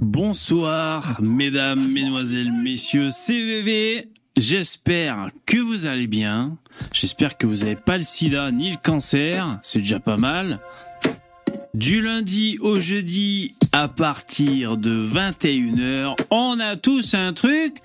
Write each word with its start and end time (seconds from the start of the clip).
Bonsoir, 0.00 1.20
mesdames, 1.20 1.92
mesdemoiselles, 1.92 2.52
messieurs, 2.64 3.10
CVV. 3.10 4.08
J'espère 4.38 5.28
que 5.44 5.58
vous 5.58 5.84
allez 5.84 6.06
bien. 6.06 6.56
J'espère 6.94 7.36
que 7.36 7.46
vous 7.46 7.56
n'avez 7.56 7.76
pas 7.76 7.98
le 7.98 8.02
sida 8.02 8.50
ni 8.50 8.70
le 8.70 8.76
cancer. 8.82 9.58
C'est 9.60 9.80
déjà 9.80 10.00
pas 10.00 10.16
mal. 10.16 10.58
Du 11.74 12.00
lundi 12.00 12.56
au 12.60 12.80
jeudi, 12.80 13.54
à 13.72 13.88
partir 13.88 14.78
de 14.78 15.06
21h, 15.06 16.16
on 16.30 16.58
a 16.58 16.76
tous 16.76 17.12
un 17.12 17.34
truc 17.34 17.76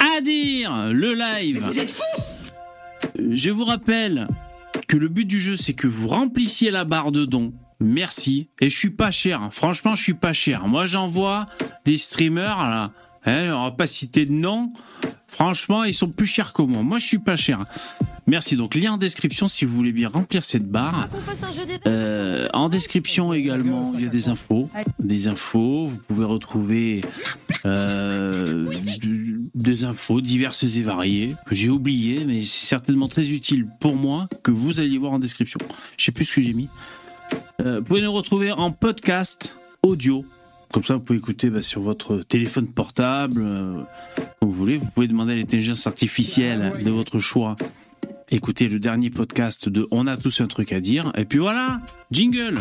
à 0.00 0.20
dire. 0.22 0.88
Le 0.92 1.14
live. 1.14 1.62
Vous 1.64 1.78
êtes 1.78 1.90
fous? 1.90 2.22
Je 3.30 3.50
vous 3.50 3.64
rappelle 3.64 4.26
que 4.88 4.96
le 4.96 5.06
but 5.06 5.24
du 5.24 5.38
jeu, 5.38 5.54
c'est 5.54 5.74
que 5.74 5.86
vous 5.86 6.08
remplissiez 6.08 6.72
la 6.72 6.84
barre 6.84 7.12
de 7.12 7.24
dons. 7.24 7.52
Merci. 7.82 8.48
Et 8.60 8.70
je 8.70 8.76
suis 8.76 8.90
pas 8.90 9.10
cher. 9.10 9.48
Franchement, 9.50 9.94
je 9.94 10.02
suis 10.02 10.14
pas 10.14 10.32
cher. 10.32 10.66
Moi, 10.68 10.86
j'envoie 10.86 11.46
des 11.84 11.96
streamers, 11.96 12.58
là. 12.58 12.92
Hein, 13.24 13.52
on 13.54 13.64
va 13.64 13.70
pas 13.70 13.86
citer 13.86 14.24
de 14.26 14.32
nom. 14.32 14.72
Franchement, 15.26 15.84
ils 15.84 15.94
sont 15.94 16.08
plus 16.08 16.26
chers 16.26 16.52
que 16.52 16.62
moi. 16.62 16.82
Moi, 16.82 16.98
je 16.98 17.06
suis 17.06 17.18
pas 17.18 17.36
cher. 17.36 17.58
Merci. 18.26 18.56
Donc, 18.56 18.74
lien 18.74 18.92
en 18.92 18.96
description 18.98 19.48
si 19.48 19.64
vous 19.64 19.74
voulez 19.74 19.92
bien 19.92 20.08
remplir 20.08 20.44
cette 20.44 20.68
barre. 20.68 21.08
Euh, 21.86 22.48
en 22.52 22.68
description 22.68 23.32
également, 23.32 23.92
il 23.96 24.04
y 24.04 24.06
a 24.06 24.10
des 24.10 24.28
infos. 24.28 24.68
Des 24.98 25.28
infos, 25.28 25.88
vous 25.88 25.98
pouvez 26.08 26.24
retrouver 26.24 27.02
euh, 27.64 28.64
des 29.54 29.84
infos 29.84 30.20
diverses 30.20 30.64
et 30.76 30.82
variées 30.82 31.34
que 31.46 31.54
j'ai 31.54 31.70
oubliées, 31.70 32.24
mais 32.26 32.44
c'est 32.44 32.66
certainement 32.66 33.08
très 33.08 33.28
utile 33.30 33.66
pour 33.80 33.96
moi 33.96 34.28
que 34.42 34.50
vous 34.50 34.80
alliez 34.80 34.98
voir 34.98 35.12
en 35.12 35.18
description. 35.18 35.58
Je 35.96 36.04
sais 36.04 36.12
plus 36.12 36.24
ce 36.24 36.34
que 36.34 36.42
j'ai 36.42 36.54
mis. 36.54 36.68
Euh, 37.60 37.78
vous 37.78 37.84
pouvez 37.84 38.02
nous 38.02 38.12
retrouver 38.12 38.52
en 38.52 38.70
podcast 38.70 39.58
audio. 39.82 40.24
Comme 40.72 40.84
ça, 40.84 40.94
vous 40.94 41.00
pouvez 41.00 41.18
écouter 41.18 41.50
bah, 41.50 41.62
sur 41.62 41.82
votre 41.82 42.18
téléphone 42.18 42.68
portable, 42.68 43.40
euh, 43.40 43.82
comme 44.40 44.48
vous 44.48 44.54
voulez. 44.54 44.78
Vous 44.78 44.90
pouvez 44.90 45.08
demander 45.08 45.32
à 45.32 45.36
l'intelligence 45.36 45.86
artificielle 45.86 46.72
de 46.82 46.90
votre 46.90 47.18
choix 47.18 47.56
écoutez 48.32 48.66
le 48.66 48.78
dernier 48.78 49.10
podcast 49.10 49.68
de 49.68 49.86
On 49.90 50.06
a 50.06 50.16
tous 50.16 50.40
un 50.40 50.46
truc 50.46 50.72
à 50.72 50.80
dire. 50.80 51.12
Et 51.16 51.26
puis 51.26 51.38
voilà, 51.38 51.82
jingle 52.10 52.58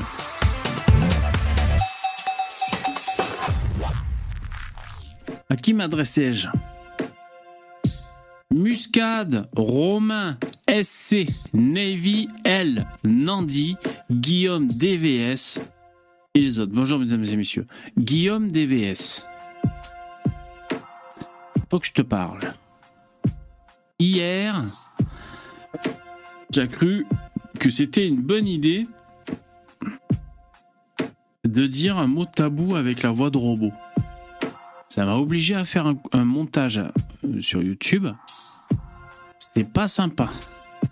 À 5.49 5.55
qui 5.55 5.73
m'adressais-je? 5.73 6.49
Muscade, 8.53 9.47
Romain, 9.55 10.37
SC, 10.69 11.27
Navy, 11.53 12.27
L, 12.45 12.87
Nandi, 13.03 13.75
Guillaume 14.09 14.67
DVS 14.67 15.61
et 16.33 16.39
les 16.39 16.59
autres. 16.59 16.71
Bonjour 16.73 16.99
mesdames 16.99 17.23
et 17.25 17.35
messieurs. 17.35 17.65
Guillaume 17.97 18.51
DVS. 18.51 19.25
Faut 21.69 21.79
que 21.79 21.87
je 21.87 21.93
te 21.93 22.01
parle. 22.01 22.53
Hier, 23.99 24.61
j'ai 26.51 26.67
cru 26.67 27.05
que 27.59 27.69
c'était 27.69 28.07
une 28.07 28.21
bonne 28.21 28.47
idée 28.47 28.87
de 31.43 31.67
dire 31.67 31.97
un 31.97 32.07
mot 32.07 32.25
tabou 32.25 32.75
avec 32.75 33.03
la 33.03 33.11
voix 33.11 33.29
de 33.29 33.37
robot. 33.37 33.71
Ça 34.89 35.05
m'a 35.05 35.15
obligé 35.15 35.55
à 35.55 35.65
faire 35.65 35.87
un, 35.87 35.97
un 36.11 36.25
montage 36.25 36.77
euh, 37.23 37.41
sur 37.41 37.63
YouTube. 37.63 38.07
C'est 39.53 39.65
pas 39.65 39.89
sympa. 39.89 40.29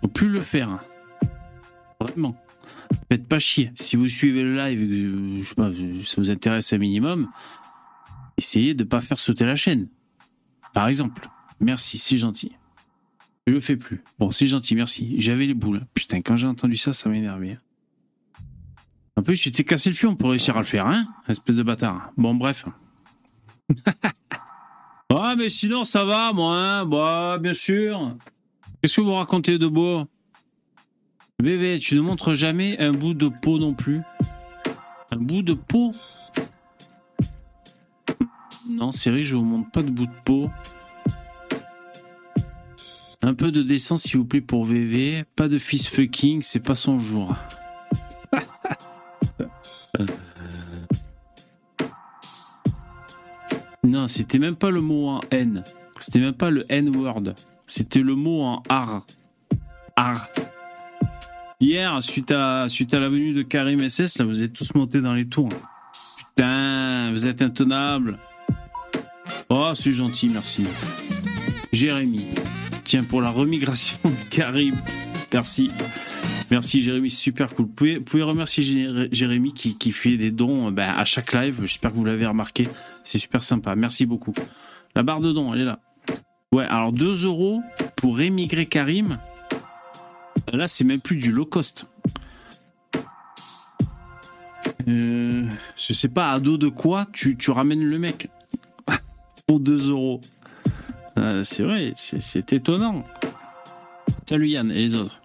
Faut 0.02 0.08
plus 0.08 0.28
le 0.28 0.42
faire. 0.42 0.84
Vraiment. 1.98 2.36
Faites 3.08 3.26
pas 3.26 3.38
chier. 3.38 3.72
Si 3.74 3.96
vous 3.96 4.06
suivez 4.06 4.42
le 4.42 4.54
live, 4.54 4.80
euh, 4.82 5.42
je 5.42 5.48
sais 5.48 5.54
pas, 5.54 5.70
ça 6.04 6.20
vous 6.20 6.30
intéresse 6.30 6.70
un 6.74 6.76
minimum, 6.76 7.30
essayez 8.36 8.74
de 8.74 8.84
pas 8.84 9.00
faire 9.00 9.18
sauter 9.18 9.46
la 9.46 9.56
chaîne. 9.56 9.88
Par 10.74 10.88
exemple. 10.88 11.26
Merci, 11.58 11.96
c'est 11.96 12.18
gentil. 12.18 12.52
Je 13.46 13.54
le 13.54 13.60
fais 13.60 13.78
plus. 13.78 14.02
Bon, 14.18 14.30
c'est 14.30 14.46
gentil, 14.46 14.74
merci. 14.74 15.14
J'avais 15.18 15.46
les 15.46 15.54
boules. 15.54 15.86
Putain, 15.94 16.20
quand 16.20 16.36
j'ai 16.36 16.46
entendu 16.46 16.76
ça, 16.76 16.92
ça 16.92 17.08
m'énervait. 17.08 17.58
En 19.16 19.22
plus, 19.22 19.42
t'es 19.50 19.64
cassé 19.64 19.88
le 19.88 19.96
fion 19.96 20.16
pour 20.16 20.28
réussir 20.28 20.58
à 20.58 20.60
le 20.60 20.66
faire, 20.66 20.86
hein 20.86 21.06
Espèce 21.28 21.56
de 21.56 21.62
bâtard. 21.62 22.12
Bon, 22.18 22.34
bref. 22.34 22.66
ah, 25.08 25.34
mais 25.38 25.48
sinon, 25.48 25.82
ça 25.84 26.04
va, 26.04 26.34
moi, 26.34 26.54
hein 26.54 26.84
Bah, 26.84 27.38
bien 27.40 27.54
sûr. 27.54 28.18
Qu'est-ce 28.82 28.96
que 28.96 29.02
vous 29.02 29.12
racontez 29.12 29.58
de 29.58 29.66
beau? 29.66 30.06
Bébé, 31.38 31.78
tu 31.78 31.94
ne 31.94 32.00
montres 32.00 32.34
jamais 32.34 32.78
un 32.78 32.92
bout 32.94 33.12
de 33.12 33.28
peau 33.28 33.58
non 33.58 33.74
plus. 33.74 34.00
Un 35.10 35.18
bout 35.18 35.42
de 35.42 35.52
peau? 35.52 35.90
Non, 38.70 38.90
série, 38.90 39.24
je 39.24 39.36
vous 39.36 39.44
montre 39.44 39.70
pas 39.70 39.82
de 39.82 39.90
bout 39.90 40.06
de 40.06 40.12
peau. 40.24 40.50
Un 43.20 43.34
peu 43.34 43.52
de 43.52 43.62
décence, 43.62 44.04
s'il 44.04 44.16
vous 44.16 44.24
plaît, 44.24 44.40
pour 44.40 44.64
VV. 44.64 45.24
Pas 45.36 45.48
de 45.48 45.58
fist 45.58 45.88
fucking, 45.88 46.40
c'est 46.40 46.60
pas 46.60 46.74
son 46.74 46.98
jour. 46.98 47.34
non, 53.84 54.08
c'était 54.08 54.38
même 54.38 54.56
pas 54.56 54.70
le 54.70 54.80
mot 54.80 55.08
en 55.08 55.20
N. 55.30 55.64
C'était 55.98 56.20
même 56.20 56.32
pas 56.32 56.48
le 56.48 56.64
N-word. 56.70 57.34
C'était 57.70 58.00
le 58.00 58.16
mot 58.16 58.42
en 58.42 58.64
ar. 58.68 59.06
Ar. 59.94 60.28
Hier, 61.60 62.02
suite 62.02 62.32
à, 62.32 62.68
suite 62.68 62.92
la 62.94 63.08
venue 63.08 63.32
de 63.32 63.42
Karim 63.42 63.88
SS, 63.88 64.18
là, 64.18 64.24
vous 64.24 64.42
êtes 64.42 64.52
tous 64.52 64.74
montés 64.74 65.00
dans 65.00 65.14
les 65.14 65.28
tours. 65.28 65.50
Putain, 66.34 67.12
vous 67.12 67.26
êtes 67.26 67.42
intenables. 67.42 68.18
Oh, 69.50 69.70
c'est 69.76 69.92
gentil, 69.92 70.28
merci. 70.30 70.64
Jérémy. 71.72 72.26
Tiens, 72.82 73.04
pour 73.04 73.22
la 73.22 73.30
remigration 73.30 73.98
de 74.02 74.28
Karim. 74.34 74.74
Merci. 75.32 75.70
Merci 76.50 76.80
Jérémy, 76.82 77.08
super 77.08 77.54
cool. 77.54 77.66
Vous 77.66 78.00
pouvez, 78.02 78.22
remercier 78.24 78.64
Jé- 78.64 79.08
Jérémy 79.12 79.52
qui, 79.52 79.78
qui 79.78 79.92
fait 79.92 80.16
des 80.16 80.32
dons 80.32 80.72
ben, 80.72 80.90
à 80.90 81.04
chaque 81.04 81.32
live. 81.32 81.60
J'espère 81.60 81.92
que 81.92 81.96
vous 81.96 82.04
l'avez 82.04 82.26
remarqué. 82.26 82.66
C'est 83.04 83.18
super 83.20 83.44
sympa. 83.44 83.76
Merci 83.76 84.06
beaucoup. 84.06 84.32
La 84.96 85.04
barre 85.04 85.20
de 85.20 85.30
dons, 85.30 85.54
elle 85.54 85.60
est 85.60 85.64
là. 85.66 85.78
Ouais, 86.52 86.64
alors 86.64 86.90
2 86.90 87.26
euros 87.26 87.62
pour 87.94 88.20
émigrer 88.20 88.66
Karim. 88.66 89.20
Là, 90.52 90.66
c'est 90.66 90.82
même 90.82 91.00
plus 91.00 91.14
du 91.14 91.30
low 91.30 91.46
cost. 91.46 91.86
Euh, 94.88 95.46
je 95.76 95.92
sais 95.92 96.08
pas 96.08 96.32
à 96.32 96.40
dos 96.40 96.56
de 96.56 96.68
quoi 96.68 97.06
tu, 97.12 97.36
ramènes 97.50 97.84
le 97.84 97.98
mec 97.98 98.30
pour 99.46 99.60
2 99.60 99.90
euros. 99.90 100.20
Euh, 101.18 101.44
c'est 101.44 101.62
vrai, 101.62 101.92
c'est 101.96 102.20
c'est 102.20 102.52
étonnant. 102.52 103.04
Salut 104.28 104.48
Yann 104.48 104.72
et 104.72 104.74
les 104.74 104.94
autres. 104.96 105.20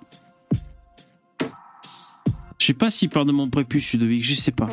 Je 2.60 2.66
sais 2.68 2.74
pas 2.74 2.92
s'il 2.92 3.10
parle 3.10 3.26
de 3.26 3.32
mon 3.32 3.50
prépuce 3.50 3.94
Ludovic, 3.94 4.24
je 4.24 4.36
sais 4.36 4.52
pas. 4.52 4.70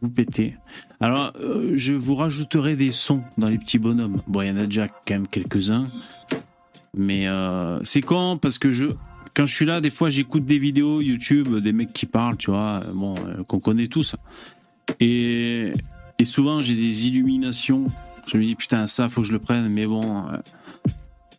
Vous 0.00 0.08
pétez. 0.08 0.56
Alors, 1.00 1.32
euh, 1.40 1.72
je 1.76 1.94
vous 1.94 2.14
rajouterai 2.14 2.76
des 2.76 2.90
sons 2.90 3.22
dans 3.38 3.48
les 3.48 3.58
petits 3.58 3.78
bonhommes. 3.78 4.16
Bon, 4.26 4.42
il 4.42 4.48
y 4.48 4.50
en 4.50 4.56
a 4.56 4.66
déjà 4.66 4.88
quand 4.88 5.14
même 5.14 5.26
quelques-uns. 5.26 5.86
Mais 6.94 7.26
euh, 7.26 7.78
c'est 7.82 8.02
con 8.02 8.38
parce 8.40 8.58
que 8.58 8.72
je, 8.72 8.86
quand 9.34 9.46
je 9.46 9.54
suis 9.54 9.66
là, 9.66 9.80
des 9.80 9.90
fois, 9.90 10.08
j'écoute 10.08 10.44
des 10.44 10.58
vidéos 10.58 11.00
YouTube, 11.00 11.56
des 11.56 11.72
mecs 11.72 11.92
qui 11.92 12.06
parlent, 12.06 12.36
tu 12.36 12.50
vois, 12.50 12.82
euh, 12.84 12.92
bon, 12.92 13.14
qu'on 13.46 13.60
connaît 13.60 13.86
tous. 13.86 14.16
Et, 15.00 15.72
souvent, 16.24 16.62
j'ai 16.62 16.74
des 16.74 17.06
illuminations. 17.06 17.86
Je 18.26 18.36
me 18.38 18.44
dis, 18.44 18.54
putain, 18.54 18.86
ça, 18.86 19.08
faut 19.08 19.20
que 19.20 19.26
je 19.26 19.32
le 19.32 19.38
prenne. 19.38 19.68
Mais 19.68 19.86
bon, 19.86 20.24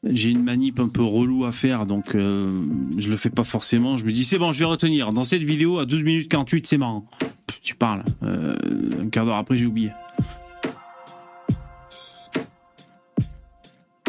j'ai 0.04 0.30
une 0.30 0.44
manip 0.44 0.80
un 0.80 0.90
peu 0.90 1.04
relou 1.04 1.46
à 1.46 1.52
faire, 1.52 1.86
donc 1.86 2.16
euh, 2.16 2.50
je 2.98 3.10
le 3.10 3.18
fais 3.18 3.30
pas 3.30 3.44
forcément. 3.44 3.98
Je 3.98 4.06
me 4.06 4.12
dis, 4.12 4.24
c'est 4.24 4.38
bon, 4.38 4.52
je 4.52 4.60
vais 4.60 4.66
retenir. 4.66 5.12
Dans 5.12 5.24
cette 5.24 5.42
vidéo, 5.42 5.80
à 5.80 5.86
12 5.86 6.04
minutes 6.04 6.30
48, 6.30 6.68
c'est 6.68 6.78
marrant. 6.78 7.06
Tu 7.68 7.76
parles. 7.76 8.04
Euh, 8.24 8.56
un 9.02 9.10
quart 9.10 9.26
d'heure 9.26 9.36
après, 9.36 9.58
j'ai 9.58 9.66
oublié. 9.66 9.92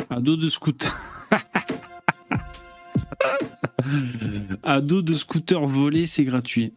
Ado 0.08 0.36
de 0.36 0.48
scooter. 0.48 0.96
Ado 4.62 5.02
de 5.02 5.14
scooter 5.14 5.66
volé, 5.66 6.06
c'est 6.06 6.22
gratuit. 6.22 6.72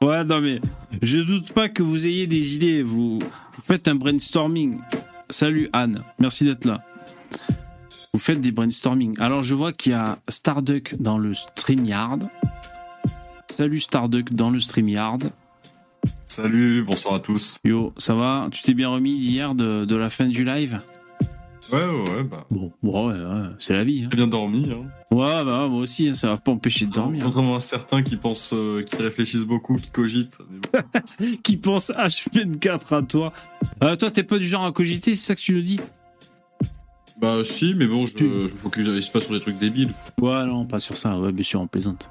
Ouais, 0.00 0.22
non 0.22 0.40
mais 0.40 0.60
je 1.02 1.18
doute 1.18 1.52
pas 1.52 1.68
que 1.68 1.82
vous 1.82 2.06
ayez 2.06 2.28
des 2.28 2.54
idées. 2.54 2.84
Vous, 2.84 3.18
vous 3.18 3.62
faites 3.64 3.88
un 3.88 3.96
brainstorming. 3.96 4.78
Salut 5.30 5.68
Anne, 5.72 6.04
merci 6.20 6.44
d'être 6.44 6.64
là. 6.64 6.84
Vous 8.12 8.20
faites 8.20 8.40
des 8.40 8.52
brainstorming. 8.52 9.18
Alors 9.18 9.42
je 9.42 9.56
vois 9.56 9.72
qu'il 9.72 9.90
y 9.90 9.96
a 9.96 10.20
Starduck 10.28 10.94
dans 11.00 11.18
le 11.18 11.34
StreamYard. 11.34 12.30
Salut 13.50 13.80
Starduck 13.80 14.32
dans 14.32 14.50
le 14.50 14.60
StreamYard. 14.60 15.30
Salut, 16.24 16.82
bonsoir 16.84 17.14
à 17.14 17.20
tous. 17.20 17.58
Yo, 17.64 17.92
ça 17.96 18.14
va? 18.14 18.48
Tu 18.52 18.62
t'es 18.62 18.74
bien 18.74 18.88
remis 18.88 19.18
d'hier 19.18 19.54
de, 19.54 19.84
de 19.84 19.96
la 19.96 20.08
fin 20.08 20.26
du 20.28 20.44
live? 20.44 20.80
Ouais, 21.72 21.78
ouais, 21.84 22.10
ouais, 22.10 22.22
bah. 22.24 22.46
Bon, 22.50 22.72
bon, 22.82 23.08
ouais, 23.08 23.14
ouais, 23.18 23.48
c'est 23.58 23.72
la 23.74 23.84
vie. 23.84 24.04
Hein. 24.04 24.08
J'ai 24.10 24.16
bien 24.16 24.26
dormi. 24.26 24.70
Hein. 24.72 24.86
Ouais, 25.14 25.44
bah 25.44 25.66
moi 25.68 25.80
aussi, 25.80 26.08
hein, 26.08 26.14
ça 26.14 26.28
va 26.28 26.36
pas 26.36 26.52
empêcher 26.52 26.86
de 26.86 26.92
dormir. 26.92 27.22
Contrairement 27.24 27.56
à 27.56 27.60
certains 27.60 28.02
qui 28.02 28.16
pensent, 28.16 28.52
euh, 28.54 28.82
qui 28.82 28.96
réfléchissent 28.96 29.44
beaucoup, 29.44 29.76
qui 29.76 29.90
cogitent. 29.90 30.38
mais 30.50 30.58
bon. 30.72 31.36
Qui 31.42 31.56
pense 31.56 31.90
H24 31.90 32.94
à 32.96 33.02
toi 33.02 33.32
Euh, 33.84 33.94
Toi, 33.96 34.10
t'es 34.10 34.22
pas 34.22 34.38
du 34.38 34.46
genre 34.46 34.64
à 34.64 34.72
cogiter, 34.72 35.14
c'est 35.14 35.26
ça 35.26 35.34
que 35.34 35.40
tu 35.40 35.52
nous 35.54 35.62
dis? 35.62 35.80
Bah 37.20 37.42
si, 37.44 37.74
mais 37.74 37.86
bon, 37.86 38.06
je, 38.06 38.14
Tu- 38.14 38.24
je 38.28 38.48
focalise 38.48 39.08
pas 39.10 39.20
sur 39.20 39.34
des 39.34 39.40
trucs 39.40 39.58
débiles. 39.58 39.92
Ouais, 40.20 40.46
non, 40.46 40.64
pas 40.64 40.80
sur 40.80 40.96
ça. 40.96 41.18
Ouais, 41.20 41.32
bien 41.32 41.44
sûr, 41.44 41.60
on 41.60 41.66
plaisante. 41.66 42.08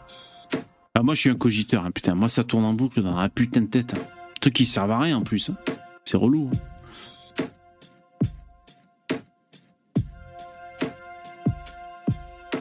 Ah, 0.99 1.01
moi, 1.01 1.15
je 1.15 1.21
suis 1.21 1.29
un 1.29 1.35
cogiteur, 1.35 1.85
hein, 1.85 1.91
putain. 1.91 2.13
Moi, 2.13 2.27
ça 2.27 2.43
tourne 2.43 2.65
en 2.65 2.73
boucle 2.73 3.01
dans 3.01 3.17
la 3.17 3.29
putain 3.29 3.61
de 3.61 3.67
tête. 3.67 3.93
Hein. 3.93 4.49
Qui 4.49 4.65
servent 4.65 4.91
à 4.91 4.99
rien 4.99 5.15
en 5.19 5.21
plus. 5.21 5.49
hein. 5.49 5.55
C'est 6.03 6.17
relou. 6.17 6.49
hein. 6.53 7.45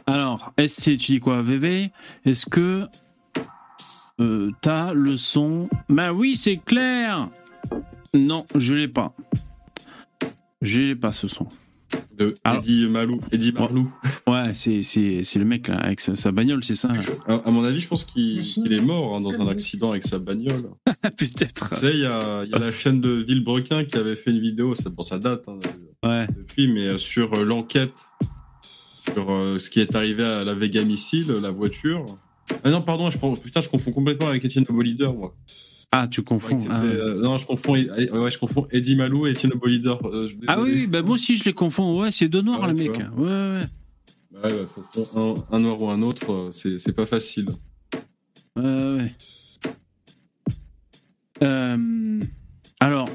Alors, 0.07 0.53
SC, 0.57 0.97
tu 0.97 1.11
dis 1.13 1.19
quoi, 1.19 1.41
VV 1.41 1.91
Est-ce 2.25 2.45
que 2.45 2.87
euh, 4.19 4.51
t'as 4.61 4.93
le 4.93 5.17
son? 5.17 5.69
Bah 5.89 6.13
oui, 6.13 6.35
c'est 6.35 6.57
clair 6.57 7.29
Non, 8.13 8.45
je 8.55 8.73
l'ai 8.75 8.87
pas. 8.87 9.13
Je 10.61 10.81
l'ai 10.81 10.95
pas 10.95 11.11
ce 11.11 11.27
son. 11.27 11.47
De 12.17 12.35
Alors- 12.43 12.59
Eddie 12.63 12.87
Malou. 12.87 13.19
Eddie 13.31 13.51
Marlou. 13.51 13.93
Ouais, 14.27 14.53
c'est, 14.53 14.81
c'est, 14.81 15.23
c'est 15.23 15.39
le 15.39 15.45
mec 15.45 15.67
là, 15.67 15.77
avec 15.77 15.99
sa, 16.01 16.15
sa 16.15 16.31
bagnole, 16.31 16.63
c'est 16.63 16.75
ça 16.75 16.89
À, 17.27 17.35
à 17.35 17.51
mon 17.51 17.63
avis, 17.63 17.79
je 17.79 17.87
pense 17.87 18.03
qu'il 18.03 18.41
qu'il 18.41 18.73
est 18.73 18.81
mort 18.81 19.15
hein, 19.15 19.21
dans 19.21 19.39
un 19.41 19.47
accident 19.47 19.91
avec 19.91 20.05
sa 20.05 20.19
bagnole. 20.19 20.69
Peut-être. 21.17 21.69
Tu 21.69 21.75
sais, 21.79 21.91
il 21.93 21.99
y 22.01 22.05
a, 22.05 22.43
il 22.43 22.51
y 22.51 22.53
a 22.53 22.59
la 22.59 22.71
chaîne 22.71 22.99
de 23.01 23.11
Villebrequin 23.11 23.85
qui 23.85 23.95
avait 23.97 24.15
fait 24.15 24.31
une 24.31 24.39
vidéo, 24.41 24.75
ça, 24.75 24.89
bon, 24.89 25.01
ça 25.03 25.17
date 25.19 25.43
hein, 25.47 25.59
Ouais. 26.03 26.27
depuis, 26.27 26.67
mais 26.67 26.87
euh, 26.87 26.97
sur 26.97 27.33
euh, 27.33 27.43
l'enquête, 27.43 27.93
sur 29.13 29.31
euh, 29.31 29.57
ce 29.59 29.69
qui 29.69 29.79
est 29.79 29.95
arrivé 29.95 30.23
à 30.23 30.43
la 30.43 30.53
Vega 30.53 30.83
Missile, 30.83 31.27
la 31.41 31.51
voiture. 31.51 32.05
Ah 32.63 32.71
non, 32.71 32.81
pardon, 32.81 33.09
je, 33.11 33.17
prends- 33.17 33.33
putain, 33.33 33.61
je 33.61 33.69
confonds 33.69 33.91
complètement 33.91 34.27
avec 34.27 34.43
Étienne 34.45 34.65
Bollider, 34.69 35.07
moi. 35.15 35.35
Ah, 35.91 36.07
tu 36.07 36.21
confonds. 36.21 36.55
Ah, 36.69 36.83
euh, 36.83 37.19
non, 37.19 37.37
je 37.39 37.47
confonds, 37.47 37.73
ouais, 37.73 37.87
je 38.31 38.37
confonds 38.37 38.67
Eddie 38.71 38.95
Malou 38.95 39.25
et 39.25 39.31
Étienne 39.31 39.53
Bollider. 39.53 39.95
euh, 40.03 40.29
Ah 40.47 40.61
oui, 40.61 40.85
bah 40.85 41.01
moi 41.01 41.15
aussi 41.15 41.35
je 41.35 41.45
les 41.45 41.53
confonds. 41.53 41.99
Ouais, 41.99 42.11
c'est 42.11 42.29
deux 42.29 42.41
noirs, 42.43 42.59
Ah, 42.63 42.67
le 42.67 42.73
mec. 42.75 42.91
Ouais, 42.91 43.25
ouais, 43.25 43.63
Ouais, 44.31 44.41
bah, 44.43 44.49
de 44.51 44.65
toute 44.65 44.85
façon, 44.85 45.43
un, 45.51 45.55
un 45.55 45.59
noir 45.59 45.81
ou 45.81 45.89
un 45.89 46.01
autre, 46.03 46.31
euh, 46.31 46.49
c'est 46.51 46.77
c'est 46.77 46.93
pas 46.93 47.07
facile. 47.07 47.49
ouais. 48.55 48.63
ouais, 48.63 48.95
ouais. 48.97 49.15
Euh, 51.41 52.19
alors, 52.79 53.09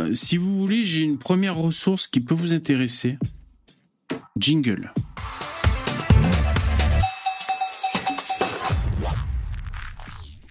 euh, 0.00 0.14
si 0.14 0.36
vous 0.36 0.58
voulez, 0.58 0.82
j'ai 0.82 1.02
une 1.02 1.18
première 1.18 1.56
ressource 1.56 2.08
qui 2.08 2.20
peut 2.20 2.34
vous 2.34 2.52
intéresser. 2.54 3.18
Jingle. 4.36 4.92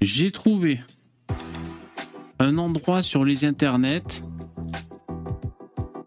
J'ai 0.02 0.32
trouvé 0.32 0.80
un 2.40 2.58
endroit 2.58 3.02
sur 3.02 3.26
les 3.26 3.46
internets 3.46 4.24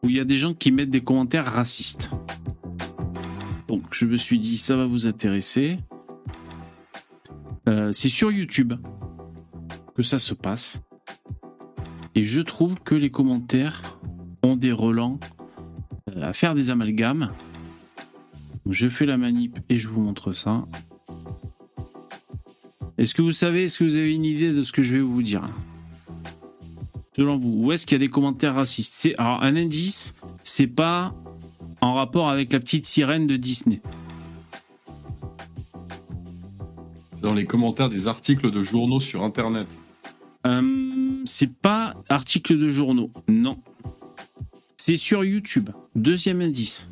où 0.02 0.08
il 0.08 0.16
y 0.16 0.20
a 0.20 0.24
des 0.24 0.38
gens 0.38 0.54
qui 0.54 0.72
mettent 0.72 0.90
des 0.90 1.00
commentaires 1.00 1.44
racistes. 1.44 2.10
Donc 3.68 3.82
je 3.92 4.04
me 4.04 4.16
suis 4.16 4.38
dit, 4.38 4.58
ça 4.58 4.76
va 4.76 4.86
vous 4.86 5.06
intéresser. 5.06 5.78
Euh, 7.68 7.92
c'est 7.92 8.08
sur 8.08 8.32
YouTube 8.32 8.74
que 9.94 10.02
ça 10.02 10.18
se 10.18 10.34
passe. 10.34 10.80
Et 12.14 12.22
je 12.22 12.40
trouve 12.40 12.80
que 12.80 12.94
les 12.94 13.10
commentaires 13.10 13.80
ont 14.42 14.56
des 14.56 14.72
relents 14.72 15.20
euh, 16.10 16.22
à 16.22 16.32
faire 16.32 16.54
des 16.54 16.70
amalgames. 16.70 17.30
Je 18.68 18.88
fais 18.88 19.06
la 19.06 19.16
manip 19.16 19.58
et 19.68 19.78
je 19.78 19.88
vous 19.88 20.00
montre 20.00 20.32
ça. 20.32 20.64
Est-ce 22.98 23.14
que 23.14 23.22
vous 23.22 23.32
savez, 23.32 23.64
est-ce 23.64 23.78
que 23.78 23.84
vous 23.84 23.96
avez 23.96 24.14
une 24.14 24.24
idée 24.24 24.52
de 24.52 24.62
ce 24.62 24.72
que 24.72 24.82
je 24.82 24.94
vais 24.94 25.00
vous 25.00 25.22
dire? 25.22 25.42
Selon 27.20 27.36
vous, 27.36 27.66
où 27.66 27.70
est-ce 27.70 27.84
qu'il 27.84 27.96
y 27.96 28.00
a 28.00 28.06
des 28.06 28.08
commentaires 28.08 28.54
racistes 28.54 28.92
C'est 28.94 29.14
alors 29.18 29.42
un 29.42 29.54
indice, 29.54 30.14
c'est 30.42 30.66
pas 30.66 31.14
en 31.82 31.92
rapport 31.92 32.30
avec 32.30 32.50
la 32.50 32.60
petite 32.60 32.86
sirène 32.86 33.26
de 33.26 33.36
Disney. 33.36 33.82
C'est 37.14 37.20
dans 37.20 37.34
les 37.34 37.44
commentaires 37.44 37.90
des 37.90 38.06
articles 38.06 38.50
de 38.50 38.62
journaux 38.62 39.00
sur 39.00 39.22
Internet. 39.22 39.66
Euh, 40.46 41.20
c'est 41.26 41.52
pas 41.52 41.94
article 42.08 42.58
de 42.58 42.70
journaux, 42.70 43.10
non. 43.28 43.58
C'est 44.78 44.96
sur 44.96 45.22
YouTube. 45.22 45.68
Deuxième 45.94 46.40
indice. 46.40 46.88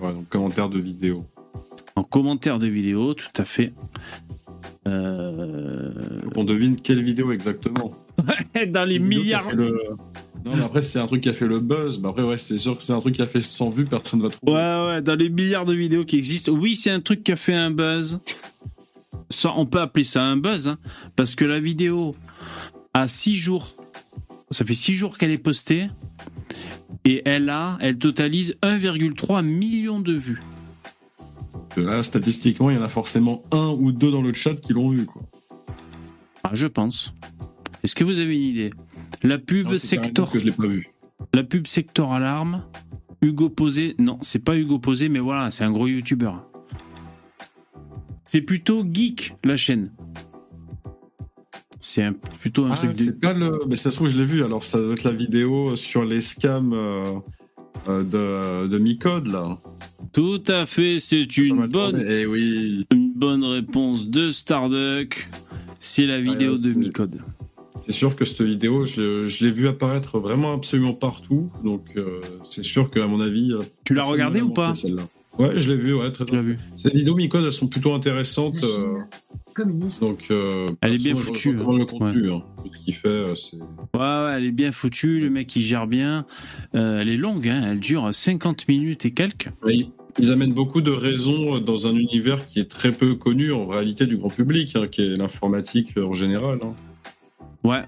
Ouais, 0.00 0.12
donc 0.14 0.28
commentaires 0.28 0.68
de 0.68 0.80
vidéos. 0.80 1.24
En 1.94 2.02
commentaire 2.02 2.58
de 2.58 2.66
vidéo, 2.66 3.14
tout 3.14 3.28
à 3.36 3.44
fait. 3.44 3.72
Euh... 4.88 6.22
On 6.34 6.42
devine 6.42 6.74
quelle 6.74 7.04
vidéo 7.04 7.30
exactement? 7.30 7.92
Dans 8.68 8.84
les 8.84 8.98
milliards. 8.98 9.50
le- 9.54 9.78
Non, 10.44 10.56
mais 10.56 10.62
après, 10.62 10.82
c'est 10.82 10.98
un 10.98 11.06
truc 11.06 11.20
qui 11.22 11.28
a 11.28 11.32
fait 11.32 11.46
le 11.46 11.60
buzz. 11.60 11.98
Bah, 11.98 12.10
après, 12.10 12.22
ouais, 12.22 12.38
c'est 12.38 12.58
sûr 12.58 12.76
que 12.76 12.82
c'est 12.84 12.92
un 12.92 13.00
truc 13.00 13.14
qui 13.14 13.22
a 13.22 13.26
fait 13.26 13.42
100 13.42 13.70
vues, 13.70 13.84
personne 13.84 14.20
va 14.22 14.30
trouver. 14.30 14.52
Ouais, 14.52 14.86
ouais, 14.86 15.02
dans 15.02 15.14
les 15.16 15.28
milliards 15.28 15.64
de 15.64 15.74
vidéos 15.74 16.04
qui 16.04 16.16
existent. 16.16 16.52
Oui, 16.52 16.76
c'est 16.76 16.90
un 16.90 17.00
truc 17.00 17.22
qui 17.24 17.32
a 17.32 17.36
fait 17.36 17.54
un 17.54 17.70
buzz. 17.70 18.18
Ça, 19.30 19.52
on 19.56 19.66
peut 19.66 19.80
appeler 19.80 20.04
ça 20.04 20.22
un 20.22 20.36
buzz, 20.36 20.68
hein, 20.68 20.78
parce 21.16 21.34
que 21.34 21.44
la 21.44 21.60
vidéo 21.60 22.14
a 22.94 23.06
6 23.08 23.36
jours. 23.36 23.76
Ça 24.50 24.64
fait 24.64 24.74
6 24.74 24.94
jours 24.94 25.18
qu'elle 25.18 25.30
est 25.32 25.38
postée. 25.38 25.88
Et 27.04 27.22
elle 27.26 27.48
a, 27.50 27.78
elle 27.80 27.96
totalise 27.98 28.56
1,3 28.62 29.42
million 29.44 30.00
de 30.00 30.12
vues. 30.14 30.40
Là, 31.76 32.02
statistiquement, 32.02 32.70
il 32.70 32.76
y 32.76 32.78
en 32.78 32.82
a 32.82 32.88
forcément 32.88 33.42
un 33.52 33.68
ou 33.68 33.92
deux 33.92 34.10
dans 34.10 34.20
le 34.22 34.32
chat 34.34 34.54
qui 34.54 34.72
l'ont 34.72 34.90
vu, 34.90 35.06
quoi. 35.06 35.22
Ah, 36.44 36.50
je 36.54 36.66
pense. 36.66 37.12
Est-ce 37.82 37.94
que 37.94 38.04
vous 38.04 38.18
avez 38.18 38.34
une 38.36 38.42
idée? 38.44 38.70
La 39.22 39.38
pub 39.38 39.68
Non, 39.70 39.76
sector, 39.76 40.30
que 40.30 40.38
je 40.38 40.44
l'ai 40.46 40.52
pas 40.52 40.66
vu. 40.66 40.88
la 41.34 41.44
pub 41.44 41.66
sector 41.66 42.12
alarme. 42.12 42.64
Hugo 43.20 43.48
Posé, 43.48 43.96
non, 43.98 44.18
c'est 44.22 44.38
pas 44.38 44.56
Hugo 44.56 44.78
Posé, 44.78 45.08
mais 45.08 45.18
voilà, 45.18 45.50
c'est 45.50 45.64
un 45.64 45.72
gros 45.72 45.88
youtubeur. 45.88 46.44
C'est 48.24 48.42
plutôt 48.42 48.84
geek 48.88 49.34
la 49.44 49.56
chaîne. 49.56 49.90
C'est 51.80 52.02
un- 52.04 52.12
plutôt 52.12 52.66
un 52.66 52.70
Ah, 52.72 52.76
truc 52.76 52.92
de. 52.92 52.96
c'est 52.96 53.20
pas 53.20 53.32
le. 53.32 53.60
Mais 53.68 53.76
ça 53.76 53.90
se 53.90 53.96
trouve, 53.96 54.08
je 54.10 54.16
l'ai 54.16 54.24
vu. 54.24 54.42
Alors, 54.44 54.62
ça 54.64 54.78
doit 54.78 54.92
être 54.92 55.04
la 55.04 55.12
vidéo 55.12 55.74
sur 55.76 56.04
les 56.04 56.20
scams 56.20 56.72
euh, 56.74 57.02
euh, 57.88 58.02
de, 58.64 58.68
de 58.68 58.78
Micode, 58.78 59.26
là. 59.26 59.58
Tout 60.12 60.42
à 60.48 60.66
fait, 60.66 61.00
c'est 61.00 61.36
une 61.38 61.66
bonne, 61.66 62.02
Eh 62.06 62.26
oui. 62.26 62.86
une 62.92 63.12
bonne 63.14 63.44
réponse 63.44 64.08
de 64.08 64.30
Starduck. 64.30 65.28
C'est 65.78 66.06
la 66.06 66.20
vidéo 66.20 66.56
de 66.56 66.72
Micode. 66.72 67.20
C'est 67.88 67.94
sûr 67.94 68.14
que 68.14 68.26
cette 68.26 68.42
vidéo, 68.42 68.84
je, 68.84 69.26
je 69.26 69.44
l'ai 69.44 69.50
vu 69.50 69.66
apparaître 69.66 70.18
vraiment 70.18 70.52
absolument 70.52 70.92
partout. 70.92 71.50
Donc, 71.64 71.86
euh, 71.96 72.20
c'est 72.44 72.62
sûr 72.62 72.90
qu'à 72.90 73.06
mon 73.06 73.18
avis. 73.18 73.52
euh, 73.54 73.60
Tu 73.86 73.94
l'as 73.94 74.02
personne 74.02 74.12
regardé 74.12 74.40
ne 74.40 74.44
l'a 74.44 74.50
ou 74.50 74.52
pas. 74.52 74.72
Ouais, 75.38 75.52
je 75.56 75.70
l'ai 75.70 75.76
vu, 75.76 75.94
ouais, 75.94 76.10
très 76.12 76.24
vu 76.42 76.58
Ces 76.76 76.90
vidéos 76.90 77.14
Micode, 77.16 77.44
elles 77.46 77.52
sont 77.52 77.68
plutôt 77.68 77.94
intéressantes. 77.94 78.62
Euh, 78.62 78.98
communiste. 79.54 80.02
donc, 80.02 80.18
euh, 80.30 80.66
Elle 80.82 80.94
est 80.94 80.98
bien 80.98 81.16
foutue, 81.16 81.52
le 81.54 81.84
contenu. 81.86 82.30
hein. 82.30 82.40
Tout 82.58 82.70
ce 82.74 82.84
qu'il 82.84 82.94
fait, 82.94 83.08
euh, 83.08 83.34
c'est. 83.34 83.56
Ouais, 83.56 84.00
ouais, 84.00 84.32
elle 84.36 84.44
est 84.44 84.52
bien 84.52 84.70
foutue, 84.70 85.20
le 85.20 85.30
mec 85.30 85.56
il 85.56 85.62
gère 85.62 85.86
bien. 85.86 86.26
Euh, 86.74 86.98
elle 87.00 87.08
est 87.08 87.16
longue, 87.16 87.48
hein, 87.48 87.68
elle 87.70 87.80
dure 87.80 88.08
50 88.12 88.68
minutes 88.68 89.06
et 89.06 89.12
quelques. 89.12 89.48
Oui. 89.64 89.88
Ils 90.18 90.30
amènent 90.32 90.52
beaucoup 90.52 90.80
de 90.80 90.90
raisons 90.90 91.58
dans 91.58 91.86
un 91.86 91.94
univers 91.94 92.44
qui 92.44 92.58
est 92.58 92.68
très 92.68 92.90
peu 92.92 93.14
connu 93.14 93.52
en 93.52 93.66
réalité 93.66 94.04
du 94.06 94.16
grand 94.16 94.28
public, 94.30 94.72
hein, 94.74 94.88
qui 94.88 95.00
est 95.02 95.16
l'informatique 95.16 95.96
en 95.96 96.14
général. 96.14 96.58
hein. 96.62 96.74
Ouais, 97.64 97.82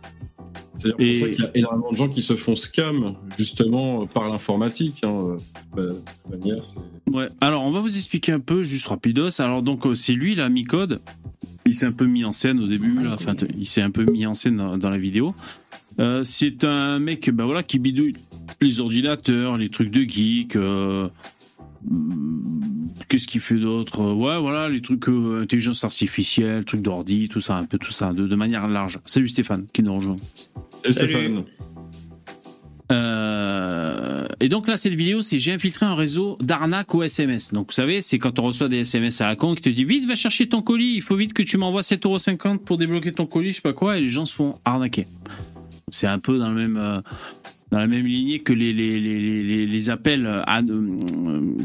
C'est 0.78 0.90
pour 0.90 1.16
ça 1.16 1.28
qu'il 1.28 1.44
y 1.44 1.46
a 1.46 1.50
énormément 1.54 1.92
de 1.92 1.96
gens 1.96 2.08
qui 2.08 2.22
se 2.22 2.34
font 2.34 2.56
scam 2.56 3.14
justement 3.38 4.06
par 4.06 4.28
l'informatique. 4.28 5.02
Hein. 5.04 5.36
Ouais. 7.06 7.28
Alors, 7.40 7.62
on 7.62 7.70
va 7.70 7.80
vous 7.80 7.96
expliquer 7.96 8.32
un 8.32 8.40
peu, 8.40 8.62
juste 8.62 8.86
rapidos. 8.86 9.40
Alors, 9.40 9.62
donc, 9.62 9.86
euh, 9.86 9.94
c'est 9.94 10.12
lui, 10.12 10.34
là, 10.34 10.48
Micode. 10.48 11.00
Il 11.66 11.74
s'est 11.74 11.86
un 11.86 11.92
peu 11.92 12.06
mis 12.06 12.24
en 12.24 12.32
scène 12.32 12.58
au 12.60 12.66
début, 12.66 12.94
là. 13.02 13.12
Enfin, 13.14 13.34
il 13.58 13.66
s'est 13.66 13.82
un 13.82 13.90
peu 13.90 14.04
mis 14.10 14.26
en 14.26 14.34
scène 14.34 14.56
dans, 14.56 14.76
dans 14.78 14.90
la 14.90 14.98
vidéo. 14.98 15.34
Euh, 15.98 16.24
c'est 16.24 16.64
un 16.64 16.98
mec, 16.98 17.30
bah 17.30 17.44
voilà, 17.44 17.62
qui 17.62 17.78
bidouille 17.78 18.16
les 18.60 18.80
ordinateurs, 18.80 19.56
les 19.58 19.68
trucs 19.68 19.90
de 19.90 20.02
geek. 20.02 20.56
euh, 20.56 21.08
Qu'est-ce 23.08 23.26
qu'il 23.26 23.40
fait 23.40 23.56
d'autre? 23.56 24.12
Ouais, 24.12 24.38
voilà, 24.38 24.68
les 24.68 24.80
trucs 24.80 25.08
euh, 25.08 25.42
intelligence 25.42 25.82
artificielle, 25.84 26.64
trucs 26.64 26.82
d'ordi, 26.82 27.28
tout 27.28 27.40
ça, 27.40 27.56
un 27.56 27.64
peu 27.64 27.78
tout 27.78 27.92
ça, 27.92 28.12
de, 28.12 28.26
de 28.26 28.36
manière 28.36 28.68
large. 28.68 29.00
Salut 29.06 29.28
Stéphane, 29.28 29.66
qui 29.72 29.82
nous 29.82 29.94
rejoint. 29.94 30.16
Et 30.84 30.92
Salut. 30.92 31.12
Stéphane 31.12 31.44
Euh, 32.92 34.26
et 34.40 34.48
donc 34.48 34.66
là, 34.66 34.76
cette 34.76 34.94
vidéo, 34.94 35.22
c'est 35.22 35.38
j'ai 35.38 35.52
infiltré 35.52 35.86
un 35.86 35.94
réseau 35.94 36.36
d'arnaque 36.40 36.94
au 36.94 37.02
SMS. 37.02 37.52
Donc 37.52 37.68
vous 37.68 37.72
savez, 37.72 38.00
c'est 38.00 38.18
quand 38.18 38.38
on 38.38 38.42
reçoit 38.42 38.68
des 38.68 38.78
SMS 38.78 39.20
à 39.20 39.28
la 39.28 39.36
con 39.36 39.54
qui 39.54 39.62
te 39.62 39.68
dit 39.68 39.84
vite, 39.84 40.06
va 40.06 40.16
chercher 40.16 40.48
ton 40.48 40.60
colis, 40.60 40.94
il 40.96 41.02
faut 41.02 41.16
vite 41.16 41.32
que 41.32 41.42
tu 41.42 41.56
m'envoies 41.56 41.82
7,50€ 41.82 42.58
pour 42.58 42.78
débloquer 42.78 43.12
ton 43.12 43.26
colis, 43.26 43.50
je 43.50 43.56
sais 43.56 43.62
pas 43.62 43.72
quoi, 43.72 43.96
et 43.96 44.00
les 44.00 44.08
gens 44.08 44.26
se 44.26 44.34
font 44.34 44.58
arnaquer. 44.64 45.06
C'est 45.90 46.06
un 46.06 46.18
peu 46.18 46.38
dans 46.38 46.48
le 46.50 46.54
même, 46.54 46.76
euh, 46.76 47.00
dans 47.70 47.78
la 47.78 47.86
même 47.86 48.06
lignée 48.06 48.40
que 48.40 48.52
les, 48.52 48.72
les, 48.72 48.98
les, 49.00 49.42
les, 49.42 49.66
les 49.66 49.90
appels 49.90 50.26
à. 50.26 50.60
euh, 50.60 51.56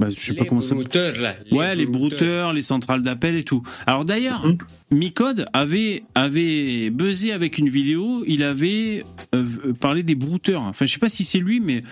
bah, 0.00 0.08
je 0.10 0.18
sais 0.18 0.32
les 0.32 0.38
pas 0.38 0.44
comment 0.44 0.60
ça 0.60 0.74
brouteurs, 0.74 1.14
là. 1.20 1.34
Ouais, 1.52 1.74
les 1.76 1.86
brouteurs, 1.86 2.52
les 2.52 2.62
centrales 2.62 3.02
d'appel 3.02 3.36
et 3.36 3.44
tout. 3.44 3.62
Alors 3.86 4.04
d'ailleurs, 4.04 4.44
Mhm. 4.46 4.58
Micode 4.90 5.46
avait, 5.52 6.02
avait 6.16 6.90
buzzé 6.90 7.32
avec 7.32 7.58
une 7.58 7.68
vidéo, 7.68 8.24
il 8.26 8.42
avait 8.42 9.04
euh, 9.34 9.44
parlé 9.80 10.02
des 10.02 10.14
brouteurs. 10.16 10.62
Enfin, 10.62 10.84
je 10.84 10.92
sais 10.92 10.98
pas 10.98 11.08
si 11.08 11.22
c'est 11.24 11.38
lui, 11.38 11.60
mais 11.60 11.82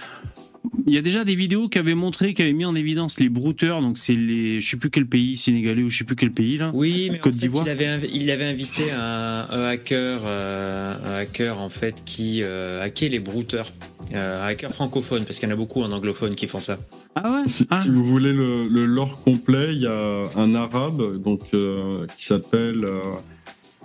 il 0.87 0.95
y 0.95 0.99
a 0.99 1.03
déjà 1.03 1.25
des 1.25 1.35
vidéos 1.35 1.69
qui 1.69 1.79
avaient 1.79 1.95
montré, 1.95 2.35
qui 2.35 2.43
avaient 2.43 2.53
mis 2.53 2.65
en 2.65 2.75
évidence 2.75 3.19
les 3.21 3.29
brouteurs. 3.29 3.81
Donc 3.81 3.99
c'est 3.99 4.15
les, 4.15 4.61
je 4.61 4.69
sais 4.71 4.77
plus 4.77 4.91
quel 4.91 5.07
pays, 5.07 5.37
sénégalais 5.37 5.83
ou 5.83 5.89
je 5.89 5.99
sais 5.99 6.05
plus 6.05 6.17
quel 6.17 6.31
pays 6.33 6.57
là. 6.59 6.71
Oui, 6.75 7.09
mais 7.11 7.19
Côte 7.19 7.33
en 7.35 7.37
fait, 7.37 7.41
d'Ivoire. 7.41 7.65
il 7.67 7.71
avait, 7.71 7.87
inv- 7.87 8.11
il 8.13 8.31
avait 8.31 8.45
invité 8.45 8.91
un, 8.93 9.47
un 9.51 9.65
hacker, 9.65 10.21
euh, 10.25 10.95
un 11.05 11.15
hacker 11.23 11.61
en 11.61 11.69
fait 11.69 12.03
qui 12.05 12.43
euh, 12.43 12.83
hackait 12.83 13.09
les 13.09 13.19
brouteurs, 13.21 13.71
Euh, 14.15 14.43
un 14.43 14.47
hacker 14.47 14.71
francophone 14.73 15.25
parce 15.25 15.39
qu'il 15.39 15.49
y 15.49 15.53
en 15.53 15.55
a 15.55 15.57
beaucoup 15.57 15.81
en 15.83 15.91
anglophone 15.91 16.35
qui 16.35 16.47
font 16.47 16.61
ça. 16.61 16.77
Ah 17.15 17.31
ouais? 17.33 17.45
Si, 17.47 17.67
Ah. 17.71 17.81
si 17.83 17.89
vous 17.89 18.05
voulez 18.05 18.33
le, 18.33 18.65
le 18.69 18.85
lore 18.85 19.23
complet, 19.25 19.73
il 19.73 19.81
y 19.83 19.87
a 19.87 20.29
un 20.37 20.55
arabe 20.55 21.23
donc 21.23 21.41
euh, 21.55 22.05
qui 22.19 22.25
s'appelle 22.27 22.85
euh, 22.85 23.01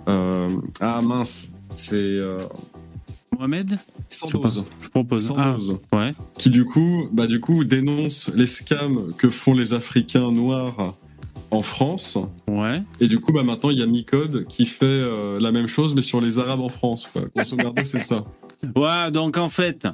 euh, 0.08 0.48
ah 0.80 1.00
mince, 1.02 1.52
c'est 1.70 2.18
Mohamed, 3.38 3.78
je, 4.10 4.16
Sandoz. 4.16 4.64
je 4.82 4.88
propose. 4.88 5.32
Ah, 5.36 5.56
Sandoz. 5.56 5.78
ouais. 5.92 6.12
qui 6.38 6.50
du 6.50 6.64
coup, 6.64 7.08
bah 7.12 7.26
du 7.28 7.40
coup 7.40 7.62
dénonce 7.64 8.30
les 8.34 8.46
scams 8.48 9.12
que 9.16 9.28
font 9.28 9.54
les 9.54 9.72
Africains 9.74 10.30
noirs 10.32 10.94
en 11.50 11.62
France. 11.62 12.18
Ouais. 12.48 12.82
Et 13.00 13.06
du 13.06 13.20
coup, 13.20 13.32
bah 13.32 13.44
maintenant 13.44 13.70
il 13.70 13.78
y 13.78 13.82
a 13.82 13.86
Micode 13.86 14.44
qui 14.48 14.66
fait 14.66 14.84
euh, 14.86 15.38
la 15.40 15.52
même 15.52 15.68
chose 15.68 15.94
mais 15.94 16.02
sur 16.02 16.20
les 16.20 16.38
Arabes 16.40 16.60
en 16.60 16.68
France. 16.68 17.08
Grosso 17.34 17.56
modo, 17.56 17.72
c'est 17.84 18.00
ça. 18.00 18.24
Ouais, 18.74 19.12
donc 19.12 19.38
en 19.38 19.48
fait, 19.48 19.86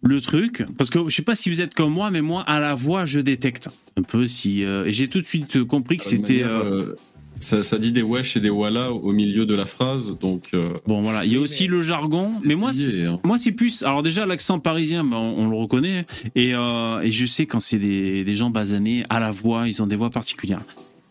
le 0.00 0.22
truc, 0.22 0.64
parce 0.78 0.88
que 0.88 1.06
je 1.10 1.14
sais 1.14 1.20
pas 1.20 1.34
si 1.34 1.50
vous 1.50 1.60
êtes 1.60 1.74
comme 1.74 1.92
moi, 1.92 2.10
mais 2.10 2.22
moi, 2.22 2.40
à 2.46 2.60
la 2.60 2.74
voix, 2.74 3.04
je 3.04 3.20
détecte 3.20 3.68
un 3.98 4.02
peu 4.02 4.26
si. 4.26 4.64
euh, 4.64 4.86
et 4.86 4.92
j'ai 4.92 5.08
tout 5.08 5.20
de 5.20 5.26
suite 5.26 5.62
compris 5.64 5.98
que 5.98 6.04
De 6.04 6.08
c'était. 6.08 6.42
euh, 6.42 6.64
euh, 6.64 6.96
ça, 7.40 7.62
ça 7.62 7.78
dit 7.78 7.92
des 7.92 8.02
wesh 8.02 8.36
et 8.36 8.40
des 8.40 8.50
walla 8.50 8.92
au 8.92 9.12
milieu 9.12 9.46
de 9.46 9.54
la 9.54 9.66
phrase, 9.66 10.18
donc. 10.18 10.44
euh, 10.54 10.72
Bon, 10.86 11.02
voilà. 11.02 11.24
Il 11.24 11.32
y 11.32 11.36
a 11.36 11.40
aussi 11.40 11.66
le 11.66 11.82
jargon, 11.82 12.30
mais 12.42 12.54
moi, 12.54 12.70
hein. 12.70 13.18
moi, 13.24 13.36
c'est 13.38 13.52
plus. 13.52 13.82
Alors 13.82 14.02
déjà, 14.02 14.26
l'accent 14.26 14.58
parisien, 14.58 15.04
ben, 15.04 15.16
on, 15.16 15.44
on 15.44 15.48
le 15.50 15.56
reconnaît, 15.56 16.06
et, 16.34 16.54
euh, 16.54 17.00
et 17.00 17.10
je 17.10 17.26
sais 17.26 17.46
quand 17.46 17.60
c'est 17.60 17.78
des, 17.78 18.24
des 18.24 18.36
gens 18.36 18.50
basanés 18.50 19.04
à 19.10 19.20
la 19.20 19.30
voix, 19.30 19.68
ils 19.68 19.82
ont 19.82 19.86
des 19.86 19.96
voix 19.96 20.10
particulières. 20.10 20.62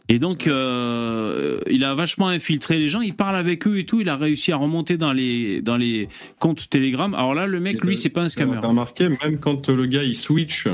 Et 0.08 0.20
donc, 0.20 0.46
euh, 0.46 1.60
il 1.67 1.84
a 1.84 1.96
vachement 1.96 2.27
infiltré 2.27 2.77
les 2.77 2.89
gens, 2.89 3.01
il 3.01 3.15
parle 3.15 3.36
avec 3.36 3.65
eux 3.67 3.79
et 3.79 3.86
tout, 3.86 4.01
il 4.01 4.10
a 4.10 4.15
réussi 4.15 4.51
à 4.51 4.55
remonter 4.58 4.98
dans 4.98 5.13
les, 5.13 5.62
dans 5.63 5.77
les 5.77 6.10
comptes 6.38 6.70
Telegram. 6.70 7.12
Alors 7.15 7.34
là, 7.34 7.48
le 7.48 7.60
mec, 7.60 7.84
lui, 7.84 7.98
c'est 7.98 8.10
pas 8.10 8.22
un 8.22 8.29
scammer. 8.29 8.58
T'as 8.62 8.67
remarqué, 8.67 9.10
même 9.10 9.39
quand 9.39 9.67
le 9.67 9.86
gars 9.88 10.03
il 10.03 10.15
switch, 10.15 10.67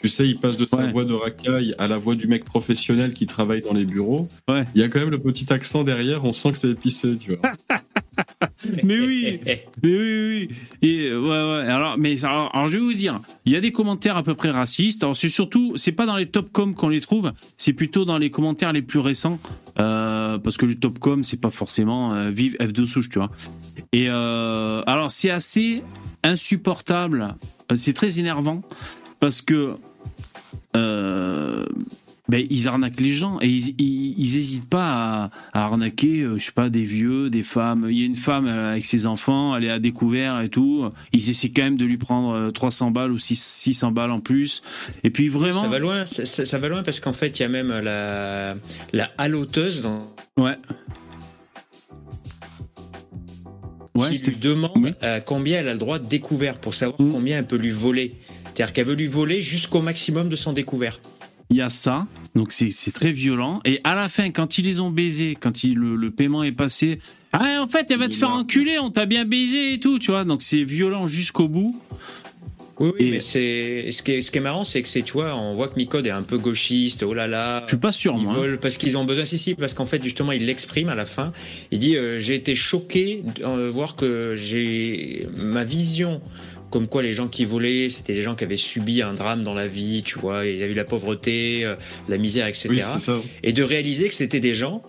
tu 0.00 0.08
sais, 0.08 0.26
il 0.28 0.38
passe 0.38 0.56
de 0.56 0.66
sa 0.66 0.78
Ouais. 0.78 0.90
voix 0.92 1.04
de 1.04 1.14
racaille 1.14 1.74
à 1.78 1.88
la 1.88 1.98
voix 1.98 2.14
du 2.14 2.26
mec 2.28 2.44
professionnel 2.44 3.12
qui 3.14 3.26
travaille 3.26 3.60
dans 3.60 3.74
les 3.74 3.84
bureaux. 3.84 4.28
Ouais. 4.48 4.64
Il 4.74 4.80
y 4.80 4.84
a 4.84 4.88
quand 4.88 5.00
même 5.00 5.10
le 5.10 5.18
petit 5.18 5.52
accent 5.52 5.82
derrière, 5.84 6.24
on 6.24 6.32
sent 6.32 6.52
que 6.52 6.58
c'est 6.58 6.70
épicé, 6.70 7.16
tu 7.18 7.34
vois. 7.36 7.52
Mais 8.82 8.98
oui, 8.98 9.40
Mais 9.44 9.64
oui, 9.84 9.92
oui, 9.92 10.48
oui. 10.82 10.88
Et 10.88 11.12
ouais, 11.14 11.20
ouais. 11.20 11.68
Alors, 11.68 11.96
mais 11.98 12.24
alors, 12.24 12.50
alors, 12.52 12.66
je 12.68 12.76
vais 12.76 12.82
vous 12.82 12.92
dire, 12.92 13.20
il 13.46 13.52
y 13.52 13.56
a 13.56 13.60
des 13.60 13.70
commentaires 13.70 14.16
à 14.16 14.24
peu 14.24 14.34
près 14.34 14.50
racistes. 14.50 15.04
Alors, 15.04 15.14
c'est 15.14 15.28
surtout, 15.28 15.74
c'est 15.76 15.92
pas 15.92 16.04
dans 16.06 16.16
les 16.16 16.26
top 16.26 16.50
com 16.50 16.74
qu'on 16.74 16.88
les 16.88 17.00
trouve, 17.00 17.32
c'est 17.56 17.72
plutôt 17.72 18.04
dans 18.04 18.18
les 18.18 18.30
commentaires 18.30 18.72
les 18.72 18.82
plus 18.82 18.98
récents, 18.98 19.38
euh, 19.78 20.36
parce 20.38 20.56
que 20.56 20.66
le 20.66 20.74
top 20.74 20.98
com, 20.98 21.22
c'est 21.22 21.40
pas 21.40 21.50
forcément 21.50 22.12
euh, 22.14 22.30
vive 22.30 22.56
F2 22.60 22.86
souche, 22.86 23.08
tu 23.08 23.18
vois. 23.20 23.30
Et 23.92 24.06
euh, 24.08 24.82
alors, 24.86 25.12
c'est 25.12 25.30
assez 25.30 25.82
insupportable. 26.24 27.36
C'est 27.76 27.92
très 27.92 28.18
énervant 28.18 28.62
parce 29.20 29.40
que. 29.42 29.74
Euh, 30.76 31.64
ben, 32.28 32.46
ils 32.50 32.68
arnaquent 32.68 33.00
les 33.00 33.14
gens 33.14 33.38
et 33.40 33.48
ils, 33.48 33.68
ils, 33.80 34.14
ils 34.18 34.36
hésitent 34.36 34.68
pas 34.68 34.84
à, 34.84 35.30
à 35.54 35.64
arnaquer, 35.64 36.20
euh, 36.20 36.36
je 36.36 36.44
sais 36.44 36.52
pas, 36.52 36.68
des 36.68 36.84
vieux, 36.84 37.30
des 37.30 37.42
femmes. 37.42 37.86
Il 37.88 37.98
y 37.98 38.02
a 38.02 38.04
une 38.06 38.16
femme 38.16 38.46
euh, 38.46 38.72
avec 38.72 38.84
ses 38.84 39.06
enfants, 39.06 39.56
elle 39.56 39.64
est 39.64 39.70
à 39.70 39.78
découvert 39.78 40.40
et 40.42 40.50
tout. 40.50 40.84
Ils 41.14 41.30
essaient 41.30 41.48
quand 41.48 41.62
même 41.62 41.78
de 41.78 41.86
lui 41.86 41.96
prendre 41.96 42.34
euh, 42.34 42.50
300 42.50 42.90
balles 42.90 43.12
ou 43.12 43.18
6, 43.18 43.40
600 43.42 43.92
balles 43.92 44.10
en 44.10 44.20
plus. 44.20 44.62
Et 45.04 45.10
puis 45.10 45.28
vraiment. 45.28 45.62
Ça 45.62 45.68
va 45.68 45.78
loin, 45.78 46.04
ça, 46.04 46.26
ça- 46.26 46.44
ça 46.44 46.58
va 46.58 46.68
loin 46.68 46.82
parce 46.82 47.00
qu'en 47.00 47.14
fait, 47.14 47.38
il 47.38 47.42
y 47.42 47.46
a 47.46 47.48
même 47.48 47.70
la, 47.70 48.54
la 48.92 49.10
haloteuse 49.16 49.80
dans, 49.80 50.02
Ouais. 50.36 50.52
Ouais, 53.94 54.10
qui 54.10 54.18
c'était. 54.18 54.30
lui 54.32 54.38
demande 54.38 54.70
Oui. 54.76 54.90
euh, 55.02 55.18
combien 55.24 55.60
elle 55.60 55.68
a 55.68 55.72
le 55.72 55.78
droit 55.78 55.98
de 55.98 56.06
découvert 56.06 56.58
pour 56.58 56.72
savoir 56.74 57.00
Mm. 57.00 57.10
combien 57.10 57.38
elle 57.38 57.46
peut 57.46 57.56
lui 57.56 57.70
voler. 57.70 58.14
C'est-à-dire 58.58 58.72
qu'elle 58.72 58.86
veut 58.86 58.96
lui 58.96 59.06
voler 59.06 59.40
jusqu'au 59.40 59.80
maximum 59.82 60.28
de 60.28 60.34
son 60.34 60.52
découvert. 60.52 61.00
Il 61.48 61.56
y 61.58 61.60
a 61.62 61.68
ça, 61.68 62.08
donc 62.34 62.50
c'est 62.50 62.72
très 62.92 63.12
violent. 63.12 63.60
Et 63.64 63.80
à 63.84 63.94
la 63.94 64.08
fin, 64.08 64.30
quand 64.32 64.58
ils 64.58 64.64
les 64.64 64.80
ont 64.80 64.90
baisés, 64.90 65.36
quand 65.40 65.62
il, 65.62 65.76
le, 65.76 65.94
le 65.94 66.10
paiement 66.10 66.42
est 66.42 66.50
passé, 66.50 66.98
ah, 67.32 67.60
en 67.62 67.68
fait, 67.68 67.86
elle 67.90 68.00
va 68.00 68.08
te 68.08 68.14
faire 68.14 68.30
enculer, 68.30 68.80
on 68.80 68.90
t'a 68.90 69.06
bien 69.06 69.24
baisé 69.24 69.74
et 69.74 69.78
tout, 69.78 70.00
tu 70.00 70.10
vois. 70.10 70.24
Donc 70.24 70.42
c'est 70.42 70.64
violent 70.64 71.06
jusqu'au 71.06 71.46
bout. 71.46 71.80
Oui, 72.80 72.90
oui, 72.98 73.06
Et- 73.06 73.10
mais 73.12 73.20
c'est 73.20 73.92
ce 73.92 74.02
qui 74.02 74.10
est, 74.12 74.20
ce 74.22 74.32
qui 74.32 74.38
est 74.38 74.40
marrant, 74.40 74.64
c'est 74.64 74.82
que 74.82 74.88
c'est, 74.88 75.02
tu 75.02 75.12
vois, 75.12 75.36
on 75.36 75.54
voit 75.54 75.68
que 75.68 75.76
Micode 75.76 76.08
est 76.08 76.10
un 76.10 76.22
peu 76.24 76.36
gauchiste, 76.38 77.04
oh 77.04 77.14
là 77.14 77.28
là. 77.28 77.62
Je 77.66 77.68
suis 77.68 77.76
pas 77.76 77.92
sûr, 77.92 78.14
Ils 78.18 78.24
moi. 78.24 78.32
hein. 78.32 78.36
volent 78.38 78.58
parce 78.60 78.76
qu'ils 78.76 78.96
ont 78.98 79.04
besoin. 79.04 79.24
Si, 79.24 79.38
si, 79.38 79.54
parce 79.54 79.72
qu'en 79.72 79.86
fait, 79.86 80.02
justement, 80.02 80.32
il 80.32 80.46
l'exprime 80.46 80.88
à 80.88 80.96
la 80.96 81.06
fin. 81.06 81.32
Il 81.70 81.78
dit 81.78 81.96
euh, 81.96 82.18
J'ai 82.18 82.34
été 82.34 82.56
choqué 82.56 83.22
de 83.36 83.44
euh, 83.44 83.70
voir 83.70 83.94
que 83.94 84.34
j'ai 84.36 85.26
ma 85.36 85.62
vision. 85.62 86.20
Comme 86.70 86.86
quoi, 86.86 87.02
les 87.02 87.14
gens 87.14 87.28
qui 87.28 87.44
volaient, 87.46 87.88
c'était 87.88 88.12
des 88.14 88.22
gens 88.22 88.34
qui 88.34 88.44
avaient 88.44 88.56
subi 88.56 89.00
un 89.02 89.14
drame 89.14 89.42
dans 89.42 89.54
la 89.54 89.66
vie, 89.66 90.02
tu 90.02 90.18
vois, 90.18 90.44
ils 90.44 90.62
avaient 90.62 90.72
eu 90.72 90.76
la 90.76 90.84
pauvreté, 90.84 91.64
euh, 91.64 91.76
la 92.08 92.18
misère, 92.18 92.46
etc. 92.46 92.68
Oui, 92.70 92.80
c'est 92.82 92.98
ça. 92.98 93.16
et 93.42 93.52
de 93.52 93.62
réaliser 93.62 94.08
que 94.08 94.14
c'était 94.14 94.40
des 94.40 94.52
gens 94.54 94.82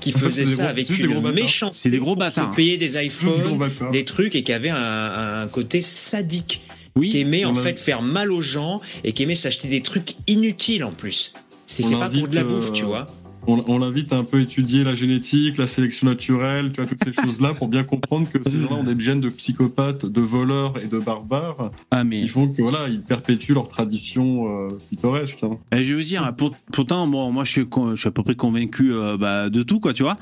qui 0.00 0.12
En 0.14 0.18
faisaient 0.18 0.44
ça 0.44 0.62
gros- 0.62 0.70
avec 0.70 0.90
une 0.98 1.30
méchanceté. 1.32 1.78
C'est 1.82 1.88
des 1.90 1.98
gros 1.98 2.16
bâtards. 2.16 2.50
payer 2.52 2.78
des 2.78 2.88
C'est 2.88 3.00
des 3.00 3.06
iPhones, 3.06 3.68
des 3.92 4.04
trucs, 4.04 4.34
et 4.34 4.42
qui 4.42 4.52
avaient 4.52 4.70
un, 4.70 5.42
un 5.42 5.46
côté 5.48 5.80
sadique 5.82 6.62
Oui. 6.96 7.10
qui 7.10 7.18
aimait 7.20 7.44
en 7.44 7.54
fait 7.54 7.78
faire 7.78 8.02
mal 8.02 8.32
aux 8.32 8.40
gens 8.40 8.80
et 9.04 9.12
qui 9.12 9.22
aimait 9.22 9.34
s'acheter 9.34 9.68
des 9.68 9.82
trucs 9.82 10.14
inutiles 10.26 10.82
en 10.84 10.92
plus. 10.92 11.32
C'est 11.66 11.88
pas 11.92 12.08
pour 12.10 12.26
de 12.26 12.34
la 12.34 12.42
bouffe, 12.42 12.70
euh, 12.70 12.72
tu 12.72 12.84
vois. 12.84 13.06
On, 13.46 13.64
on 13.68 13.78
l'invite 13.78 14.12
à 14.12 14.16
un 14.18 14.24
peu 14.24 14.40
étudier 14.40 14.84
la 14.84 14.94
génétique, 14.94 15.56
la 15.56 15.66
sélection 15.66 16.06
naturelle, 16.06 16.72
tu 16.72 16.80
vois, 16.80 16.86
toutes 16.88 17.02
ces 17.02 17.12
choses-là 17.12 17.54
pour 17.54 17.68
bien 17.68 17.84
comprendre 17.84 18.28
que 18.30 18.38
ces 18.48 18.60
gens-là 18.60 18.76
ont 18.76 18.82
des 18.82 19.02
gènes 19.02 19.20
de 19.20 19.30
psychopathes, 19.30 20.04
de 20.06 20.20
voleurs 20.20 20.74
et 20.82 20.86
de 20.86 20.98
barbares 20.98 21.70
Ah, 21.90 22.04
mais. 22.04 22.20
qui 22.20 22.28
font 22.28 22.48
que 22.48 22.60
voilà, 22.60 22.88
ils 22.88 23.00
perpétuent 23.00 23.54
leur 23.54 23.68
tradition 23.68 24.66
euh, 24.66 24.68
pittoresque. 24.90 25.42
hein. 25.42 25.58
Eh, 25.72 25.82
je 25.82 25.96
veux 25.96 26.02
dire, 26.02 26.32
pour- 26.36 26.54
pourtant, 26.72 27.06
moi, 27.06 27.44
je 27.44 27.50
suis, 27.50 27.66
con- 27.66 27.94
je 27.94 28.00
suis 28.00 28.08
à 28.08 28.12
peu 28.12 28.22
près 28.22 28.34
convaincu 28.34 28.92
euh, 28.92 29.16
bah, 29.16 29.48
de 29.48 29.62
tout, 29.62 29.80
quoi, 29.80 29.94
tu 29.94 30.02
vois, 30.02 30.16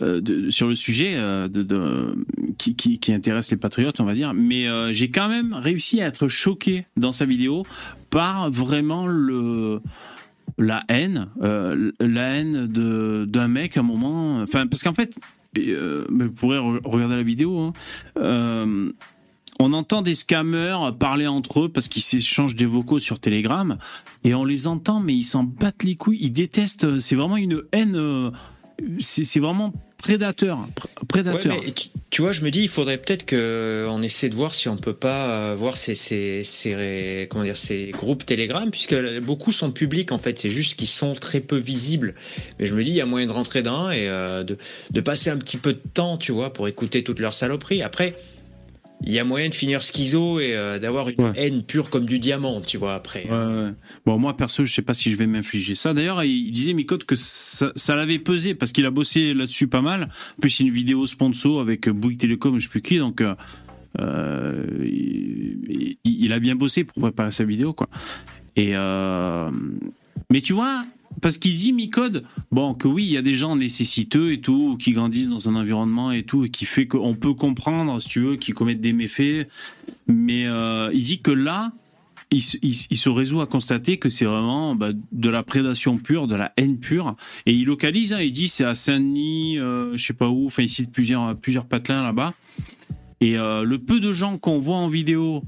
euh, 0.00 0.20
de- 0.20 0.48
sur 0.50 0.68
le 0.68 0.74
sujet 0.76 1.14
euh, 1.16 1.48
de, 1.48 1.62
de- 1.64 2.14
qui, 2.58 2.76
qui, 2.76 2.98
qui 2.98 3.12
intéresse 3.12 3.50
les 3.50 3.56
patriotes, 3.56 4.00
on 4.00 4.04
va 4.04 4.14
dire. 4.14 4.34
Mais 4.34 4.68
euh, 4.68 4.92
j'ai 4.92 5.10
quand 5.10 5.28
même 5.28 5.52
réussi 5.52 6.00
à 6.00 6.06
être 6.06 6.28
choqué 6.28 6.86
dans 6.96 7.12
sa 7.12 7.24
vidéo 7.24 7.64
par 8.08 8.50
vraiment 8.50 9.06
le 9.08 9.80
la 10.58 10.84
haine, 10.88 11.28
euh, 11.42 11.92
la 12.00 12.36
haine 12.36 12.66
de 12.66 13.24
d'un 13.28 13.48
mec 13.48 13.76
à 13.76 13.80
un 13.80 13.82
moment. 13.84 14.40
Enfin, 14.42 14.66
parce 14.66 14.82
qu'en 14.82 14.94
fait, 14.94 15.14
euh, 15.58 16.06
vous 16.10 16.30
pourrez 16.30 16.58
re- 16.58 16.80
regarder 16.84 17.16
la 17.16 17.22
vidéo. 17.22 17.58
hein, 17.58 17.72
euh, 18.18 18.92
on 19.60 19.72
entend 19.74 20.02
des 20.02 20.14
scammers 20.14 20.76
parler 20.98 21.26
entre 21.26 21.60
eux 21.64 21.68
parce 21.68 21.86
qu'ils 21.88 22.02
s'échangent 22.02 22.56
des 22.56 22.66
vocaux 22.66 22.98
sur 22.98 23.20
Telegram 23.20 23.76
et 24.24 24.34
on 24.34 24.44
les 24.44 24.66
entend, 24.66 24.98
mais 25.00 25.14
ils 25.14 25.22
s'en 25.22 25.44
battent 25.44 25.84
les 25.84 25.94
couilles. 25.94 26.18
Ils 26.20 26.32
détestent. 26.32 26.98
C'est 26.98 27.14
vraiment 27.14 27.36
une 27.36 27.62
haine. 27.72 28.32
c'est 28.98 29.38
vraiment 29.40 29.72
prédateur. 30.02 30.58
Prédateur. 31.08 31.56
tu, 32.10 32.22
vois, 32.22 32.32
je 32.32 32.42
me 32.42 32.50
dis, 32.50 32.62
il 32.62 32.68
faudrait 32.68 32.98
peut-être 32.98 33.26
qu'on 33.26 34.02
essaie 34.02 34.28
de 34.28 34.34
voir 34.34 34.54
si 34.54 34.68
on 34.68 34.76
peut 34.76 34.94
pas 34.94 35.30
euh, 35.30 35.54
voir 35.54 35.76
ces, 35.76 35.94
ces, 35.94 36.42
ces, 36.42 37.26
comment 37.30 37.44
dire, 37.44 37.56
ces 37.56 37.92
groupes 37.92 38.26
Telegram, 38.26 38.70
puisque 38.70 38.94
beaucoup 39.20 39.52
sont 39.52 39.70
publics 39.70 40.12
en 40.12 40.18
fait. 40.18 40.38
C'est 40.38 40.50
juste 40.50 40.74
qu'ils 40.76 40.88
sont 40.88 41.14
très 41.14 41.40
peu 41.40 41.56
visibles. 41.56 42.14
Mais 42.58 42.66
je 42.66 42.74
me 42.74 42.82
dis, 42.84 42.90
il 42.90 42.96
y 42.96 43.00
a 43.00 43.06
moyen 43.06 43.26
de 43.26 43.32
rentrer 43.32 43.62
dans 43.62 43.90
et 43.90 44.08
euh, 44.08 44.42
de, 44.42 44.58
de 44.90 45.00
passer 45.00 45.30
un 45.30 45.38
petit 45.38 45.56
peu 45.56 45.72
de 45.72 45.82
temps, 45.94 46.18
tu 46.18 46.32
vois, 46.32 46.52
pour 46.52 46.68
écouter 46.68 47.02
toutes 47.04 47.20
leurs 47.20 47.34
saloperies. 47.34 47.82
Après. 47.82 48.14
Il 49.04 49.12
y 49.12 49.18
a 49.18 49.24
moyen 49.24 49.48
de 49.48 49.54
finir 49.54 49.82
schizo 49.82 50.38
et 50.40 50.54
euh, 50.56 50.78
d'avoir 50.78 51.08
une 51.08 51.16
Ouais. 51.20 51.32
haine 51.34 51.62
pure 51.64 51.90
comme 51.90 52.04
du 52.06 52.18
diamant, 52.18 52.60
tu 52.60 52.76
vois, 52.78 52.94
après. 52.94 53.24
Ouais, 53.24 53.30
ouais. 53.64 53.72
Bon, 54.06 54.18
moi, 54.18 54.36
perso, 54.36 54.64
je 54.64 54.72
sais 54.72 54.82
pas 54.82 54.94
si 54.94 55.10
je 55.10 55.16
vais 55.16 55.26
m'infliger 55.26 55.74
ça. 55.74 55.92
D'ailleurs, 55.92 56.22
il 56.22 56.50
disait, 56.52 56.72
Micode, 56.72 57.04
que 57.04 57.16
ça, 57.16 57.72
ça 57.76 57.96
l'avait 57.96 58.18
pesé 58.20 58.54
parce 58.54 58.70
qu'il 58.72 58.86
a 58.86 58.90
bossé 58.90 59.34
là-dessus 59.34 59.66
pas 59.66 59.80
mal. 59.82 60.04
En 60.04 60.40
plus, 60.40 60.60
une 60.60 60.70
vidéo 60.70 61.04
sponsor 61.06 61.60
avec 61.60 61.88
Bouygues 61.88 62.18
Télécom, 62.18 62.58
je 62.58 62.64
sais 62.64 62.68
plus 62.70 62.82
qui. 62.82 62.98
Donc, 62.98 63.20
euh, 63.20 63.34
euh, 64.00 64.64
il, 64.84 65.96
il- 66.04 66.24
il 66.24 66.32
a 66.32 66.38
bien 66.38 66.54
bossé 66.56 66.84
pour 66.84 67.02
préparer 67.02 67.30
sa 67.30 67.44
vidéo, 67.44 67.72
quoi. 67.72 67.88
Et, 68.56 68.70
euh, 68.74 69.50
mais 70.30 70.40
tu 70.40 70.52
vois, 70.52 70.84
parce 71.20 71.38
qu'il 71.38 71.54
dit 71.54 71.72
Micode, 71.72 72.24
bon 72.50 72.74
que 72.74 72.88
oui, 72.88 73.04
il 73.04 73.10
y 73.10 73.16
a 73.16 73.22
des 73.22 73.34
gens 73.34 73.56
nécessiteux 73.56 74.32
et 74.32 74.40
tout, 74.40 74.76
qui 74.78 74.92
grandissent 74.92 75.28
dans 75.28 75.48
un 75.48 75.54
environnement 75.54 76.12
et 76.12 76.22
tout, 76.22 76.44
et 76.44 76.50
qui 76.50 76.64
fait 76.64 76.86
qu'on 76.86 77.14
peut 77.14 77.34
comprendre, 77.34 78.00
si 78.00 78.08
tu 78.08 78.20
veux, 78.20 78.36
qui 78.36 78.52
commettent 78.52 78.80
des 78.80 78.92
méfaits, 78.92 79.48
mais 80.06 80.46
euh, 80.46 80.90
il 80.92 81.02
dit 81.02 81.20
que 81.20 81.30
là, 81.30 81.72
il 82.30 82.40
se 82.40 83.08
résout 83.10 83.42
à 83.42 83.46
constater 83.46 83.98
que 83.98 84.08
c'est 84.08 84.24
vraiment 84.24 84.74
bah, 84.74 84.92
de 85.12 85.28
la 85.28 85.42
prédation 85.42 85.98
pure, 85.98 86.26
de 86.26 86.34
la 86.34 86.52
haine 86.56 86.78
pure, 86.78 87.14
et 87.44 87.52
il 87.52 87.66
localise, 87.66 88.12
hein, 88.12 88.20
il 88.20 88.32
dit 88.32 88.48
c'est 88.48 88.64
à 88.64 88.74
Saint-Denis, 88.74 89.58
euh, 89.58 89.96
je 89.96 90.04
sais 90.04 90.14
pas 90.14 90.28
où, 90.28 90.46
enfin 90.46 90.62
il 90.62 90.68
cite 90.68 90.90
plusieurs 90.90 91.36
plusieurs 91.36 91.66
patelins 91.66 92.02
là-bas, 92.02 92.32
et 93.20 93.36
euh, 93.36 93.64
le 93.64 93.78
peu 93.78 94.00
de 94.00 94.12
gens 94.12 94.38
qu'on 94.38 94.58
voit 94.58 94.76
en 94.76 94.88
vidéo 94.88 95.44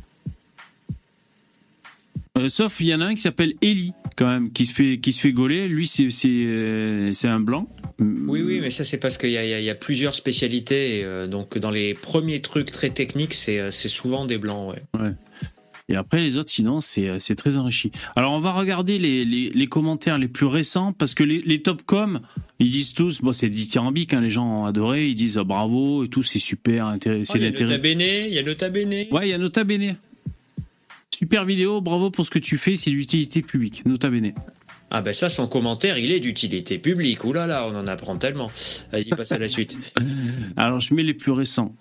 euh, 2.39 2.49
sauf 2.49 2.81
il 2.81 2.87
y 2.89 2.95
en 2.95 3.01
a 3.01 3.07
un 3.07 3.15
qui 3.15 3.21
s'appelle 3.21 3.55
Ellie 3.63 3.93
quand 4.17 4.27
même 4.27 4.53
qui 4.53 4.67
se 4.67 4.73
fait 4.75 4.99
qui 4.99 5.13
se 5.13 5.21
fait 5.21 5.33
gauler 5.33 5.69
lui 5.69 5.87
c'est 5.87 6.11
c'est 6.11 6.29
euh, 6.29 7.13
c'est 7.13 7.29
un 7.29 7.41
blanc 7.41 7.69
Oui, 8.01 8.43
oui, 8.43 8.59
mais 8.61 8.71
ça 8.71 8.85
c'est 8.85 8.99
parce 8.99 9.19
qu'il 9.19 9.31
y, 9.31 9.35
y 9.35 9.63
y 9.65 9.71
a 9.71 9.75
plusieurs 9.75 10.15
spécialités. 10.15 10.99
et, 10.99 11.05
euh, 11.05 11.27
donc 11.29 11.59
dans 11.59 11.71
les 11.71 11.95
premiers 11.95 12.41
trucs 12.41 12.71
très 12.73 12.91
techniques, 12.91 13.35
c'est 13.35 13.71
c'est 13.71 13.89
souvent 13.89 14.27
des 14.27 14.39
blancs. 14.39 14.75
Ouais. 14.99 15.13
et 15.89 15.97
après 15.97 16.21
les 16.23 16.37
autres 16.39 16.51
sinon 16.51 16.81
c'est 16.81 17.21
c'est 17.21 17.35
très 17.37 17.57
enrichi 17.57 17.93
alors 18.17 18.33
on 18.33 18.41
va 18.41 18.53
regarder 18.53 18.99
les, 18.99 19.25
les, 19.25 19.51
les 19.51 19.67
commentaires 19.67 20.17
les 20.19 20.29
plus 20.29 20.47
récents 20.47 20.93
parce 20.93 21.15
que 21.15 21.23
les, 21.25 21.41
les 21.43 21.61
top 21.63 21.83
com 21.85 22.21
ils 22.59 22.71
disent 22.71 22.95
tous 22.95 23.21
bon 23.21 23.33
c'est 23.33 23.51
dithyrambique 23.51 24.15
hein, 24.15 24.21
les 24.23 24.31
gens 24.31 24.63
ont 24.63 24.65
adoré 24.65 25.07
ils 25.09 25.15
disent 25.15 25.37
oh, 25.39 25.45
bravo 25.45 26.05
et 26.05 26.09
tout 26.09 26.23
c'est 26.23 26.39
super 26.39 26.87
intéressant 26.87 27.35
Oh, 27.37 27.39
il 27.39 27.45
y 27.45 27.47
a 27.47 27.51
Nota 27.51 27.79
Bene, 27.79 28.01
il 28.01 28.33
y 28.35 28.39
a 28.39 28.43
Nota 28.43 28.69
Bene. 28.71 29.07
ouais 29.13 29.27
il 29.27 29.31
y 29.31 29.35
a 29.35 29.39
Nota 29.39 29.63
Bene 29.65 29.97
super 31.15 31.45
vidéo 31.45 31.81
bravo 31.81 32.11
pour 32.11 32.27
ce 32.27 32.31
que 32.31 32.39
tu 32.39 32.59
fais 32.59 32.77
c'est 32.77 32.91
d'utilité 32.91 33.43
publique 33.43 33.87
Nota 33.87 34.11
Bene 34.11 34.33
Ah 34.91 35.03
ben 35.03 35.15
ça, 35.15 35.29
son 35.29 35.47
commentaire, 35.47 35.99
il 35.99 36.13
est 36.13 36.21
d'utilité 36.21 36.79
publique. 36.79 37.25
Ouh 37.25 37.33
là 37.33 37.47
là, 37.47 37.67
on 37.69 37.75
en 37.75 37.87
apprend 37.87 38.17
tellement. 38.17 38.51
Vas-y, 38.93 39.11
passe 39.11 39.33
à 39.33 39.39
la 39.39 39.49
suite. 39.49 39.77
alors 40.57 40.81
je 40.81 40.95
mets 40.95 41.03
les 41.03 41.15
plus 41.15 41.33
récents 41.33 41.75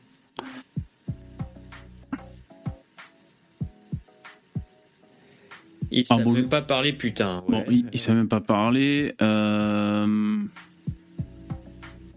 Il 5.95 6.05
Ah, 6.09 6.17
ne 6.17 6.23
bon, 6.23 6.31
même 6.31 6.49
pas 6.49 6.63
parler, 6.63 6.91
putain. 6.91 7.43
Bon, 7.47 7.63
il, 7.69 7.85
il 7.93 7.99
sait 7.99 8.15
même 8.15 8.27
pas 8.27 8.41
parler. 8.41 9.13
Euh... 9.21 10.39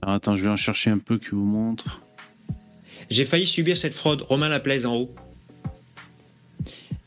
alors, 0.00 0.14
attends, 0.14 0.34
je 0.34 0.42
vais 0.42 0.48
en 0.48 0.56
chercher 0.56 0.88
un 0.88 0.98
peu 0.98 1.18
qui 1.18 1.30
vous 1.32 1.44
montre. 1.44 2.00
J'ai 3.10 3.26
failli 3.26 3.44
subir 3.44 3.76
cette 3.76 3.94
fraude. 3.94 4.22
Romain 4.22 4.48
Laplaise 4.48 4.86
en 4.86 4.96
haut. 4.96 5.14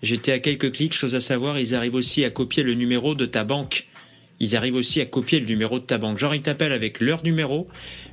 J'étais 0.01 0.31
à 0.31 0.39
quelques 0.39 0.71
clics, 0.71 0.93
chose 0.93 1.15
à 1.15 1.19
savoir, 1.19 1.59
ils 1.59 1.75
arrivent 1.75 1.95
aussi 1.95 2.23
à 2.23 2.29
copier 2.29 2.63
le 2.63 2.73
numéro 2.73 3.15
de 3.15 3.25
ta 3.25 3.43
banque. 3.43 3.87
Ils 4.39 4.55
arrivent 4.55 4.75
aussi 4.75 5.01
à 5.01 5.05
copier 5.05 5.41
le 5.41 5.45
numéro 5.45 5.79
de 5.79 5.83
ta 5.83 5.97
banque. 5.97 6.17
Genre, 6.17 6.33
ils 6.33 6.41
t'appellent 6.41 6.71
avec 6.71 7.01
leur 7.01 7.23
numéro, 7.23 7.67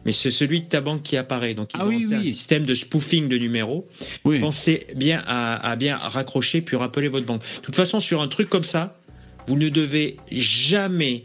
mais 0.05 0.11
c'est 0.11 0.33
celui 0.33 0.63
de 0.63 0.67
ta 0.67 0.81
banque 0.81 1.05
qui 1.05 1.17
apparaît. 1.17 1.55
Donc, 1.55 1.71
ils 1.75 1.81
Ah 1.81 1.87
ont 1.87 1.89
oui, 1.89 2.13
un 2.13 2.25
système 2.25 2.65
de 2.65 2.75
spoofing 2.75 3.29
de 3.29 3.39
numéros. 3.39 3.87
Oui. 4.25 4.41
Pensez 4.41 4.89
bien 4.97 5.23
à, 5.29 5.71
à 5.71 5.77
bien 5.77 5.97
raccrocher 5.97 6.63
puis 6.63 6.77
rappeler 6.77 7.07
votre 7.07 7.27
banque. 7.27 7.43
De 7.43 7.61
toute 7.63 7.77
façon, 7.77 8.01
sur 8.01 8.21
un 8.23 8.29
truc 8.29 8.49
comme 8.49 8.65
ça, 8.65 8.99
vous 9.47 9.57
ne 9.57 9.69
devez 9.69 10.17
jamais, 10.33 11.25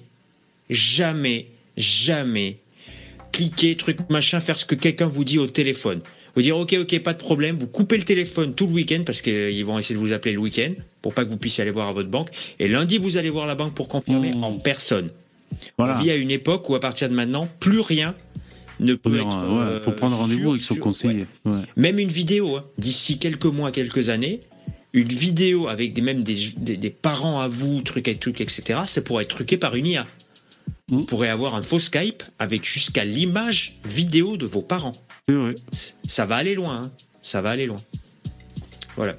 jamais, 0.69 1.47
jamais 1.77 2.57
cliquer, 3.31 3.75
truc 3.75 3.97
machin, 4.09 4.39
faire 4.39 4.57
ce 4.57 4.65
que 4.65 4.75
quelqu'un 4.75 5.07
vous 5.07 5.23
dit 5.23 5.39
au 5.39 5.47
téléphone. 5.47 6.01
Vous 6.35 6.41
dire 6.41 6.57
ok, 6.57 6.75
ok, 6.81 6.99
pas 6.99 7.13
de 7.13 7.17
problème. 7.19 7.57
Vous 7.59 7.67
coupez 7.67 7.97
le 7.97 8.03
téléphone 8.03 8.55
tout 8.55 8.67
le 8.67 8.73
week-end 8.73 9.03
parce 9.05 9.21
qu'ils 9.21 9.65
vont 9.65 9.77
essayer 9.79 9.95
de 9.95 9.99
vous 9.99 10.13
appeler 10.13 10.33
le 10.33 10.39
week-end 10.39 10.73
pour 11.01 11.13
pas 11.13 11.25
que 11.25 11.29
vous 11.29 11.37
puissiez 11.37 11.61
aller 11.61 11.71
voir 11.71 11.87
à 11.87 11.91
votre 11.91 12.09
banque. 12.09 12.29
Et 12.59 12.67
lundi, 12.67 12.97
vous 12.97 13.17
allez 13.17 13.29
voir 13.29 13.45
la 13.45 13.55
banque 13.55 13.73
pour 13.73 13.87
confirmer 13.87 14.31
Mmh. 14.33 14.43
en 14.43 14.57
personne. 14.59 15.09
Voilà. 15.77 15.97
On 15.97 16.01
vit 16.01 16.11
à 16.11 16.15
une 16.15 16.31
époque 16.31 16.69
où 16.69 16.75
à 16.75 16.79
partir 16.79 17.09
de 17.09 17.13
maintenant, 17.13 17.47
plus 17.59 17.81
rien 17.81 18.15
ne 18.79 18.93
peut 18.95 19.15
être. 19.15 19.27
dire, 19.27 19.51
ouais, 19.51 19.59
euh, 19.63 19.81
faut 19.81 19.91
prendre 19.91 20.15
rendez-vous 20.15 20.51
avec 20.51 20.61
son 20.61 20.75
conseiller. 20.75 21.25
ouais. 21.45 21.51
Ouais. 21.51 21.61
Même 21.75 21.99
une 21.99 22.07
vidéo, 22.09 22.55
hein, 22.55 22.61
d'ici 22.77 23.19
quelques 23.19 23.45
mois, 23.45 23.71
quelques 23.71 24.07
années, 24.09 24.41
une 24.93 25.09
vidéo 25.09 25.67
avec 25.67 25.93
des, 25.93 26.01
même 26.01 26.23
des, 26.23 26.37
des, 26.57 26.77
des 26.77 26.89
parents 26.89 27.41
à 27.41 27.47
vous, 27.47 27.81
trucs 27.81 28.07
et 28.07 28.15
trucs, 28.15 28.41
etc., 28.41 28.79
ça 28.87 29.01
pourrait 29.01 29.23
être 29.25 29.29
truqué 29.35 29.57
par 29.57 29.75
une 29.75 29.85
IA. 29.87 30.03
Mm. 30.89 30.97
Vous 30.97 31.03
pourrez 31.05 31.29
avoir 31.29 31.55
un 31.55 31.61
faux 31.61 31.79
Skype 31.79 32.23
avec 32.39 32.65
jusqu'à 32.65 33.03
l'image 33.03 33.79
vidéo 33.85 34.37
de 34.37 34.45
vos 34.45 34.61
parents. 34.61 34.93
Ça 36.07 36.25
va 36.25 36.35
aller 36.35 36.55
loin. 36.55 36.83
hein. 36.83 36.91
Ça 37.21 37.41
va 37.41 37.51
aller 37.51 37.65
loin. 37.67 37.77
Voilà. 38.95 39.15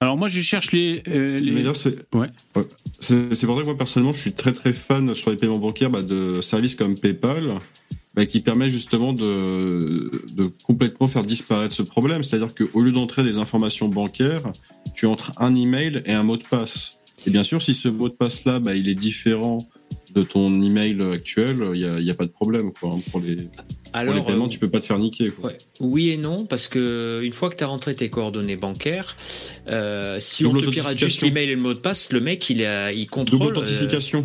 Alors 0.00 0.16
moi, 0.16 0.28
je 0.28 0.40
cherche 0.40 0.70
les. 0.72 1.02
euh, 1.08 1.34
les- 1.34 1.74
c'est 1.74 2.14
Ouais. 2.14 2.28
c'est 3.00 3.46
pour 3.46 3.56
ça 3.56 3.62
que 3.62 3.66
moi 3.66 3.76
personnellement, 3.76 4.12
je 4.12 4.20
suis 4.20 4.32
très 4.32 4.52
très 4.52 4.72
fan 4.72 5.12
sur 5.14 5.30
les 5.30 5.36
paiements 5.36 5.58
bancaires 5.58 5.90
bah, 5.90 6.02
de 6.02 6.40
services 6.40 6.76
comme 6.76 6.96
PayPal, 6.96 7.58
bah, 8.14 8.24
qui 8.26 8.40
permet 8.40 8.70
justement 8.70 9.12
de, 9.12 10.10
de 10.34 10.44
complètement 10.64 11.08
faire 11.08 11.24
disparaître 11.24 11.74
ce 11.74 11.82
problème. 11.82 12.22
C'est-à-dire 12.22 12.54
qu'au 12.54 12.80
lieu 12.80 12.92
d'entrer 12.92 13.24
des 13.24 13.38
informations 13.38 13.88
bancaires, 13.88 14.44
tu 14.94 15.06
entres 15.06 15.32
un 15.38 15.56
email 15.56 16.02
et 16.06 16.12
un 16.12 16.22
mot 16.22 16.36
de 16.36 16.44
passe. 16.44 17.00
Et 17.26 17.30
bien 17.30 17.42
sûr, 17.42 17.60
si 17.60 17.74
ce 17.74 17.88
mot 17.88 18.08
de 18.08 18.14
passe-là, 18.14 18.60
bah, 18.60 18.76
il 18.76 18.88
est 18.88 18.94
différent 18.94 19.58
de 20.14 20.22
ton 20.22 20.62
email 20.62 21.00
actuel, 21.12 21.56
il 21.74 22.04
n'y 22.04 22.10
a 22.10 22.14
pas 22.14 22.24
de 22.26 22.30
problème. 22.30 22.70
Quoi, 22.72 22.92
hein. 22.94 23.00
Pour 23.10 23.20
les, 23.20 23.36
pour 23.92 24.02
les 24.02 24.10
Alors, 24.10 24.26
paiements, 24.26 24.44
euh, 24.44 24.48
tu 24.48 24.58
peux 24.58 24.68
pas 24.70 24.80
te 24.80 24.84
faire 24.86 24.98
niquer. 24.98 25.30
Quoi. 25.30 25.50
ouais. 25.50 25.58
oui 25.80 26.10
et 26.10 26.16
non, 26.16 26.44
parce 26.44 26.68
que 26.68 27.20
une 27.22 27.32
fois 27.32 27.50
que 27.50 27.56
tu 27.56 27.64
as 27.64 27.68
rentré 27.68 27.94
tes 27.94 28.08
coordonnées 28.10 28.56
bancaires, 28.56 29.16
euh, 29.70 30.18
si 30.20 30.42
Double 30.44 30.58
on 30.58 30.60
te 30.62 30.70
pirate 30.70 30.98
juste 30.98 31.20
l'email 31.22 31.50
et 31.50 31.54
le 31.54 31.60
mot 31.62 31.74
de 31.74 31.78
passe, 31.78 32.12
le 32.12 32.20
mec, 32.20 32.48
il, 32.50 32.64
a, 32.64 32.92
il 32.92 33.06
Double 33.06 33.10
contrôle. 33.10 33.40
euh, 33.56 33.60
authentification. 33.60 34.24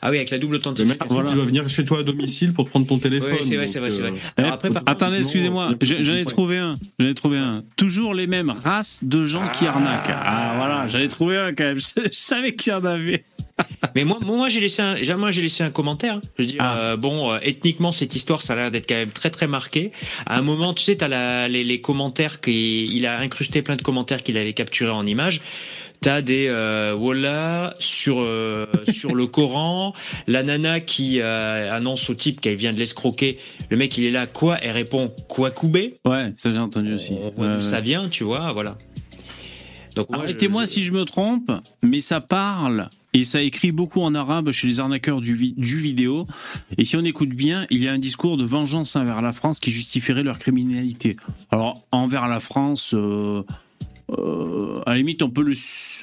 ah 0.00 0.10
oui, 0.10 0.16
avec 0.16 0.30
la 0.30 0.38
double 0.38 0.54
Le 0.54 0.58
mec, 0.58 0.66
authentification. 0.66 1.06
voilà. 1.14 1.28
tu 1.30 1.36
dois 1.36 1.44
venir 1.44 1.68
chez 1.68 1.84
toi 1.84 2.00
à 2.00 2.02
domicile 2.02 2.52
pour 2.52 2.64
te 2.64 2.70
prendre 2.70 2.86
ton 2.86 2.98
téléphone. 2.98 3.32
Ouais, 3.32 3.42
c'est 3.42 3.56
vrai, 3.56 3.66
c'est 3.66 3.78
vrai, 3.78 3.90
c'est 3.90 4.00
vrai. 4.02 4.12
Eh, 4.16 4.40
Alors 4.40 4.52
après, 4.54 4.70
par 4.70 4.80
contre, 4.84 4.92
Attendez, 4.92 5.18
excusez-moi, 5.18 5.70
j'en 5.80 6.14
ai 6.14 6.24
trouvé 6.24 6.58
un. 6.58 6.74
J'en 6.98 7.06
ai 7.06 7.14
trouvé 7.14 7.38
un. 7.38 7.62
Toujours 7.76 8.14
les 8.14 8.26
mêmes 8.26 8.50
races 8.50 9.00
de 9.04 9.24
gens 9.24 9.48
qui 9.50 9.66
arnaquent. 9.66 10.10
Ah 10.10 10.54
voilà, 10.56 10.86
j'en 10.88 10.98
ai 10.98 11.08
trouvé 11.08 11.36
un 11.38 11.52
quand 11.52 11.64
même. 11.64 11.78
Je 11.96 12.08
savais 12.12 12.54
qu'il 12.54 12.72
y 12.72 12.74
en 12.76 12.84
avait. 12.84 13.24
Mais 13.94 14.04
moi, 14.04 14.18
moi 14.22 14.48
j'ai 14.48 14.60
laissé 14.60 14.82
un, 14.82 14.96
j'ai- 14.96 15.14
moi, 15.14 15.30
j'ai 15.30 15.42
laissé 15.42 15.62
un 15.62 15.70
commentaire. 15.70 16.20
Je 16.38 16.42
veux 16.42 16.46
dire, 16.48 16.58
Ah. 16.60 16.78
euh, 16.78 16.96
bon, 16.96 17.32
euh, 17.32 17.38
ethniquement, 17.42 17.92
cette 17.92 18.14
histoire, 18.16 18.40
ça 18.40 18.54
a 18.54 18.56
l'air 18.56 18.70
d'être 18.70 18.88
quand 18.88 18.94
même 18.94 19.10
très 19.10 19.30
très 19.30 19.46
marqué. 19.46 19.92
À 20.26 20.38
un 20.38 20.42
moment, 20.42 20.72
tu 20.74 20.82
sais, 20.84 20.96
t'as 20.96 21.08
la, 21.08 21.48
les, 21.48 21.62
les 21.64 21.80
commentaires 21.80 22.40
qui, 22.40 22.84
il 22.96 23.06
a 23.06 23.18
incrusté 23.18 23.62
plein 23.62 23.76
de 23.76 23.82
commentaires 23.82 24.22
qu'il 24.22 24.36
avait 24.38 24.52
capturés 24.54 24.90
en 24.92 25.04
images. 25.06 25.40
T'as 26.00 26.20
des 26.20 26.46
euh, 26.48 26.94
voilà 26.96 27.74
sur 27.78 28.20
euh, 28.20 28.66
sur 28.90 29.14
le 29.14 29.28
Coran, 29.28 29.94
la 30.26 30.42
nana 30.42 30.80
qui 30.80 31.20
euh, 31.20 31.70
annonce 31.72 32.10
au 32.10 32.14
type 32.14 32.40
qu'elle 32.40 32.56
vient 32.56 32.72
de 32.72 32.78
l'escroquer. 32.80 33.38
Le 33.70 33.76
mec, 33.76 33.96
il 33.98 34.06
est 34.06 34.10
là, 34.10 34.26
quoi? 34.26 34.58
Elle 34.62 34.72
répond 34.72 35.14
quoi 35.28 35.52
Koubé 35.52 35.94
Ouais, 36.04 36.32
ça 36.36 36.50
j'ai 36.50 36.58
entendu 36.58 36.92
aussi. 36.94 37.12
On 37.22 37.30
voit 37.30 37.46
Ouais, 37.46 37.52
d'où 37.52 37.58
ouais. 37.62 37.70
ça 37.70 37.80
vient, 37.80 38.08
tu 38.08 38.24
vois, 38.24 38.50
voilà. 38.52 38.76
Donc 39.94 40.08
je- 40.10 40.16
Arrêtez-moi 40.18 40.64
je- 40.64 40.70
si 40.70 40.82
je 40.82 40.90
me 40.92 41.04
trompe, 41.04 41.52
mais 41.82 42.00
ça 42.00 42.20
parle 42.20 42.88
et 43.14 43.24
ça 43.24 43.42
écrit 43.42 43.72
beaucoup 43.72 44.00
en 44.00 44.14
arabe 44.14 44.52
chez 44.52 44.66
les 44.66 44.80
arnaqueurs 44.80 45.20
du, 45.20 45.52
du 45.56 45.78
vidéo. 45.78 46.26
Et 46.78 46.84
si 46.84 46.96
on 46.96 47.04
écoute 47.04 47.30
bien, 47.30 47.66
il 47.70 47.82
y 47.82 47.88
a 47.88 47.92
un 47.92 47.98
discours 47.98 48.36
de 48.36 48.44
vengeance 48.44 48.96
envers 48.96 49.20
la 49.20 49.32
France 49.32 49.60
qui 49.60 49.70
justifierait 49.70 50.22
leur 50.22 50.38
criminalité. 50.38 51.16
Alors, 51.50 51.74
envers 51.92 52.26
la 52.28 52.40
France, 52.40 52.94
euh, 52.94 53.42
euh, 54.18 54.80
à 54.86 54.90
la 54.90 54.96
limite, 54.96 55.22
on 55.22 55.30
peut, 55.30 55.42
le, 55.42 55.54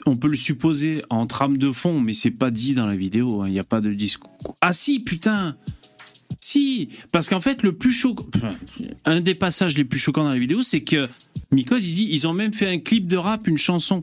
on 0.06 0.16
peut 0.16 0.28
le 0.28 0.38
supposer 0.38 1.02
en 1.10 1.26
trame 1.26 1.58
de 1.58 1.72
fond, 1.72 2.00
mais 2.00 2.14
c'est 2.14 2.32
pas 2.32 2.52
dit 2.52 2.74
dans 2.74 2.86
la 2.88 2.96
vidéo. 2.96 3.42
hein. 3.42 3.48
Il 3.48 3.54
n'y 3.54 3.60
a 3.60 3.64
pas 3.64 3.82
de 3.82 3.92
discours. 3.94 4.56
Ah 4.62 4.74
si, 4.74 5.00
putain 5.00 5.56
si, 6.42 6.90
parce 7.12 7.28
qu'en 7.28 7.42
fait, 7.42 7.64
le 7.64 7.74
plus 7.74 7.92
choquant, 7.92 8.26
un 9.06 9.20
des 9.20 9.36
passages 9.36 9.78
les 9.78 9.84
plus 9.84 10.00
choquants 10.00 10.24
dans 10.24 10.32
la 10.32 10.40
vidéo, 10.40 10.64
c'est 10.64 10.82
que 10.82 11.08
Mikos, 11.52 11.80
il 11.80 11.94
dit, 11.94 12.08
ils 12.12 12.28
ont 12.28 12.34
même 12.34 12.54
fait 12.54 12.68
un 12.68 12.80
clip 12.80 13.08
de 13.08 13.18
rap, 13.18 13.46
une 13.48 13.58
chanson. 13.58 14.02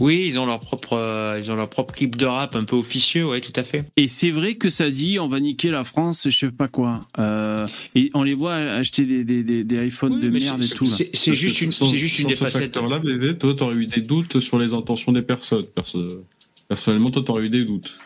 Oui, 0.00 0.24
ils 0.26 0.38
ont 0.38 0.46
leur 0.46 0.58
propre, 0.60 0.94
euh, 0.94 1.38
ils 1.42 1.50
ont 1.50 1.56
leur 1.56 1.68
propre 1.68 1.94
clip 1.94 2.16
de 2.16 2.24
rap 2.26 2.56
un 2.56 2.64
peu 2.64 2.76
officieux, 2.76 3.26
ouais, 3.28 3.40
tout 3.40 3.52
à 3.54 3.62
fait. 3.62 3.84
Et 3.96 4.08
c'est 4.08 4.30
vrai 4.30 4.54
que 4.54 4.68
ça 4.68 4.90
dit, 4.90 5.18
on 5.18 5.28
va 5.28 5.40
niquer 5.40 5.70
la 5.70 5.84
France, 5.84 6.26
je 6.30 6.36
sais 6.46 6.50
pas 6.50 6.68
quoi. 6.68 7.00
Euh, 7.18 7.66
et 7.94 8.10
on 8.14 8.22
les 8.22 8.34
voit 8.34 8.54
acheter 8.54 9.04
des, 9.04 9.24
des, 9.24 9.42
des, 9.44 9.62
des 9.64 9.86
iPhones 9.86 10.14
Oui, 10.14 10.20
de 10.22 10.30
merde 10.30 10.64
et 10.64 10.68
tout. 10.68 10.84
là. 10.86 10.96
C'est 11.12 11.34
juste 11.34 11.60
une, 11.60 11.70
c'est 11.72 11.96
juste 11.96 12.18
une 12.18 12.28
des 12.28 12.34
ce 12.34 12.44
facettes. 12.44 12.62
facteur-là, 12.62 12.98
BV, 12.98 13.36
toi, 13.38 13.54
t'aurais 13.54 13.74
eu 13.76 13.86
des 13.86 14.00
doutes 14.00 14.40
sur 14.40 14.58
les 14.58 14.74
intentions 14.74 15.12
des 15.12 15.22
personnes. 15.22 15.64
Perso- 15.74 16.24
Personnellement, 16.68 17.10
toi, 17.10 17.22
t'aurais 17.24 17.44
eu 17.46 17.50
des 17.50 17.64
doutes. 17.64 17.98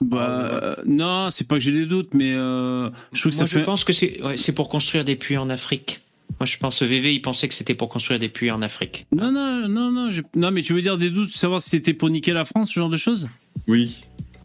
Bah, 0.00 0.48
euh, 0.62 0.74
non, 0.86 1.28
c'est 1.30 1.48
pas 1.48 1.56
que 1.56 1.60
j'ai 1.62 1.72
des 1.72 1.86
doutes, 1.86 2.14
mais 2.14 2.32
euh, 2.34 2.88
je 3.12 3.20
trouve 3.20 3.32
que 3.32 3.36
Moi, 3.38 3.46
ça 3.46 3.52
je 3.52 3.58
fait. 3.58 3.64
pense 3.64 3.84
que 3.84 3.92
c'est 3.92 4.22
ouais, 4.22 4.36
c'est 4.36 4.52
pour 4.52 4.68
construire 4.68 5.04
des 5.04 5.16
puits 5.16 5.36
en 5.38 5.48
Afrique. 5.50 5.98
Moi, 6.38 6.46
je 6.46 6.58
pense 6.58 6.82
VV, 6.82 7.14
il 7.14 7.22
pensait 7.22 7.48
que 7.48 7.54
c'était 7.54 7.74
pour 7.74 7.88
construire 7.88 8.18
des 8.18 8.28
puits 8.28 8.50
en 8.50 8.60
Afrique. 8.60 9.06
Non, 9.14 9.32
non, 9.32 9.68
non, 9.68 9.90
non, 9.90 10.10
non, 10.34 10.50
mais 10.50 10.62
tu 10.62 10.74
veux 10.74 10.82
dire 10.82 10.98
des 10.98 11.10
doutes, 11.10 11.30
savoir 11.30 11.60
si 11.60 11.70
c'était 11.70 11.94
pour 11.94 12.10
niquer 12.10 12.32
la 12.32 12.44
France, 12.44 12.68
ce 12.68 12.74
genre 12.80 12.90
de 12.90 12.96
choses? 12.96 13.28
Oui. 13.66 13.96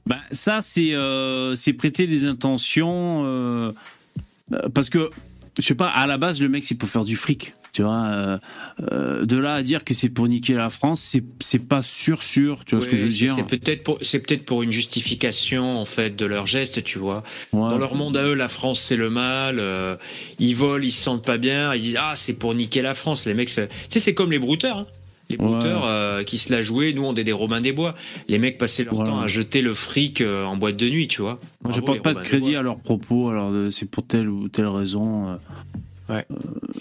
Bah, 0.06 0.17
ça, 0.32 0.62
c'est 0.62 0.94
euh, 0.94 1.54
c'est 1.56 1.74
prêter 1.74 2.08
des 2.08 2.26
intentions. 2.26 3.24
euh, 3.26 3.72
parce 4.74 4.89
que, 4.89 5.10
je 5.58 5.63
sais 5.63 5.76
pas, 5.76 5.88
à 5.88 6.08
la 6.08 6.17
base, 6.17 6.41
le 6.41 6.50
mec, 6.50 6.63
c'est 6.63 6.76
pour 6.76 6.89
faire 6.89 7.06
du 7.06 7.15
fric. 7.15 7.56
Tu 7.74 7.84
vois, 7.84 8.04
euh, 8.04 8.38
euh, 8.92 9.26
de 9.26 9.38
là 9.38 9.54
à 9.54 9.64
dire 9.64 9.86
que 9.86 9.94
c'est 9.94 10.10
pour 10.10 10.28
niquer 10.28 10.56
la 10.56 10.70
France, 10.70 11.00
c'est 11.00 11.24
c'est 11.40 11.68
pas 11.70 11.82
sûr 11.82 12.22
sûr. 12.22 12.66
Tu 12.66 12.76
vois 12.76 12.84
ce 12.84 12.90
que 12.90 12.98
je 12.98 13.04
veux 13.06 13.10
dire 13.10 13.34
C'est 13.34 13.44
peut-être 13.48 14.46
pour, 14.46 14.62
une 14.64 14.72
justification 14.74 15.80
en 15.80 15.86
fait 15.86 16.16
de 16.18 16.26
leur 16.26 16.48
geste, 16.48 16.84
tu 16.84 17.00
vois. 17.00 17.24
Ouais. 17.54 17.70
Dans 17.70 17.78
leur 17.78 17.96
monde 17.96 18.18
à 18.18 18.24
eux, 18.24 18.34
la 18.34 18.50
France 18.50 18.82
c'est 18.82 18.98
le 18.98 19.10
mal. 19.10 19.58
euh, 19.60 19.96
ils 20.38 20.54
volent, 20.56 20.84
ils 20.84 20.92
se 20.92 21.02
sentent 21.02 21.26
pas 21.26 21.38
bien. 21.38 21.74
Ils 21.74 21.82
disent 21.82 21.98
ah 21.98 22.14
c'est 22.16 22.34
pour 22.38 22.54
niquer 22.54 22.82
la 22.82 22.94
France. 22.94 23.26
Les 23.26 23.34
mecs, 23.34 23.48
c'est- 23.50 23.70
tu 23.70 23.74
sais 23.90 24.00
c'est 24.00 24.14
comme 24.14 24.32
les 24.32 24.40
brouteurs. 24.40 24.78
hein. 24.80 24.88
Les 25.30 25.38
Ouais. 25.38 25.46
brouteurs 25.46 25.86
euh, 25.86 26.24
qui 26.24 26.38
se 26.38 26.52
la 26.52 26.62
jouaient, 26.62 26.92
nous 26.92 27.06
on 27.06 27.14
est 27.16 27.24
des 27.24 27.32
Robins 27.32 27.62
des 27.62 27.72
Bois. 27.72 27.96
Les 28.28 28.38
mecs 28.38 28.58
passaient 28.58 28.84
leur 28.84 28.96
Voilà. 28.96 29.12
temps 29.12 29.20
à 29.22 29.28
jeter 29.28 29.62
le 29.62 29.74
fric 29.74 30.20
euh, 30.20 30.44
en 30.44 30.58
boîte 30.58 30.76
de 30.76 30.90
nuit, 30.90 31.08
tu 31.08 31.22
vois. 31.22 31.40
Moi, 31.64 31.72
je 31.74 31.80
porte 31.80 32.02
pas 32.02 32.14
de 32.14 32.20
crédit 32.20 32.58
à 32.58 32.62
leurs 32.62 32.80
propos, 32.80 33.30
alors 33.30 33.50
c'est 33.72 33.90
pour 33.90 34.06
telle 34.06 34.28
ou 34.28 34.50
telle 34.50 34.68
raison. 34.68 35.30
euh. 35.30 35.36
Ouais. 36.12 36.26
Euh, 36.32 36.36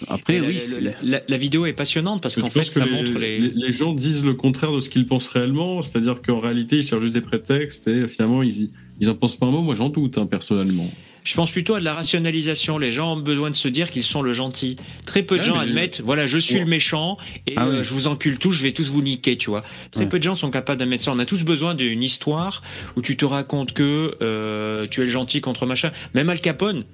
après, 0.09 0.37
Et 0.37 0.41
oui, 0.41 0.55
la, 0.55 0.59
c'est- 0.59 0.81
la, 0.81 0.93
la- 1.05 1.23
la 1.29 1.37
vidéo 1.39 1.65
est 1.67 1.73
passionnante 1.73 2.21
parce 2.23 2.35
qu'en 2.37 2.51
fait 2.51 2.61
que 2.61 2.73
ça 2.73 2.85
les, 2.85 2.91
montre 2.91 3.19
les. 3.19 3.39
les- 3.39 3.51
les 3.55 3.73
gens 3.73 3.93
disent 3.95 4.25
le 4.25 4.35
contraire 4.35 4.73
de 4.73 4.81
ce 4.81 4.91
qu'ils 4.91 5.07
pensent 5.07 5.29
réellement, 5.29 5.83
c'est-à-dire 5.83 6.21
qu'en 6.21 6.41
réalité, 6.41 6.79
ils 6.79 6.87
cherchent 6.87 7.03
juste 7.03 7.15
des 7.15 7.21
prétextes 7.21 7.87
et 7.89 8.09
finalement, 8.09 8.43
ils, 8.43 8.63
y- 8.65 8.71
ils 9.01 9.09
en 9.09 9.15
pensent 9.15 9.37
pas 9.37 9.47
un 9.47 9.51
mot. 9.51 9.63
Moi, 9.63 9.75
j'en 9.77 9.89
doute, 9.89 10.19
hein, 10.19 10.27
personnellement. 10.27 10.91
Je 11.23 11.35
pense 11.37 11.51
plutôt 11.51 11.75
à 11.75 11.81
de 11.81 11.85
la 11.85 11.95
rationalisation. 11.95 12.79
Les 12.79 12.93
gens 12.93 13.15
ont 13.15 13.21
besoin 13.21 13.51
de 13.51 13.57
se 13.57 13.69
dire 13.69 13.91
qu'ils 13.91 14.03
sont 14.03 14.23
le 14.23 14.33
gentil. 14.33 14.77
Très 15.07 15.23
peu 15.23 15.37
de 15.37 15.41
Ah, 15.43 15.45
gens 15.45 15.59
admettent, 15.59 16.01
voilà, 16.03 16.27
je 16.27 16.39
suis 16.39 16.55
Ouais. 16.55 16.61
le 16.61 16.67
méchant 16.67 17.19
et 17.47 17.55
Ah 17.57 17.67
oui. 17.69 17.77
euh, 17.77 17.85
je 17.85 17.93
vous 17.95 18.07
encule 18.07 18.39
tous, 18.39 18.53
je 18.53 18.63
vais 18.63 18.73
tous 18.73 18.89
vous 18.89 19.03
niquer, 19.03 19.37
tu 19.37 19.51
vois. 19.51 19.63
Très 19.91 20.03
Ouais. 20.03 20.09
peu 20.09 20.19
de 20.19 20.23
gens 20.25 20.35
sont 20.35 20.51
capables 20.51 20.79
d'admettre 20.79 21.05
ça. 21.05 21.13
On 21.13 21.19
a 21.19 21.27
tous 21.27 21.43
besoin 21.45 21.75
d'une 21.75 22.03
histoire 22.03 22.63
où 22.97 23.03
tu 23.03 23.17
te 23.17 23.25
racontes 23.25 23.73
que 23.75 24.15
euh, 24.23 24.87
tu 24.91 25.01
es 25.01 25.05
le 25.05 25.11
gentil 25.11 25.41
contre 25.41 25.67
machin. 25.67 25.91
Même 26.15 26.31
Al 26.31 26.41
Capone. 26.41 26.85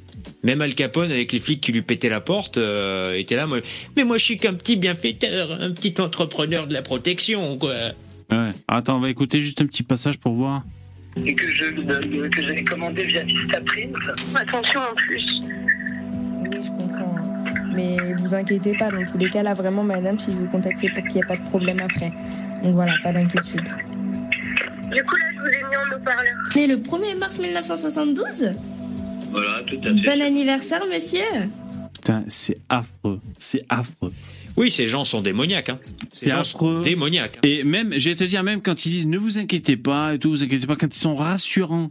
Même 0.43 0.61
Al 0.61 0.75
Capone, 0.75 1.11
avec 1.13 1.33
les 1.33 1.39
flics 1.39 1.61
qui 1.61 1.73
lui 1.73 1.83
pétaient 1.83 2.09
la 2.09 2.21
porte, 2.21 2.59
euh, 2.59 3.15
était 3.15 3.37
là. 3.37 3.47
Moi, 3.47 3.61
mais 3.97 4.05
moi, 4.05 4.19
je 4.19 4.25
suis 4.25 4.37
qu'un 4.39 4.55
petit 4.55 4.77
bienfaiteur, 4.77 5.53
un 5.61 5.71
petit 5.71 6.01
entrepreneur 6.01 6.67
de 6.67 6.73
la 6.75 6.83
protection, 6.83 7.57
quoi. 7.59 7.75
ouais. 8.33 8.51
Attends, 8.67 8.97
on 8.97 9.01
va 9.01 9.09
écouter 9.11 9.41
juste 9.41 9.61
un 9.61 9.67
petit 9.67 9.83
passage 9.85 10.19
pour 10.19 10.35
voir. 10.35 10.63
Et 11.25 11.35
que 11.35 11.49
je 11.51 11.65
euh, 11.65 12.29
que 12.29 12.43
j'avais 12.43 12.65
commandé 12.65 13.05
via 13.05 13.23
Vistaprint. 13.23 13.95
Attention 14.35 14.81
en 14.81 14.95
plus. 14.95 15.25
Oui, 15.43 16.51
je 16.63 16.69
comprends. 16.71 17.15
hein. 17.19 17.55
Mais 17.75 17.97
vous 18.19 18.35
inquiétez 18.35 18.77
pas, 18.77 18.91
dans 18.91 19.05
tous 19.07 19.19
les 19.19 19.29
cas, 19.31 19.43
là, 19.43 19.55
vraiment, 19.55 19.83
madame, 19.83 20.19
si 20.19 20.33
je 20.33 20.37
vous 20.39 20.49
contacte, 20.49 20.79
c'est 20.81 20.89
pour 20.91 21.03
qu'il 21.05 21.15
n'y 21.15 21.21
ait 21.21 21.27
pas 21.27 21.37
de 21.37 21.45
problème 21.49 21.79
après. 21.83 22.11
Donc 22.63 22.75
voilà, 22.75 22.93
pas 23.03 23.13
d'inquiétude. 23.13 23.63
Du 23.63 25.03
coup 25.03 25.17
là 25.17 25.27
je 25.35 25.41
vous 25.41 25.47
ai 25.47 25.59
mis 25.69 25.77
en 25.77 25.97
haut-parleur. 25.97 26.35
Né 26.55 26.67
le 26.69 26.77
1er 26.77 27.19
mars 27.19 27.39
1972 27.39 28.53
Voilà, 29.33 29.63
tout 29.67 29.77
à 29.85 29.91
Bon 29.93 30.23
anniversaire, 30.23 30.83
monsieur 30.91 31.23
Putain, 31.95 32.25
c'est 32.29 32.57
affreux. 32.69 33.21
C'est 33.37 33.65
affreux. 33.69 34.13
Oui, 34.57 34.71
ces 34.71 34.87
gens 34.87 35.05
sont 35.05 35.21
démoniaques. 35.21 35.69
Hein. 35.69 35.79
Ces 36.13 36.27
C'est 36.27 36.31
gens 36.31 36.45
sont 36.45 36.57
affreux. 36.59 36.81
démoniaques. 36.83 37.39
Et 37.43 37.63
même, 37.65 37.93
je 37.97 38.09
vais 38.09 38.17
te 38.17 38.25
dire, 38.25 38.43
même 38.43 38.63
quand 38.63 38.87
ils 38.87 38.91
disent 38.91 39.07
ne 39.07 39.19
vous 39.19 39.39
inquiétez 39.39 39.77
pas 39.77 40.15
et 40.15 40.19
tout, 40.19 40.31
vous 40.31 40.43
inquiétez 40.43 40.67
pas, 40.67 40.77
quand 40.77 40.95
ils 40.95 40.99
sont 40.99 41.15
rassurants, 41.17 41.91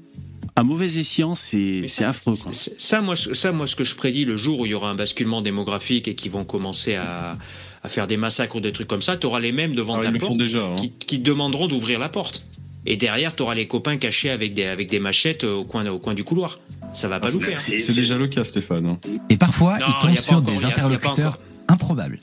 à 0.56 0.64
mauvaise 0.64 0.98
escient, 0.98 1.36
c'est 1.36 1.84
affreux. 2.02 2.36
Quoi. 2.42 2.52
Ça 2.54 3.02
moi, 3.02 3.16
ce- 3.16 3.34
ça, 3.34 3.52
moi, 3.52 3.68
ce 3.68 3.76
que 3.76 3.84
je 3.84 3.96
prédis 3.96 4.26
le 4.26 4.38
jour 4.38 4.62
où 4.62 4.66
il 4.66 4.70
y 4.72 4.74
aura 4.74 4.90
un 4.90 4.96
basculement 4.96 5.42
démographique 5.42 6.08
et 6.08 6.16
qu'ils 6.16 6.32
vont 6.32 6.46
commencer 6.46 6.96
à, 6.96 7.38
à 7.84 7.88
faire 7.90 8.08
des 8.08 8.16
massacres 8.18 8.56
ou 8.56 8.62
des 8.62 8.72
trucs 8.72 8.88
comme 8.88 9.02
ça, 9.02 9.18
tu 9.18 9.28
auras 9.28 9.40
les 9.42 9.52
mêmes 9.52 9.76
devant 9.76 9.96
Ah, 9.96 10.02
ta 10.02 10.08
ils 10.10 10.14
le 10.14 10.20
porte 10.20 10.32
font 10.32 10.38
déjà. 10.38 10.64
hein. 10.66 10.76
qui, 10.78 10.92
qui 10.92 11.20
te 11.20 11.24
demanderont 11.26 11.68
d'ouvrir 11.68 12.00
la 12.00 12.10
porte. 12.10 12.46
Et 12.88 12.98
derrière, 12.98 13.36
tu 13.36 13.42
auras 13.44 13.56
les 13.56 13.68
copains 13.68 13.98
cachés 13.98 14.30
avec 14.30 14.54
des, 14.54 14.64
avec 14.66 14.90
des 14.90 15.00
machettes 15.00 15.44
au 15.44 15.66
coin, 15.66 15.86
au 15.88 16.00
coin 16.00 16.14
du 16.14 16.24
couloir. 16.24 16.60
Ça 16.94 17.08
va 17.10 17.20
pas 17.20 17.28
Ah, 17.30 17.34
louper. 17.34 17.56
c'est- 17.58 17.76
hein. 17.76 17.80
C'est 17.80 17.94
déjà 17.94 18.18
le 18.18 18.28
cas, 18.28 18.46
Stéphane. 18.46 18.86
hein. 18.86 19.00
Et 19.30 19.38
parfois, 19.38 19.78
Non, 19.80 19.86
il 19.88 19.90
y 19.90 19.92
a 19.92 20.00
tombe 20.00 20.16
pas 20.16 20.22
sur 20.22 20.34
encore, 20.38 20.42
des 20.54 20.66
interlocuteurs 20.66 21.38
improbables. 21.68 22.20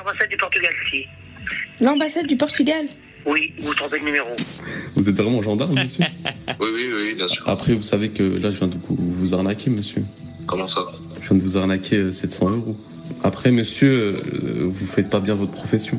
L'ambassade 0.00 0.30
du 0.30 0.36
Portugal, 0.36 0.72
si 0.90 1.04
L'ambassade 1.80 2.26
du 2.26 2.36
Portugal 2.36 2.86
Oui, 3.26 3.52
vous 3.62 3.74
trompez 3.74 3.98
de 3.98 4.04
numéro. 4.04 4.28
Vous 4.94 5.08
êtes 5.08 5.16
vraiment 5.16 5.42
gendarme, 5.42 5.74
monsieur 5.74 6.04
Oui, 6.60 6.68
oui, 6.74 6.90
oui, 6.94 7.14
bien 7.14 7.28
sûr. 7.28 7.46
Après, 7.46 7.74
vous 7.74 7.82
savez 7.82 8.08
que 8.10 8.22
là, 8.22 8.50
je 8.50 8.56
viens 8.58 8.68
de 8.68 8.76
vous, 8.88 8.96
vous 8.96 9.34
arnaquer, 9.34 9.68
monsieur. 9.68 10.02
Comment 10.46 10.68
ça 10.68 10.80
Je 11.20 11.28
viens 11.28 11.36
de 11.36 11.42
vous 11.42 11.58
arnaquer 11.58 11.96
euh, 11.96 12.12
700 12.12 12.50
euros. 12.50 12.76
Après, 13.22 13.50
monsieur, 13.50 14.22
euh, 14.24 14.60
vous 14.64 14.86
faites 14.86 15.10
pas 15.10 15.20
bien 15.20 15.34
votre 15.34 15.52
profession. 15.52 15.98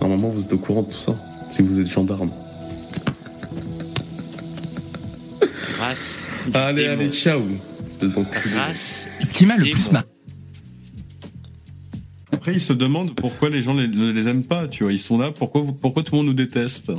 Normalement, 0.00 0.28
vous 0.30 0.44
êtes 0.44 0.52
au 0.54 0.58
courant 0.58 0.82
de 0.82 0.90
tout 0.90 0.98
ça. 1.00 1.14
Si 1.50 1.60
vous 1.60 1.78
êtes 1.78 1.88
gendarme. 1.88 2.30
Race. 5.78 6.30
du 6.46 6.56
Allez, 6.56 6.82
démon. 6.84 7.00
allez, 7.02 7.10
ciao 7.12 7.42
Espèce 7.86 8.12
d'enculé. 8.12 8.54
Race. 8.56 9.08
Ce 9.20 9.32
qui 9.34 9.44
m'a 9.46 9.56
le 9.56 9.64
plus 9.64 9.90
marqué, 9.92 10.08
Après, 12.32 12.52
ils 12.54 12.60
se 12.60 12.72
demandent 12.72 13.14
pourquoi 13.14 13.50
les 13.50 13.62
gens 13.62 13.74
ne 13.74 14.10
les 14.12 14.28
aiment 14.28 14.44
pas. 14.44 14.66
Tu 14.68 14.82
vois, 14.84 14.92
ils 14.92 14.98
sont 14.98 15.18
là. 15.18 15.30
Pourquoi, 15.30 15.64
pourquoi 15.80 16.02
tout 16.02 16.12
le 16.14 16.18
monde 16.18 16.26
nous 16.28 16.32
déteste 16.34 16.90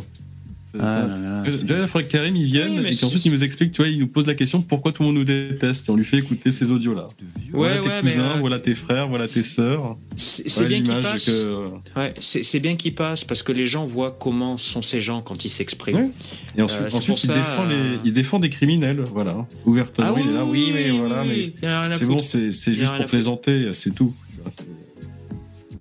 Ah 0.79 1.05
Déjà, 1.45 1.57
c'est- 1.57 1.63
il 1.81 1.87
faudrait 1.87 2.07
que 2.07 2.11
Karim 2.11 2.35
il 2.35 2.45
vienne 2.47 2.79
Oui, 2.79 2.87
et 2.93 2.95
qu'ensuite 2.95 3.21
c'est- 3.21 3.29
il 3.29 3.31
nous 3.31 3.43
explique. 3.43 3.71
Tu 3.73 3.81
vois, 3.83 3.89
il 3.89 3.99
nous 3.99 4.07
pose 4.07 4.25
la 4.25 4.33
question 4.33 4.59
pourquoi 4.61 4.91
tout 4.91 5.03
le 5.03 5.09
monde 5.09 5.17
nous 5.17 5.23
déteste? 5.23 5.87
Et 5.87 5.91
on 5.91 5.95
lui 5.95 6.03
fait 6.05 6.17
écouter 6.17 6.49
ces 6.49 6.71
audios-là. 6.71 7.05
voilà 7.51 7.75
Ouais, 7.75 7.81
tes 7.83 7.89
mais, 7.89 8.01
cousins, 8.11 8.31
euh, 8.37 8.39
voilà 8.39 8.57
tes 8.59 8.73
frères, 8.73 9.07
voilà 9.07 9.27
tes 9.27 9.43
sœurs. 9.43 9.97
C'est 10.17 10.51
Voilà 10.51 10.69
bien 10.69 10.77
qu'il 10.79 10.87
l'image 10.87 11.03
passe. 11.03 11.25
que- 11.25 11.69
Ouais, 11.95 12.13
c'est 12.19 12.59
bien 12.59 12.75
qu'il 12.75 12.95
passe 12.95 13.23
parce 13.23 13.43
que 13.43 13.51
les 13.51 13.67
gens 13.67 13.85
voient 13.85 14.17
comment 14.19 14.57
sont 14.57 14.81
ces 14.81 14.99
gens 14.99 15.21
quand 15.21 15.45
ils 15.45 15.49
s'expriment. 15.49 15.95
Ouais. 15.97 16.11
Et 16.57 16.61
ensuite, 16.63 16.81
Euh, 16.81 16.97
ensuite 16.97 17.07
pour 17.07 17.23
il, 17.23 17.27
ça, 17.27 17.33
défend 17.35 17.65
euh, 17.65 17.69
les, 18.03 18.09
il 18.09 18.13
défend 18.13 18.39
des 18.39 18.49
criminels. 18.49 19.03
Voilà. 19.11 19.45
Ouvertement, 19.65 20.15
là. 20.15 20.43
Oui, 20.45 20.71
mais 20.73 20.89
voilà. 20.89 21.23
mais 21.23 21.53
C'est 21.93 22.05
bon, 22.07 22.23
c'est 22.23 22.51
juste 22.73 22.95
pour 22.97 23.05
plaisanter. 23.05 23.69
C'est 23.73 23.93
tout. 23.93 24.15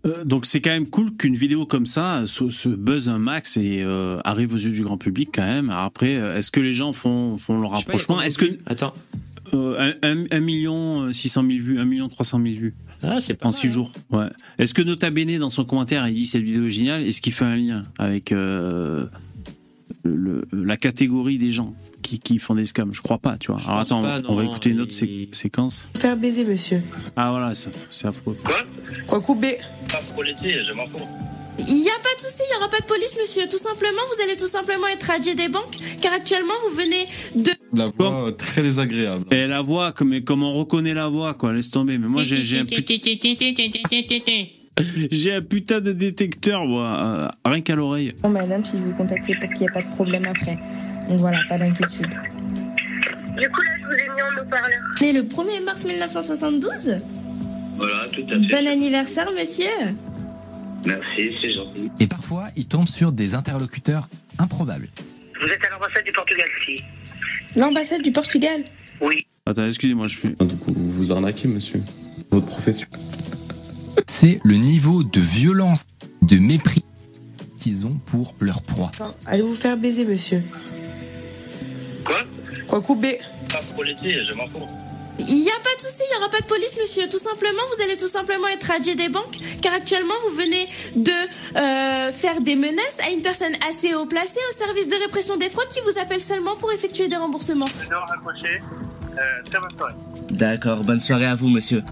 Euh, 0.05 0.25
donc 0.25 0.47
c'est 0.47 0.61
quand 0.61 0.71
même 0.71 0.88
cool 0.88 1.15
qu'une 1.17 1.37
vidéo 1.37 1.65
comme 1.65 1.87
ça 1.87 2.25
se, 2.27 2.51
se 2.51 2.69
buzz 2.69 3.09
un 3.09 3.19
max 3.19 3.57
et 3.57 3.83
euh, 3.83 4.17
arrive 4.25 4.53
aux 4.53 4.59
yeux 4.59 4.73
du 4.73 4.83
grand 4.83 4.99
public 4.99 5.31
quand 5.33 5.43
même. 5.47 5.71
Après, 5.71 6.17
euh, 6.17 6.37
est-ce 6.37 6.51
que 6.51 6.61
les 6.61 6.73
gens 6.73 6.93
font, 6.93 7.38
font 7.38 7.59
le 7.61 7.67
Je 7.67 7.69
sais 7.69 7.71
pas, 7.71 7.77
il 7.77 7.81
y 7.81 7.83
a 7.83 7.87
rapprochement? 7.87 8.21
Est-ce 8.23 8.38
que 8.38 8.47
Attends. 8.67 8.95
euh, 9.55 9.93
un, 10.03 10.09
un- 10.23 10.25
un 10.31 10.41
million 10.41 11.03
euh, 11.05 11.12
600 11.12 11.43
000 11.47 11.53
vues, 11.62 11.79
1 11.81 11.85
million 11.85 12.09
300 12.09 12.41
000 12.43 12.55
vues 12.57 12.75
Ah, 13.03 13.21
c'est 13.21 13.35
pas 13.35 13.47
en 13.47 13.51
mal, 13.51 13.55
6 13.61 13.67
hein. 13.67 13.71
jours 13.71 13.93
Ouais. 14.11 14.27
Est-ce 14.59 14.75
que 14.75 14.83
Nota 14.83 15.11
Bene 15.11 15.38
dans 15.38 15.51
son 15.51 15.65
commentaire 15.65 16.07
il 16.09 16.15
dit 16.15 16.27
cette 16.27 16.43
vidéo 16.43 16.67
est 16.67 16.71
géniale? 16.71 17.03
Est-ce 17.03 17.21
qu'il 17.21 17.33
fait 17.33 17.45
un 17.45 17.57
lien 17.57 17.83
avec 17.99 18.33
euh, 18.33 19.07
le- 20.05 20.45
la 20.53 20.77
catégorie 20.77 21.38
des 21.38 21.53
gens 21.53 21.75
qui, 22.03 22.19
qui 22.19 22.38
font 22.38 22.55
des 22.55 22.65
scams 22.65 22.93
Je 22.93 23.03
crois 23.03 23.19
pas, 23.19 23.37
tu 23.38 23.51
vois. 23.53 23.61
Je 23.61 23.67
Alors 23.67 23.81
attends, 23.81 24.03
pas, 24.03 24.21
on 24.29 24.35
va 24.37 24.45
écouter 24.45 24.71
une 24.71 24.81
autre 24.81 24.93
sé- 24.93 25.29
séquence. 25.33 25.88
Faire 25.97 26.17
baiser, 26.17 26.45
monsieur. 26.45 26.83
Ah 27.17 27.31
voilà, 27.31 27.55
ça- 27.55 27.71
c'est 27.91 28.09
affreux. 28.09 28.37
Quoi 29.07 29.21
couper 29.21 29.59
Pas 29.91 30.01
pour 30.12 30.23
l'été, 30.23 30.59
je 30.67 30.73
m'en 30.73 30.87
fous. 30.87 30.99
Il 31.59 31.75
n'y 31.75 31.88
a 31.88 31.99
pas 32.03 32.09
de 32.17 32.21
souci, 32.21 32.41
il 32.41 32.51
n'y 32.51 32.57
aura 32.59 32.71
pas 32.71 32.81
de 32.81 32.87
police, 32.87 33.15
monsieur. 33.21 33.43
Tout 33.49 33.59
simplement, 33.59 34.01
vous 34.15 34.23
allez 34.25 34.37
tout 34.37 34.47
simplement 34.49 34.87
être 34.88 35.03
radié 35.05 35.35
des 35.35 35.49
banques, 35.49 35.77
car 36.01 36.12
actuellement, 36.15 36.55
vous 36.69 36.77
venez 36.77 37.07
de... 37.37 37.51
La 37.75 37.88
voix 37.88 38.29
euh, 38.29 38.31
très 38.33 38.62
désagréable. 38.62 39.27
Et 39.31 39.47
la 39.47 39.61
voix, 39.61 39.93
comme, 39.93 40.19
comme 40.23 40.43
on 40.43 40.53
reconnaît 40.55 40.95
la 40.95 41.09
voix, 41.09 41.35
quoi, 41.35 41.53
laisse 41.53 41.71
tomber. 41.71 41.99
Mais 41.99 42.09
moi, 42.09 42.25
j'ai 42.25 42.59
un, 42.59 42.65
put- 42.65 42.83
j'ai 45.11 45.35
un 45.35 45.43
putain 45.43 45.81
de 45.81 45.93
détecteur, 45.93 46.65
moi, 46.65 47.31
euh, 47.45 47.51
rien 47.51 47.61
qu'à 47.61 47.75
l'oreille. 47.75 48.15
Non, 48.25 48.31
madame, 48.31 48.65
si 48.65 48.73
je 48.79 48.85
vous 48.85 48.95
contacte, 48.95 49.25
c'est 49.27 49.35
pour 49.39 49.49
qu'il 49.51 49.59
n'y 49.61 49.65
ait 49.67 49.73
pas 49.73 49.83
de 49.83 49.95
problème 49.95 50.25
après. 50.27 50.59
Donc 51.09 51.19
voilà, 51.19 51.39
pas 51.49 51.59
d'inquiétude. 51.59 52.07
Du 52.07 53.49
coup 53.49 53.61
là 53.63 53.71
je 53.81 53.87
vous 53.87 53.93
ai 53.95 54.05
mis 54.05 54.23
en 54.23 54.43
haut-parleur. 54.43 54.81
Né 55.01 55.13
le 55.13 55.23
1er 55.23 55.65
mars 55.65 55.85
1972 55.85 56.97
Voilà, 57.77 58.07
tout 58.13 58.21
à 58.31 58.37
Bon 58.37 58.67
anniversaire, 58.69 59.31
monsieur 59.37 59.67
Merci, 60.85 61.33
c'est 61.41 61.51
gentil. 61.51 61.91
et 62.01 62.07
parfois, 62.07 62.49
il 62.57 62.67
tombe 62.67 62.87
sur 62.89 63.13
des 63.13 63.35
interlocuteurs 63.35 64.09
improbables. 64.39 64.89
Vous 65.41 65.49
êtes 65.49 65.65
à 65.65 65.71
l'ambassade 65.71 66.05
du 66.05 66.13
Portugal, 66.13 66.47
si 66.67 66.83
L'ambassade 67.57 68.03
du 68.03 68.13
Portugal? 68.13 68.63
Oui. 69.01 69.27
Attends, 69.47 69.67
excusez-moi, 69.67 70.07
je 70.09 70.17
suis. 70.19 70.35
Ah, 70.41 70.45
Du 70.45 70.57
coup, 70.57 70.73
vous 70.75 70.91
vous 70.91 71.13
arnaquez, 71.13 71.49
monsieur. 71.49 71.81
Votre 72.31 72.47
profession. 72.47 72.89
C'est 74.07 74.40
le 74.44 74.57
niveau 74.57 75.02
de 75.02 75.20
violence, 75.20 75.87
de 76.22 76.38
mépris 76.38 76.85
qu'ils 77.59 77.87
ont 77.87 77.98
pour 78.07 78.35
leur 78.40 78.62
proie. 78.62 78.90
Enfin, 78.94 79.14
allez 79.26 79.42
vous 79.42 79.55
faire 79.55 79.76
baiser, 79.76 80.05
monsieur. 80.05 80.42
Quoi 82.05 82.16
Quoi 82.68 82.81
couper 82.81 83.20
Pas 83.50 83.61
pour 83.74 83.85
l'été, 83.85 84.24
je 84.24 84.35
m'en 84.35 84.48
fous. 84.48 84.66
Il 85.18 85.37
n'y 85.37 85.50
a 85.50 85.61
pas 85.62 85.74
de 85.76 85.83
souci, 85.83 86.02
il 86.05 86.11
n'y 86.11 86.22
aura 86.22 86.31
pas 86.31 86.40
de 86.40 86.46
police, 86.46 86.76
monsieur. 86.81 87.09
Tout 87.09 87.18
simplement, 87.18 87.61
vous 87.74 87.83
allez 87.83 87.96
tout 87.96 88.09
simplement 88.09 88.48
être 88.48 88.64
radié 88.64 88.94
des 88.94 89.09
banques, 89.09 89.38
car 89.61 89.72
actuellement, 89.74 90.14
vous 90.28 90.37
venez 90.37 90.66
de 90.96 91.12
euh, 91.57 92.11
faire 92.12 92.40
des 92.40 92.57
menaces 92.57 92.98
à 93.07 93.11
une 93.11 93.22
personne 93.22 93.52
assez 93.68 93.94
haut 93.94 94.07
placée 94.07 94.40
au 94.50 94.57
service 94.59 94.88
de 94.88 94.96
répression 94.96 95.37
des 95.37 95.50
fraudes 95.50 95.68
qui 95.70 95.81
vous 95.81 95.98
appelle 96.00 96.20
seulement 96.20 96.57
pour 96.57 96.72
effectuer 96.72 97.09
des 97.09 97.16
remboursements. 97.16 97.66
Euh, 99.18 99.42
très 99.44 99.61
bonne 99.61 99.78
soirée. 99.78 99.94
D'accord, 100.31 100.83
bonne 100.83 101.00
soirée 101.00 101.26
à 101.26 101.35
vous, 101.35 101.48
monsieur. 101.48 101.83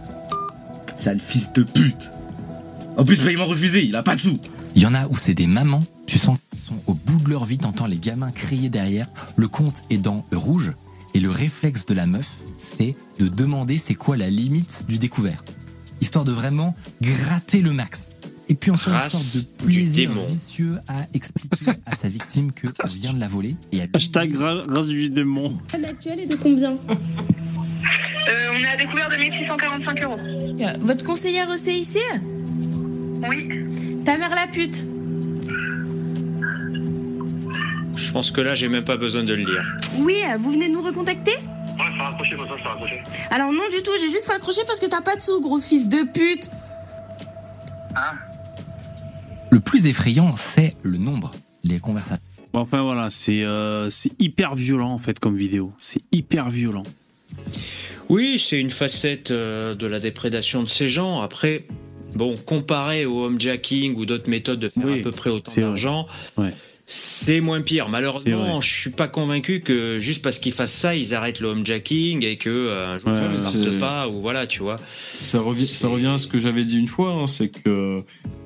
Sale 1.01 1.19
fils 1.21 1.51
de 1.55 1.63
pute. 1.63 2.11
En 2.99 3.05
plus, 3.05 3.17
paiement 3.17 3.47
refusé, 3.47 3.85
il 3.87 3.97
a 3.97 4.03
pas 4.03 4.17
de 4.17 4.21
sous. 4.21 4.39
Il 4.75 4.83
y 4.83 4.87
en 4.87 4.95
a 4.95 5.07
où 5.09 5.17
c'est 5.17 5.35
des 5.35 5.47
mamans, 5.47 5.83
tu 6.07 6.19
sens 6.19 6.37
qu'ils 6.51 6.61
sont 6.61 6.79
au 6.87 6.93
bout 6.95 7.19
de 7.25 7.31
leur 7.31 7.45
vie, 7.47 7.57
t'entends 7.59 7.87
les 7.87 7.97
gamins 7.99 8.31
crier 8.31 8.69
derrière, 8.69 9.09
le 9.37 9.49
compte 9.49 9.83
est 9.91 9.97
dans 9.99 10.27
le 10.31 10.37
rouge, 10.37 10.73
et 11.15 11.21
le 11.21 11.31
réflexe 11.31 11.87
de 11.87 11.95
la 11.95 12.07
meuf, 12.07 12.37
c'est 12.59 12.95
de 13.19 13.29
demander 13.29 13.79
c'est 13.79 13.95
quoi 13.95 14.17
la 14.17 14.29
limite 14.31 14.85
du 14.89 14.99
découvert. 14.99 15.43
histoire 16.03 16.25
de 16.25 16.33
vraiment 16.33 16.75
gratter 17.03 17.63
le 17.63 17.73
max. 17.73 18.11
Et 18.49 18.55
puis 18.55 18.71
enfin 18.71 18.91
une 18.93 18.97
Race 18.99 19.13
sorte 19.13 19.37
de 19.59 19.65
plaisir 19.65 20.11
vicieux 20.29 20.79
à 20.89 21.07
expliquer 21.15 21.67
à 21.87 21.95
sa 21.95 22.09
victime 22.09 22.51
que 22.53 22.67
on 22.83 22.87
vient 22.87 23.13
de 23.13 23.21
la 23.21 23.29
voler 23.29 23.55
et 23.71 23.81
à 23.83 23.87
Hashtag 23.93 24.35
ra- 24.37 24.65
race 24.69 24.89
du 24.89 25.09
démon. 25.09 25.57
L'actuel 25.81 26.21
est 26.21 26.27
de 26.27 26.35
combien? 26.37 26.77
on 26.89 27.50
à 28.73 28.77
découvert 28.77 29.09
de 29.09 29.17
1645 29.17 30.03
euros. 30.05 30.19
Euh, 30.19 30.73
Votre 30.81 31.05
conseillère 31.05 31.49
au 31.49 31.57
CIC 31.57 31.99
Oui. 33.29 33.49
Ta 34.05 34.17
mère 34.17 34.35
la 34.35 34.47
pute. 34.47 34.87
Je 37.97 38.13
pense 38.13 38.31
que 38.31 38.41
là, 38.41 38.55
j'ai 38.55 38.69
même 38.69 38.85
pas 38.85 38.97
besoin 38.97 39.25
de 39.25 39.35
le 39.35 39.45
lire. 39.45 39.77
Oui, 39.99 40.23
vous 40.39 40.53
venez 40.53 40.69
de 40.69 40.73
nous 40.73 40.83
recontacter 40.83 41.33
Ouais, 41.33 41.87
ça 41.99 42.05
a 42.05 42.11
raccroché, 42.11 42.37
ça, 42.37 42.45
ça 42.45 42.71
a 42.71 42.73
raccroché. 42.73 43.03
Alors 43.31 43.53
non 43.53 43.63
du 43.75 43.83
tout, 43.83 43.93
j'ai 44.01 44.09
juste 44.09 44.29
raccroché 44.29 44.61
parce 44.67 44.81
que 44.81 44.87
t'as 44.87 45.01
pas 45.01 45.17
de 45.17 45.23
sous, 45.23 45.41
gros 45.41 45.61
fils 45.61 45.89
de 45.89 46.03
pute. 46.03 46.51
Le 49.51 49.61
plus 49.61 49.87
effrayant, 49.87 50.35
c'est 50.37 50.75
le 50.83 50.99
nombre, 50.99 51.33
les 51.65 51.81
conversations. 51.81 52.23
Bon, 52.53 52.61
enfin 52.61 52.83
voilà, 52.83 53.11
c'est 53.11 53.45
euh, 53.45 53.89
c'est 53.91 54.11
hyper 54.21 54.55
violent 54.55 54.91
en 54.91 54.99
fait 54.99 55.19
comme 55.19 55.37
vidéo. 55.37 55.73
C'est 55.79 56.03
hyper 56.13 56.51
violent. 56.51 56.83
Oui, 58.11 58.39
c'est 58.39 58.59
une 58.61 58.71
facette 58.71 59.31
euh, 59.31 59.75
de 59.75 59.87
la 59.87 60.01
déprédation 60.01 60.63
de 60.65 60.69
ces 60.69 60.89
gens. 60.89 61.21
Après, 61.21 61.65
bon, 62.17 62.37
comparé 62.37 63.07
au 63.07 63.25
homejacking 63.25 63.95
ou 63.97 64.05
d'autres 64.05 64.29
méthodes 64.29 64.59
de 64.59 64.69
faire 64.69 64.83
Oui, 64.85 64.99
à 65.01 65.03
peu 65.03 65.13
près 65.13 65.31
autant 65.31 65.53
d'argent, 65.55 66.09
Ouais. 66.37 66.53
c'est 66.89 67.41
moins 67.41 67.61
pire. 67.61 67.89
Malheureusement, 67.89 68.61
je 68.61 68.69
suis 68.69 68.91
pas 68.91 69.07
convaincu 69.07 69.61
que 69.61 70.01
juste 70.01 70.23
parce 70.23 70.41
qu'ils 70.41 70.51
fassent 70.53 70.73
ça, 70.73 70.97
ils 70.97 71.15
arrêtent 71.15 71.39
le 71.39 71.49
homejacking 71.49 72.25
et 72.25 72.37
que 72.37 72.51
euh, 72.51 72.95
un 72.95 72.99
jour 72.99 73.11
Ouais, 73.11 73.19
ils 73.55 73.61
ne 73.61 73.65
partent 73.69 73.79
pas 73.79 74.09
ou 74.09 74.21
voilà, 74.21 74.49
tu 74.49 74.59
vois. 74.59 74.77
Ça 75.21 75.41
revient, 75.41 75.67
ça 75.67 75.87
revient 75.87 76.09
à 76.09 76.19
ce 76.19 76.27
que 76.27 76.41
j'avais 76.41 76.65
dit 76.65 76.79
une 76.79 76.89
fois, 76.89 77.13
hein, 77.13 77.29
c'est 77.29 77.49
que 77.49 77.99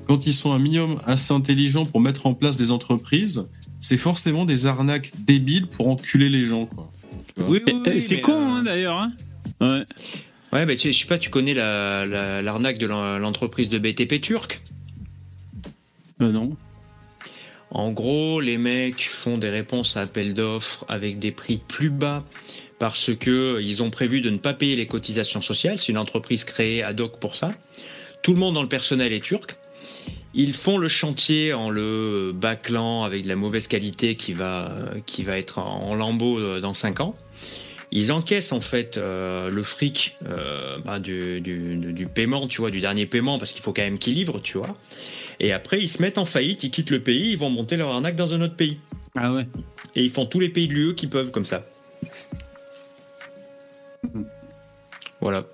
quand 0.07 0.27
ils 0.27 0.33
sont 0.33 0.53
un 0.53 0.59
minimum 0.59 0.99
assez 1.07 1.33
intelligents 1.33 1.85
pour 1.87 2.01
mettre 2.01 2.27
en 2.27 2.35
place 2.35 2.55
des 2.55 2.69
entreprises, 2.69 3.49
c'est 3.81 3.97
forcément 3.97 4.45
des 4.45 4.67
arnaques 4.67 5.11
débiles 5.25 5.65
pour 5.65 5.87
enculer 5.87 6.29
les 6.29 6.45
gens. 6.45 6.67
Quoi. 6.67 6.91
Oui, 7.49 7.61
c'est 7.99 8.21
con 8.21 8.33
euh, 8.33 8.59
hein, 8.59 8.63
d'ailleurs. 8.63 8.97
Hein 8.97 9.11
ouais. 9.73 9.85
Ouais, 10.53 10.65
mais 10.65 10.75
tu 10.75 10.83
sais, 10.83 10.91
je 10.91 10.99
sais 11.01 11.07
pas, 11.07 11.17
tu 11.17 11.29
connais 11.29 11.53
la- 11.53 12.05
la- 12.05 12.41
l'arnaque 12.41 12.77
de 12.77 12.85
l'en- 12.85 13.17
l'entreprise 13.17 13.67
de 13.69 13.77
BTP 13.77 14.21
turc 14.21 14.61
Euh, 16.21 16.31
non. 16.31 16.55
En 17.71 17.91
gros, 17.91 18.39
les 18.39 18.57
mecs 18.57 19.01
font 19.03 19.37
des 19.37 19.49
réponses 19.49 19.97
à 19.97 20.01
appel 20.01 20.33
d'offres 20.33 20.85
avec 20.87 21.19
des 21.19 21.31
prix 21.31 21.57
plus 21.57 21.89
bas 21.89 22.23
parce 22.79 23.13
que 23.13 23.59
ils 23.61 23.83
ont 23.83 23.89
prévu 23.89 24.21
de 24.21 24.29
ne 24.29 24.37
pas 24.37 24.53
payer 24.53 24.75
les 24.77 24.85
cotisations 24.85 25.41
sociales. 25.41 25.77
C'est 25.77 25.91
une 25.91 25.97
entreprise 25.97 26.45
créée 26.45 26.83
ad 26.83 26.99
hoc 27.01 27.19
pour 27.19 27.35
ça. 27.35 27.51
Tout 28.23 28.31
le 28.33 28.39
monde 28.39 28.53
dans 28.55 28.61
le 28.61 28.69
personnel 28.69 29.11
est 29.11 29.19
turc. 29.23 29.57
Ils 30.33 30.53
font 30.53 30.77
le 30.77 30.87
chantier 30.87 31.53
en 31.53 31.69
le 31.69 32.31
bâclant 32.33 33.03
avec 33.03 33.23
de 33.23 33.27
la 33.27 33.35
mauvaise 33.35 33.67
qualité 33.67 34.15
qui 34.15 34.31
va, 34.33 34.71
qui 35.05 35.23
va 35.23 35.37
être 35.37 35.59
en 35.59 35.95
lambeaux 35.95 36.39
euh, 36.39 36.59
dans 36.61 36.73
5 36.73 36.99
ans. 37.01 37.15
Ils 37.91 38.11
encaissent 38.11 38.51
en 38.51 38.59
fait 38.61 38.97
euh, 38.97 39.49
le 39.49 39.63
fric 39.63 40.17
euh, 40.27 40.77
bah, 40.83 40.99
du, 40.99 41.39
du- 41.41 41.77
du 41.93 42.05
paiement, 42.07 42.47
tu 42.47 42.59
vois, 42.61 42.71
du 42.71 42.81
dernier 42.81 43.05
paiement, 43.05 43.37
parce 43.39 43.53
qu'il 43.53 43.61
faut 43.61 43.73
quand 43.73 43.83
même 43.83 43.99
qu'ils 43.99 44.15
livrent, 44.15 44.41
tu 44.41 44.57
vois. 44.57 44.75
Et 45.39 45.51
après, 45.53 45.79
ils 45.79 45.87
se 45.87 46.01
mettent 46.01 46.17
en 46.17 46.25
faillite, 46.25 46.63
ils 46.63 46.71
quittent 46.71 46.89
le 46.91 47.01
pays, 47.01 47.31
ils 47.31 47.37
vont 47.37 47.49
monter 47.49 47.77
leur 47.77 47.91
arnaque 47.91 48.15
dans 48.15 48.33
un 48.33 48.41
autre 48.41 48.55
pays. 48.55 48.79
Ah 49.15 49.31
ouais. 49.31 49.47
Et 49.95 50.03
ils 50.03 50.09
font 50.09 50.25
tous 50.25 50.39
les 50.39 50.49
pays 50.49 50.67
de 50.67 50.73
l'UE 50.73 50.95
qui 50.95 51.07
peuvent 51.07 51.31
comme 51.31 51.45
ça. 51.45 51.65
Voilà. 55.21 55.45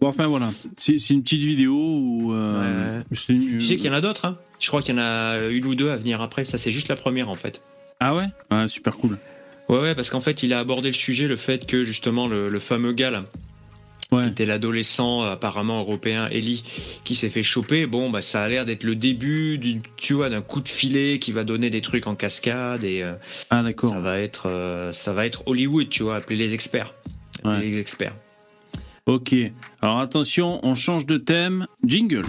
Bon, 0.00 0.08
enfin 0.08 0.26
voilà. 0.26 0.50
C'est 0.76 0.92
une 1.10 1.22
petite 1.22 1.42
vidéo 1.42 1.74
où. 1.74 2.32
euh, 2.32 2.98
Ouais. 3.00 3.04
une- 3.28 3.60
Je 3.60 3.66
sais 3.66 3.76
qu'il 3.76 3.86
y 3.86 3.90
en 3.90 3.94
a 3.94 4.00
d'autres. 4.00 4.24
Hein. 4.24 4.38
Je 4.60 4.68
crois 4.68 4.80
qu'il 4.82 4.94
y 4.94 4.98
en 4.98 5.02
a 5.02 5.38
une 5.50 5.64
ou 5.66 5.74
deux 5.74 5.90
à 5.90 5.96
venir 5.96 6.20
après. 6.22 6.44
Ça, 6.44 6.56
c'est 6.58 6.70
juste 6.70 6.88
la 6.88 6.96
première 6.96 7.28
en 7.28 7.34
fait. 7.34 7.62
Ah 8.00 8.14
ouais? 8.14 8.26
Ah, 8.50 8.68
super 8.68 8.96
cool. 8.96 9.18
Ouais, 9.68 9.78
ouais, 9.80 9.94
parce 9.94 10.08
qu'en 10.10 10.20
fait, 10.20 10.42
il 10.42 10.52
a 10.52 10.58
abordé 10.60 10.88
le 10.88 10.94
sujet, 10.94 11.26
le 11.26 11.36
fait 11.36 11.66
que 11.66 11.84
justement 11.84 12.26
le, 12.26 12.48
le 12.48 12.58
fameux 12.60 12.92
gars 12.92 13.10
là, 13.10 13.24
Ouais. 14.10 14.22
qui 14.24 14.30
était 14.30 14.46
l'adolescent 14.46 15.20
apparemment 15.22 15.80
européen 15.80 16.28
Ellie, 16.30 16.64
qui 17.04 17.14
s'est 17.14 17.28
fait 17.28 17.42
choper. 17.42 17.84
Bon, 17.86 18.08
bah 18.08 18.22
ça 18.22 18.42
a 18.42 18.48
l'air 18.48 18.64
d'être 18.64 18.84
le 18.84 18.94
début 18.94 19.58
d'une, 19.58 19.82
tu 19.98 20.14
vois, 20.14 20.30
d'un 20.30 20.40
coup 20.40 20.62
de 20.62 20.68
filet 20.70 21.18
qui 21.18 21.30
va 21.32 21.44
donner 21.44 21.68
des 21.68 21.82
trucs 21.82 22.06
en 22.06 22.14
cascade 22.14 22.84
et 22.84 23.02
euh, 23.02 23.12
Ah 23.50 23.62
d'accord. 23.62 23.90
ça 23.90 24.00
va 24.00 24.18
être, 24.18 24.46
euh, 24.48 24.92
ça 24.92 25.12
va 25.12 25.26
être 25.26 25.42
Hollywood, 25.46 25.90
tu 25.90 26.04
vois, 26.04 26.16
appeler 26.16 26.36
les 26.38 26.54
experts, 26.54 26.94
Appeler 27.44 27.54
Ouais. 27.58 27.64
les 27.66 27.78
experts. 27.78 28.14
Ok. 29.04 29.34
Alors 29.82 29.98
attention, 30.00 30.58
on 30.62 30.74
change 30.74 31.04
de 31.04 31.18
thème. 31.18 31.66
Jingle. 31.84 32.24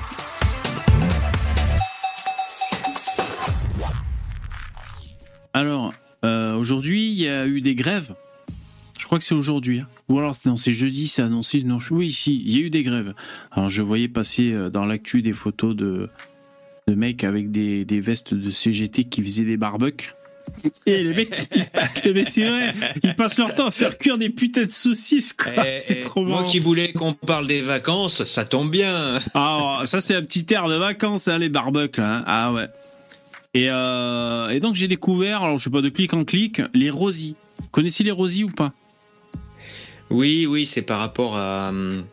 Alors, 5.53 5.93
euh, 6.25 6.55
aujourd'hui, 6.55 7.09
il 7.11 7.19
y 7.21 7.27
a 7.27 7.47
eu 7.47 7.61
des 7.61 7.75
grèves. 7.75 8.13
Je 8.99 9.05
crois 9.05 9.17
que 9.17 9.23
c'est 9.23 9.35
aujourd'hui. 9.35 9.79
hein. 9.79 9.87
Ou 10.09 10.19
alors, 10.19 10.35
non, 10.45 10.57
c'est 10.57 10.73
jeudi, 10.73 11.07
c'est 11.07 11.21
annoncé. 11.21 11.61
Non, 11.63 11.79
je- 11.79 11.93
oui, 11.93 12.11
si, 12.11 12.43
il 12.45 12.51
y 12.57 12.61
a 12.61 12.65
eu 12.65 12.69
des 12.69 12.83
grèves. 12.83 13.13
Alors, 13.51 13.69
je 13.69 13.81
voyais 13.81 14.07
passer 14.09 14.51
euh, 14.51 14.69
dans 14.69 14.85
l'actu 14.85 15.21
des 15.21 15.33
photos 15.33 15.75
de, 15.75 16.09
de 16.87 16.95
mecs 16.95 17.23
avec 17.23 17.49
des, 17.51 17.85
des 17.85 18.01
vestes 18.01 18.33
de 18.33 18.49
CGT 18.51 19.05
qui 19.05 19.21
faisaient 19.23 19.45
des 19.45 19.55
barbecues. 19.57 20.13
Et 20.87 21.03
les 21.03 21.13
mecs, 21.13 21.47
ils 21.55 21.65
passent, 21.73 22.05
mais 22.13 22.23
c'est 22.23 22.43
vrai, 22.49 22.73
ils 23.03 23.13
passent 23.15 23.37
leur 23.37 23.53
temps 23.53 23.67
à 23.67 23.71
faire 23.71 23.97
cuire 23.97 24.17
des 24.17 24.29
putains 24.31 24.65
de 24.65 24.71
saucisses, 24.71 25.31
quoi. 25.31 25.51
Eh, 25.55 25.77
c'est 25.77 25.97
eh, 25.97 25.99
trop 25.99 26.21
Moi 26.25 26.39
marrant. 26.41 26.49
qui 26.51 26.57
voulais 26.59 26.91
qu'on 26.91 27.13
parle 27.13 27.45
des 27.45 27.61
vacances, 27.61 28.23
ça 28.23 28.45
tombe 28.45 28.71
bien. 28.71 29.19
Ah, 29.35 29.83
ça 29.85 30.01
c'est 30.01 30.15
un 30.15 30.23
petit 30.23 30.45
air 30.51 30.67
de 30.67 30.73
vacances, 30.75 31.27
hein, 31.27 31.37
les 31.37 31.49
barbecues, 31.49 32.01
là. 32.01 32.17
hein. 32.17 32.23
Ah 32.25 32.51
ouais. 32.51 32.67
Et, 33.53 33.69
euh, 33.69 34.49
et 34.49 34.59
donc 34.59 34.75
j'ai 34.75 34.87
découvert, 34.87 35.41
alors 35.41 35.57
je 35.57 35.63
sais 35.63 35.69
pas 35.71 35.81
de 35.81 35.89
clic 35.89 36.13
en 36.13 36.23
clic, 36.23 36.61
les 36.73 36.89
rosies. 36.89 37.35
Connaissez 37.71 38.03
les 38.03 38.11
rosies 38.11 38.43
ou 38.43 38.51
pas? 38.51 38.73
Oui, 40.11 40.45
oui, 40.45 40.65
c'est 40.65 40.83
par 40.83 40.99
rapport 40.99 41.35
à 41.35 41.69
hum, 41.69 42.03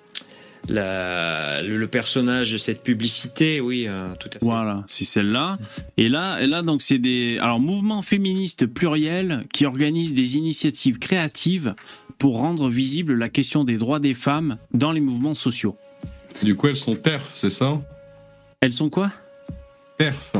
la, 0.68 1.62
le, 1.62 1.76
le 1.76 1.86
personnage 1.88 2.52
de 2.52 2.58
cette 2.58 2.82
publicité, 2.82 3.60
oui, 3.60 3.84
euh, 3.86 4.06
tout 4.18 4.28
à 4.28 4.32
fait. 4.32 4.38
Voilà, 4.40 4.82
c'est 4.86 5.04
celle-là. 5.04 5.58
Et 5.98 6.08
là, 6.08 6.40
et 6.40 6.46
là 6.46 6.62
donc 6.62 6.80
c'est 6.80 6.98
des 6.98 7.38
alors 7.38 7.60
mouvements 7.60 8.02
féministes 8.02 8.66
pluriels 8.66 9.44
qui 9.52 9.66
organisent 9.66 10.14
des 10.14 10.36
initiatives 10.36 10.98
créatives 10.98 11.74
pour 12.18 12.38
rendre 12.38 12.70
visible 12.70 13.14
la 13.14 13.28
question 13.28 13.64
des 13.64 13.76
droits 13.76 14.00
des 14.00 14.14
femmes 14.14 14.56
dans 14.72 14.92
les 14.92 15.00
mouvements 15.00 15.34
sociaux. 15.34 15.76
Du 16.42 16.54
coup, 16.54 16.68
elles 16.68 16.76
sont 16.76 16.96
TERF, 16.96 17.30
c'est 17.34 17.50
ça? 17.50 17.76
Elles 18.62 18.72
sont 18.72 18.88
quoi? 18.88 19.10
TERF. 19.98 20.34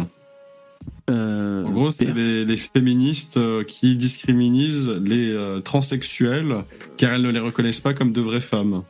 Euh, 1.09 1.65
En 1.65 1.71
gros, 1.71 1.91
c'est 1.91 2.13
les, 2.13 2.45
les 2.45 2.57
féministes 2.57 3.37
euh, 3.37 3.63
qui 3.63 3.97
discriminent 3.97 5.01
les 5.05 5.33
euh, 5.33 5.61
transsexuels 5.61 6.65
car 6.97 7.13
elles 7.13 7.23
ne 7.23 7.31
les 7.31 7.39
reconnaissent 7.39 7.81
pas 7.81 7.95
comme 7.95 8.13
de 8.13 8.21
vraies 8.21 8.41
femmes. 8.41 8.83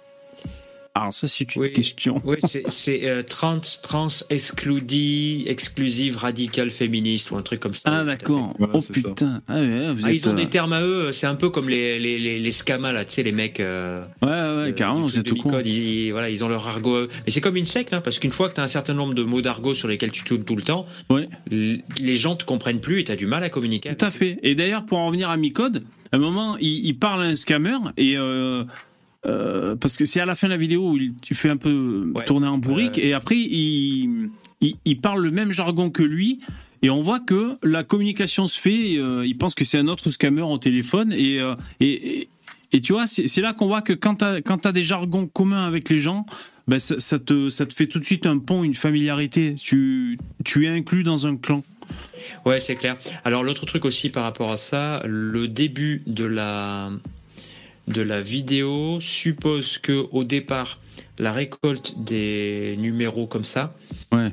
Alors 0.98 1.12
ça 1.12 1.26
c'est 1.28 1.54
une 1.54 1.62
Oui. 1.62 1.72
question. 1.72 2.20
Oui, 2.24 2.36
c'est- 2.68 3.06
euh, 3.06 3.22
trans, 3.22 3.60
trans 3.82 4.08
excludi, 4.30 5.44
exclusive, 5.46 6.16
radical 6.16 6.70
féministe 6.70 7.30
ou 7.30 7.36
un 7.36 7.42
truc 7.42 7.60
comme 7.60 7.74
ça. 7.74 7.82
Ah 7.84 8.04
d'accord. 8.04 8.54
Voilà, 8.58 8.74
oh 8.76 8.80
putain. 8.92 9.42
Ah 9.46 9.56
ouais, 9.60 9.92
vous 9.94 10.06
Ah, 10.06 10.10
êtes, 10.10 10.16
ils 10.16 10.28
ont 10.28 10.32
euh, 10.32 10.34
des 10.36 10.48
termes 10.48 10.72
à 10.72 10.82
eux, 10.82 11.12
c'est 11.12 11.26
un 11.26 11.34
peu 11.34 11.50
comme 11.50 11.68
les, 11.68 11.98
les, 11.98 12.18
les, 12.18 12.38
les 12.38 12.50
scamas, 12.52 12.92
là, 12.92 13.04
tu 13.04 13.12
sais, 13.12 13.22
les 13.22 13.32
mecs. 13.32 13.60
euh, 13.60 14.04
Ouais 14.22 14.64
ouais, 14.68 14.74
carrément, 14.74 15.00
vous 15.02 15.18
êtes 15.18 15.30
au 15.30 15.36
courant. 15.36 15.60
Ils, 15.64 16.10
voilà, 16.12 16.30
ils 16.30 16.42
ont 16.44 16.48
leur 16.48 16.66
argot. 16.66 16.96
à 16.96 17.00
eux. 17.02 17.08
Mais 17.26 17.32
c'est 17.32 17.40
comme 17.40 17.56
une 17.56 17.64
secte, 17.66 17.92
hein, 17.92 18.00
parce 18.00 18.18
qu'une 18.18 18.32
fois 18.32 18.48
que 18.48 18.54
tu 18.54 18.60
as 18.60 18.64
un 18.64 18.68
certain 18.68 18.94
nombre 18.94 19.14
de 19.14 19.22
mots 19.22 19.42
d'argot 19.42 19.74
sur 19.74 19.88
lesquels 19.88 20.10
tu 20.12 20.24
tournes 20.24 20.44
tout 20.44 20.56
le 20.56 20.62
temps, 20.62 20.86
Ouais. 21.10 21.28
les 21.50 22.16
gens 22.16 22.36
te 22.36 22.44
comprennent 22.44 22.80
plus 22.80 23.00
et 23.00 23.04
tu 23.04 23.12
as 23.12 23.16
du 23.16 23.26
mal 23.26 23.42
à 23.44 23.48
communiquer. 23.50 23.94
Tout 23.94 24.04
à 24.06 24.10
fait. 24.10 24.38
Et 24.42 24.54
d'ailleurs, 24.54 24.86
pour 24.86 24.98
en 24.98 25.06
revenir 25.08 25.28
à 25.30 25.36
Micode, 25.36 25.82
à 26.12 26.16
un 26.16 26.18
moment, 26.18 26.56
il, 26.58 26.86
il 26.86 26.96
parle 26.98 27.22
à 27.22 27.26
un 27.26 27.34
scammer 27.34 27.76
et 27.96 28.16
euh, 29.26 29.74
parce 29.76 29.96
que 29.96 30.04
c'est 30.04 30.20
à 30.20 30.26
la 30.26 30.34
fin 30.34 30.46
de 30.46 30.52
la 30.52 30.58
vidéo 30.58 30.90
où 30.90 30.96
il, 30.96 31.14
tu 31.20 31.34
fais 31.34 31.48
un 31.50 31.56
peu 31.56 32.10
Ouais. 32.14 32.24
tourner 32.24 32.46
en 32.46 32.58
bourrique 32.58 32.98
et 32.98 33.12
après 33.12 33.36
il, 33.36 34.30
il, 34.60 34.76
il 34.84 35.00
parle 35.00 35.22
le 35.22 35.30
même 35.30 35.52
jargon 35.52 35.90
que 35.90 36.02
lui. 36.02 36.40
Et 36.82 36.90
on 36.90 37.00
voit 37.02 37.20
que 37.20 37.56
la 37.62 37.82
communication 37.84 38.46
se 38.46 38.58
fait. 38.60 38.98
euh, 38.98 39.24
il 39.26 39.36
pense 39.36 39.54
que 39.54 39.64
c'est 39.64 39.78
un 39.78 39.88
autre 39.88 40.10
scammer 40.10 40.42
au 40.42 40.58
téléphone. 40.58 41.12
Et, 41.12 41.40
euh, 41.40 41.54
et, 41.80 42.20
et, 42.20 42.28
et 42.72 42.80
tu 42.80 42.92
vois, 42.92 43.06
c'est 43.06 43.40
là 43.40 43.54
qu'on 43.54 43.66
voit 43.66 43.80
que 43.82 43.94
quand 43.94 44.16
tu 44.16 44.24
as, 44.68 44.72
des 44.72 44.82
jargons 44.82 45.26
communs 45.26 45.64
avec 45.66 45.88
les 45.88 45.98
gens, 45.98 46.26
ben 46.68 46.78
ça, 46.78 46.98
ça 46.98 47.18
te, 47.18 47.48
ça 47.48 47.64
te 47.64 47.72
fait 47.72 47.86
tout 47.86 47.98
de 47.98 48.04
suite 48.04 48.26
un 48.26 48.38
pont, 48.38 48.62
une 48.62 48.74
familiarité. 48.74 49.54
Tu, 49.54 50.18
tu 50.44 50.66
es 50.66 50.68
inclus 50.68 51.02
dans 51.02 51.26
un 51.26 51.36
clan. 51.36 51.64
Ouais, 52.44 52.60
c'est 52.60 52.76
clair. 52.76 52.96
Alors 53.24 53.42
l'autre 53.42 53.64
truc 53.64 53.84
aussi 53.84 54.10
par 54.10 54.24
rapport 54.24 54.52
à 54.52 54.56
ça, 54.58 55.02
le 55.06 55.48
début 55.48 56.02
de 56.06 56.24
la 56.24 56.90
de 57.88 58.02
la 58.02 58.20
vidéo 58.20 58.98
suppose 59.00 59.78
que 59.78 60.06
au 60.12 60.24
départ 60.24 60.80
la 61.18 61.32
récolte 61.32 61.94
des 61.98 62.74
numéros 62.78 63.26
comme 63.26 63.44
ça 63.44 63.74
Ouais. 64.12 64.30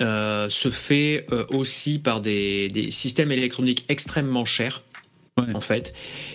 euh, 0.00 0.48
se 0.48 0.68
fait 0.70 1.26
euh, 1.32 1.44
aussi 1.50 1.98
par 1.98 2.20
des, 2.20 2.68
des 2.68 2.90
systèmes 2.90 3.32
électroniques 3.32 3.84
extrêmement 3.88 4.44
chers. 4.44 4.82
en 5.54 5.60
fait, 5.60 5.94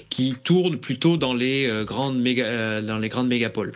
qui 0.10 0.34
tournent 0.44 0.78
plutôt 0.78 1.16
dans 1.18 1.34
les 1.36 1.68
euh, 1.68 1.86
grandes 1.86 2.20
méga, 2.20 2.82
dans 2.82 2.98
les 2.98 3.10
grandes 3.10 3.28
mégapoles. 3.28 3.74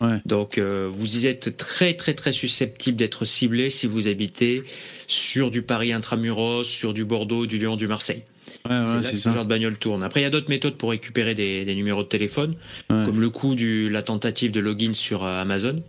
Ouais. 0.00 0.20
Donc 0.26 0.58
vous 0.58 1.16
y 1.16 1.26
êtes 1.26 1.56
très 1.56 1.94
très 1.94 2.14
très 2.14 2.32
susceptible 2.32 2.96
d'être 2.96 3.24
ciblé 3.24 3.70
si 3.70 3.86
vous 3.86 4.08
habitez 4.08 4.62
sur 5.06 5.50
du 5.50 5.62
Paris 5.62 5.92
intramuros, 5.92 6.64
sur 6.64 6.92
du 6.92 7.04
Bordeaux, 7.04 7.46
du 7.46 7.58
Lyon, 7.58 7.76
du 7.76 7.86
Marseille. 7.86 8.22
Ouais, 8.68 8.80
c'est 8.82 8.88
ouais, 8.96 9.02
là 9.02 9.18
ce 9.18 9.28
genre 9.30 9.44
de 9.44 9.48
bagnole 9.50 9.76
tourne. 9.76 10.02
Après, 10.02 10.20
il 10.20 10.22
y 10.22 10.26
a 10.26 10.30
d'autres 10.30 10.48
méthodes 10.48 10.76
pour 10.76 10.90
récupérer 10.90 11.34
des, 11.34 11.64
des 11.64 11.74
numéros 11.74 12.02
de 12.02 12.08
téléphone, 12.08 12.54
Ouais. 12.90 13.04
comme 13.04 13.20
le 13.20 13.28
coup 13.30 13.54
de 13.54 13.88
la 13.88 14.02
tentative 14.02 14.50
de 14.52 14.60
login 14.60 14.94
sur 14.94 15.24
euh, 15.24 15.42
Amazon, 15.42 15.82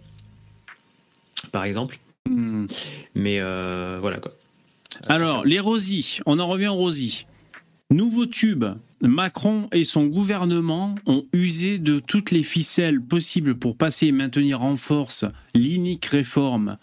par 1.51 1.63
exemple. 1.63 1.97
Hmm. 2.29 2.65
Mais 3.13 3.39
euh, 3.39 3.97
voilà 4.01 4.17
quoi. 4.17 4.33
Alors, 5.07 5.45
les 5.45 5.59
Rosy, 5.59 6.19
on 6.25 6.39
en 6.39 6.47
revient 6.47 6.67
aux 6.67 6.75
Rosy. 6.75 7.25
Nouveau 7.91 8.25
tube. 8.25 8.65
Macron 9.01 9.67
et 9.71 9.83
son 9.83 10.05
gouvernement 10.07 10.95
ont 11.05 11.25
usé 11.31 11.77
de 11.77 11.99
toutes 11.99 12.31
les 12.31 12.41
ficelles 12.43 12.99
possibles 13.01 13.55
pour 13.55 13.77
passer 13.77 14.07
et 14.07 14.11
maintenir 14.11 14.63
en 14.63 14.77
force 14.77 15.25
l'inique 15.53 16.05
réforme 16.05 16.77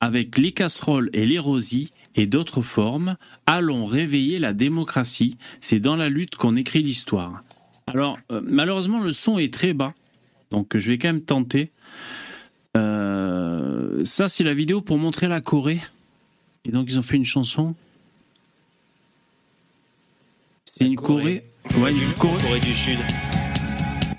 avec 0.00 0.38
les 0.38 0.52
casseroles 0.52 1.10
et 1.12 1.26
les 1.26 1.38
Rosy 1.38 1.92
et 2.20 2.26
d'autres 2.26 2.60
formes. 2.60 3.16
Allons 3.46 3.86
réveiller 3.86 4.38
la 4.38 4.52
démocratie. 4.52 5.38
C'est 5.60 5.80
dans 5.80 5.96
la 5.96 6.08
lutte 6.08 6.36
qu'on 6.36 6.54
écrit 6.54 6.82
l'histoire. 6.82 7.42
Alors, 7.86 8.18
euh, 8.30 8.40
malheureusement, 8.44 9.00
le 9.00 9.12
son 9.12 9.38
est 9.38 9.52
très 9.52 9.72
bas. 9.72 9.94
Donc, 10.50 10.76
je 10.76 10.90
vais 10.90 10.98
quand 10.98 11.08
même 11.08 11.22
tenter. 11.22 11.70
Euh, 12.76 14.04
ça, 14.04 14.28
c'est 14.28 14.44
la 14.44 14.54
vidéo 14.54 14.82
pour 14.82 14.98
montrer 14.98 15.28
la 15.28 15.40
Corée. 15.40 15.80
Et 16.66 16.70
donc, 16.70 16.90
ils 16.90 16.98
ont 16.98 17.02
fait 17.02 17.16
une 17.16 17.24
chanson. 17.24 17.74
C'est 20.66 20.86
une 20.86 20.96
Corée. 20.96 21.44
Ouais, 21.78 21.92
une 21.92 22.12
Corée. 22.18 22.42
Corée 22.42 22.60
du 22.60 22.72
Sud. 22.72 22.98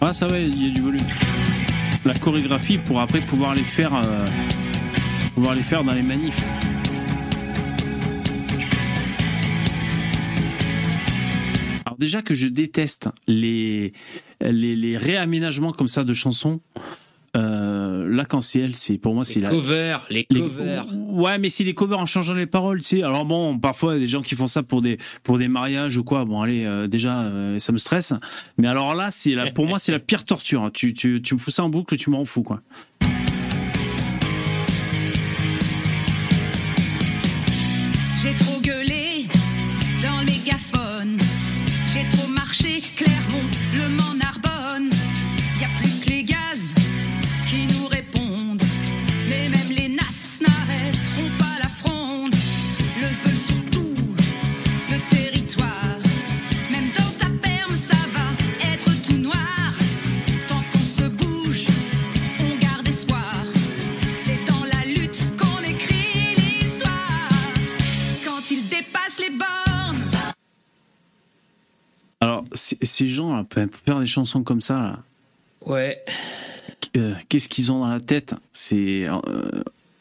Ah, 0.01 0.11
ça 0.11 0.25
va, 0.25 0.39
il 0.39 0.67
y 0.67 0.71
a 0.71 0.73
du 0.73 0.81
volume. 0.81 1.05
La 2.03 2.15
chorégraphie 2.15 2.79
pour 2.79 2.99
après 2.99 3.19
pouvoir 3.19 3.53
les 3.53 3.61
faire, 3.61 3.93
euh, 3.93 4.25
pouvoir 5.35 5.53
les 5.53 5.61
faire 5.61 5.83
dans 5.83 5.93
les 5.93 6.01
manifs. 6.01 6.43
Déjà 12.01 12.21
que 12.21 12.33
je 12.33 12.47
déteste 12.47 13.07
les, 13.27 13.93
les, 14.41 14.75
les 14.75 14.97
réaménagements 14.97 15.71
comme 15.71 15.87
ça 15.87 16.03
de 16.03 16.11
chansons. 16.13 16.59
Euh, 17.37 18.23
quand 18.27 18.41
c'est 18.41 18.69
c'est 18.75 18.97
pour 18.97 19.13
moi, 19.15 19.23
c'est 19.23 19.35
Les 19.35 19.41
la, 19.41 19.49
covers, 19.51 20.05
les 20.09 20.25
les- 20.29 20.41
covers. 20.41 20.85
Ouais, 21.11 21.37
mais 21.37 21.47
c'est 21.49 21.63
les 21.63 21.73
covers 21.73 21.97
en 21.99 22.05
changeant 22.05 22.33
les 22.33 22.45
paroles, 22.45 22.79
tu 22.81 22.85
sais. 22.97 23.03
Alors 23.03 23.23
bon, 23.25 23.57
parfois 23.57 23.93
il 23.93 23.95
y 23.95 23.99
a 24.01 24.01
des 24.01 24.07
gens 24.11 24.21
qui 24.21 24.35
font 24.35 24.47
ça 24.47 24.63
pour 24.63 24.81
des 24.81 24.97
pour 25.23 25.37
des 25.37 25.47
mariages 25.47 25.95
ou 25.97 26.03
quoi. 26.03 26.25
Bon, 26.25 26.41
allez, 26.41 26.65
euh, 26.65 26.87
déjà 26.87 27.21
euh, 27.21 27.57
ça 27.59 27.71
me 27.71 27.77
stresse. 27.77 28.11
Mais 28.57 28.67
alors 28.67 28.95
là, 28.95 29.11
c'est 29.11 29.33
la 29.33 29.49
pour 29.51 29.65
moi 29.65 29.79
c'est 29.79 29.93
la 29.93 29.99
pire 29.99 30.25
torture. 30.25 30.63
hein. 30.63 30.71
Tu, 30.73 30.93
tu 30.93 31.21
tu 31.21 31.33
me 31.35 31.39
fous 31.39 31.51
ça 31.51 31.63
en 31.63 31.69
boucle, 31.69 31.95
tu 31.95 32.09
m'en 32.09 32.25
fous 32.25 32.43
quoi. 32.43 32.61
J'ai 38.21 38.33
trop 38.33 38.59
gueulé 38.61 39.00
Click. 42.81 43.10
Ces 73.01 73.07
gens 73.07 73.35
là, 73.35 73.43
pour 73.43 73.81
faire 73.85 73.99
des 73.99 74.05
chansons 74.05 74.43
comme 74.43 74.61
ça 74.61 74.75
là, 74.75 74.99
Ouais. 75.65 76.03
euh, 76.97 77.13
qu'est-ce 77.29 77.49
qu'ils 77.49 77.71
ont 77.71 77.79
dans 77.79 77.87
la 77.89 77.99
tête? 77.99 78.35
C'est 78.53 79.07
euh, 79.07 79.19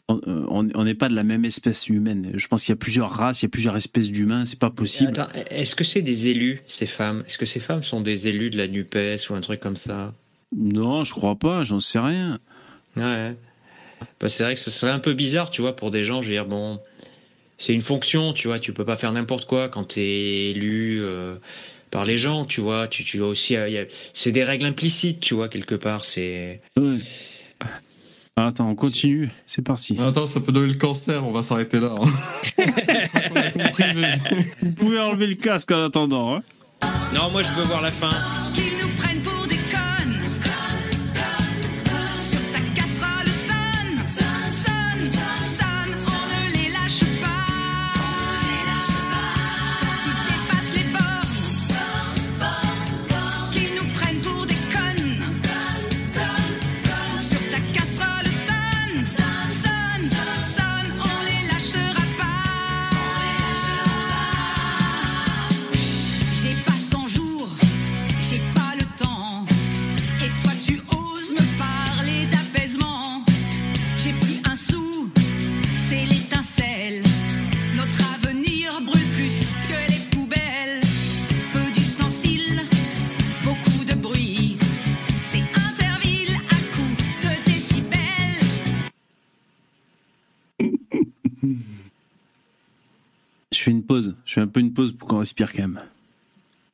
on- 0.07 0.67
on 0.75 0.83
n'est 0.83 0.93
pas 0.95 1.07
de 1.07 1.15
la 1.15 1.23
même 1.23 1.45
espèce 1.45 1.87
humaine. 1.87 2.31
Je 2.35 2.47
pense 2.47 2.63
qu'il 2.65 2.71
y 2.73 2.73
a 2.73 2.77
plusieurs 2.77 3.09
races, 3.11 3.41
il 3.41 3.45
y 3.45 3.47
a 3.47 3.49
plusieurs 3.49 3.77
espèces 3.77 4.11
d'humains. 4.11 4.45
C'est 4.45 4.59
pas 4.59 4.69
possible. 4.69 5.09
Attends, 5.11 5.27
est-ce 5.51 5.73
que 5.75 5.83
c'est 5.85 6.01
des 6.01 6.27
élus, 6.27 6.61
ces 6.67 6.85
femmes? 6.87 7.23
Est-ce 7.27 7.37
que 7.37 7.45
ces 7.45 7.59
femmes 7.61 7.81
sont 7.83 8.01
des 8.01 8.27
élus 8.27 8.49
de 8.49 8.57
la 8.57 8.67
NUPES 8.67 9.29
ou 9.29 9.35
un 9.35 9.41
truc 9.41 9.59
comme 9.61 9.77
ça? 9.77 10.13
Non, 10.55 11.03
je 11.05 11.13
crois 11.13 11.35
pas. 11.37 11.63
J'en 11.63 11.79
sais 11.79 11.99
rien. 11.99 12.39
Ouais. 12.97 13.35
Bah, 14.19 14.27
c'est 14.27 14.43
vrai 14.43 14.55
que 14.55 14.59
ce 14.59 14.69
serait 14.71 14.91
un 14.91 14.99
peu 14.99 15.13
bizarre, 15.13 15.49
tu 15.49 15.61
vois, 15.61 15.75
pour 15.77 15.91
des 15.91 16.03
gens. 16.03 16.21
Je 16.21 16.27
veux 16.27 16.33
dire, 16.33 16.45
bon, 16.45 16.79
c'est 17.57 17.73
une 17.73 17.81
fonction, 17.81 18.33
tu 18.33 18.47
vois, 18.49 18.59
tu 18.59 18.73
peux 18.73 18.83
pas 18.85 18.97
faire 18.97 19.13
n'importe 19.13 19.45
quoi 19.45 19.69
quand 19.69 19.85
t'es 19.93 20.49
élu 20.51 20.99
euh, 21.01 21.37
par 21.91 22.05
les 22.05 22.17
gens, 22.17 22.45
tu 22.45 22.61
vois. 22.61 22.87
Tu, 22.87 23.03
tu 23.03 23.17
dois 23.17 23.27
aussi. 23.27 23.55
euh, 23.55 23.85
c'est 24.13 24.31
des 24.31 24.43
règles 24.43 24.65
implicites, 24.65 25.19
tu 25.19 25.35
vois, 25.35 25.47
quelque 25.49 25.75
part. 25.75 26.03
C'est. 26.05 26.61
Ouais. 26.77 26.97
Ah, 28.37 28.47
Attends, 28.47 28.69
on 28.69 28.75
continue. 28.75 29.29
C'est 29.45 29.61
parti. 29.61 29.97
Attends, 29.99 30.25
ça 30.25 30.39
peut 30.39 30.51
donner 30.53 30.69
le 30.73 30.79
cancer, 30.79 31.27
on 31.27 31.31
va 31.31 31.43
s'arrêter 31.43 31.79
là. 31.79 31.93
hein. 32.01 32.09
On 33.35 33.35
a 33.39 33.51
compris, 33.51 33.83
mais- 33.95 34.17
Vous 34.63 34.71
pouvez 34.71 34.99
enlever 34.99 35.27
le 35.27 35.35
casque 35.35 35.69
en 35.71 35.83
attendant. 35.83 36.35
hein. 36.37 36.43
Non, 37.13 37.29
moi, 37.29 37.43
je 37.43 37.51
veux 37.51 37.63
voir 37.63 37.81
la 37.81 37.91
fin. 37.91 38.09
Je 94.31 94.35
fais 94.35 94.41
un 94.41 94.47
peu 94.47 94.61
une 94.61 94.71
pause 94.71 94.93
pour 94.93 95.09
qu'on 95.09 95.17
respire 95.19 95.51
quand 95.51 95.63
même. 95.63 95.81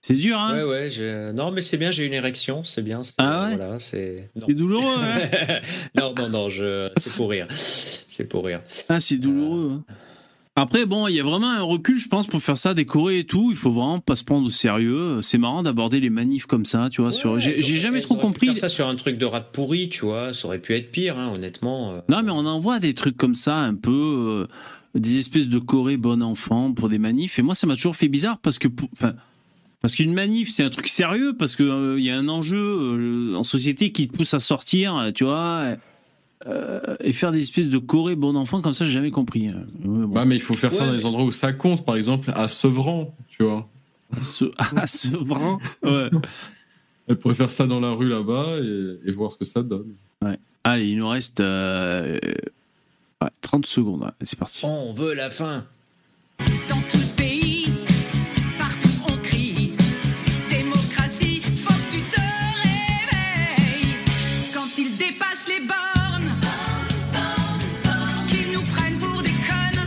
C'est 0.01 0.13
dur, 0.13 0.39
hein? 0.39 0.57
Ouais, 0.57 0.63
ouais. 0.63 0.89
j'ai- 0.91 1.31
Non, 1.33 1.49
mais 1.49 1.63
c'est 1.63 1.77
bien, 1.77 1.89
j'ai 1.89 2.05
une 2.05 2.13
érection, 2.13 2.63
c'est 2.63 2.83
bien. 2.83 3.03
c'est- 3.03 3.15
Ah 3.17 3.47
ouais? 3.49 3.55
Voilà, 3.55 3.79
c'est. 3.79 4.27
douloureux, 4.47 4.93
hein? 5.01 5.59
Non, 5.95 6.13
non, 6.15 6.29
non, 6.29 6.49
je... 6.51 6.87
c'est 6.97 7.11
pour 7.13 7.31
rire. 7.31 7.47
C'est 7.49 8.29
pour 8.29 8.45
rire. 8.45 8.61
Ah, 8.89 8.99
c'est 8.99 9.17
douloureux. 9.17 9.71
hein. 9.73 9.93
Après, 10.55 10.85
bon, 10.85 11.07
il 11.07 11.15
y 11.15 11.19
a 11.19 11.23
vraiment 11.23 11.49
un 11.49 11.63
recul, 11.63 11.97
je 11.97 12.07
pense, 12.07 12.27
pour 12.27 12.41
faire 12.43 12.57
ça, 12.57 12.75
décorer 12.75 13.19
et 13.19 13.23
tout. 13.23 13.47
Il 13.49 13.57
faut 13.57 13.71
vraiment 13.71 13.99
pas 13.99 14.15
se 14.15 14.23
prendre 14.23 14.45
au 14.45 14.51
sérieux. 14.51 15.23
C'est 15.23 15.39
marrant 15.39 15.63
d'aborder 15.63 15.99
les 15.99 16.11
manifs 16.11 16.45
comme 16.45 16.65
ça, 16.65 16.89
tu 16.91 17.01
vois. 17.01 17.09
Ouais, 17.33 17.39
J'ai 17.41 17.61
jamais 17.77 18.01
trop 18.01 18.15
pu 18.17 18.21
compris. 18.21 18.47
faire 18.49 18.57
ça 18.57 18.69
sur 18.69 18.87
un 18.87 18.95
truc 18.95 19.17
de 19.17 19.25
rap 19.25 19.51
pourri, 19.51 19.89
tu 19.89 20.05
vois. 20.05 20.31
Ça 20.35 20.45
aurait 20.47 20.59
pu 20.59 20.75
être 20.75 20.91
pire, 20.91 21.17
hein, 21.17 21.31
honnêtement. 21.35 21.93
euh. 21.93 22.01
Non, 22.07 22.21
mais 22.21 22.31
on 22.31 22.45
en 22.45 22.59
voit 22.59 22.77
des 22.79 22.93
trucs 22.93 23.17
comme 23.17 23.35
ça, 23.35 23.55
un 23.57 23.73
peu 23.75 23.91
euh, 23.91 24.47
des 24.99 25.17
espèces 25.19 25.47
de 25.49 25.59
Corée 25.59 25.97
bon 25.97 26.21
enfant 26.21 26.73
pour 26.73 26.89
des 26.89 26.99
manifs. 26.99 27.39
Et 27.39 27.41
moi, 27.41 27.55
ça 27.55 27.67
m'a 27.67 27.75
toujours 27.75 27.95
fait 27.95 28.07
bizarre 28.07 28.37
parce 28.39 28.59
que, 28.59 28.67
enfin, 28.93 29.13
parce 29.81 29.95
qu'une 29.95 30.13
manif, 30.13 30.49
c'est 30.51 30.63
un 30.63 30.69
truc 30.69 30.87
sérieux 30.87 31.35
parce 31.37 31.55
que 31.55 31.63
euh, 31.63 31.99
il 31.99 32.05
y 32.05 32.09
a 32.09 32.17
un 32.17 32.27
enjeu 32.29 32.57
euh, 32.59 33.35
en 33.35 33.43
société 33.43 33.91
qui 33.91 34.07
te 34.07 34.15
pousse 34.17 34.33
à 34.33 34.39
sortir, 34.39 35.11
tu 35.13 35.23
vois. 35.23 35.75
euh, 36.47 36.79
et 37.01 37.13
faire 37.13 37.31
des 37.31 37.39
espèces 37.39 37.69
de 37.69 37.77
Corée 37.77 38.15
bon 38.15 38.35
enfant 38.35 38.61
comme 38.61 38.73
ça, 38.73 38.85
j'ai 38.85 38.91
jamais 38.93 39.11
compris. 39.11 39.49
Euh, 39.49 39.53
ouais, 39.87 40.05
bon. 40.05 40.07
Bah, 40.07 40.25
mais 40.25 40.35
il 40.35 40.41
faut 40.41 40.53
faire 40.53 40.73
ça 40.73 40.81
Ouais, 40.81 40.85
dans 40.87 40.91
mais- 40.93 40.97
les 40.99 41.05
endroits 41.05 41.25
où 41.25 41.31
ça 41.31 41.51
compte, 41.53 41.85
par 41.85 41.95
exemple 41.95 42.31
à 42.35 42.47
Sevran, 42.47 43.13
tu 43.29 43.43
vois. 43.43 43.67
À 44.17 44.21
ce, 44.21 44.45
à 44.57 44.87
ce 44.87 45.09
brin, 45.17 45.59
ouais. 45.83 46.09
Elle 47.09 47.17
pourrait 47.17 47.35
faire 47.35 47.51
ça 47.51 47.67
dans 47.67 47.81
la 47.81 47.91
rue 47.91 48.07
là-bas 48.07 48.57
et, 48.59 48.99
et 49.05 49.11
voir 49.11 49.33
ce 49.33 49.37
que 49.37 49.43
ça 49.43 49.61
donne. 49.63 49.95
Allez, 50.63 50.87
il 50.91 50.97
nous 50.97 51.09
reste 51.09 51.41
euh, 51.41 52.17
Ouais, 53.21 53.29
30 53.41 53.65
secondes, 53.65 54.11
c'est 54.21 54.37
parti. 54.37 54.61
On 54.63 54.93
veut 54.93 55.13
la 55.15 55.31
fin. 55.31 55.65
Dans 56.69 56.81
tout 56.87 56.97
ce 56.97 57.15
pays, 57.15 57.65
partout 58.59 58.89
on 59.11 59.17
crie 59.17 59.73
démocratie, 60.51 61.41
faut 61.41 61.73
que 61.73 61.91
tu 61.95 62.01
te 62.01 62.21
réveilles. 62.61 63.95
Quand 64.53 64.77
ils 64.77 64.95
dépassent 64.97 65.47
les 65.47 65.61
bornes, 65.65 66.35
qu'ils 68.27 68.51
nous 68.53 68.67
prennent 68.67 68.99
pour 68.99 69.23
des 69.23 69.31
connes. 69.31 69.81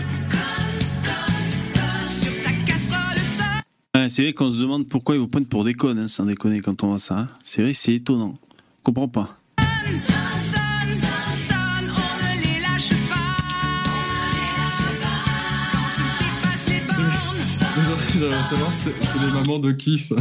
Sur 2.10 2.42
ta 2.42 2.50
casserole 2.66 4.08
c'est 4.08 4.22
vrai 4.22 4.32
qu'on 4.32 4.50
se 4.50 4.60
demande 4.60 4.88
pourquoi 4.88 5.14
ils 5.14 5.20
vous 5.20 5.28
prennent 5.28 5.46
pour 5.46 5.62
des 5.62 5.74
connes, 5.74 6.00
hein, 6.00 6.08
sans 6.08 6.24
déconner 6.24 6.60
quand 6.60 6.82
on 6.82 6.88
voit 6.88 6.98
ça. 6.98 7.18
Hein. 7.20 7.28
C'est 7.44 7.62
vrai, 7.62 7.74
c'est 7.74 7.94
étonnant. 7.94 8.36
Comprends 8.82 9.06
pas. 9.06 9.38
J'aimerais 18.20 18.42
savoir, 18.42 18.74
c'est 18.74 19.18
les 19.18 19.32
mamans 19.32 19.58
de 19.58 19.72
qui 19.72 19.96
ça 19.98 20.14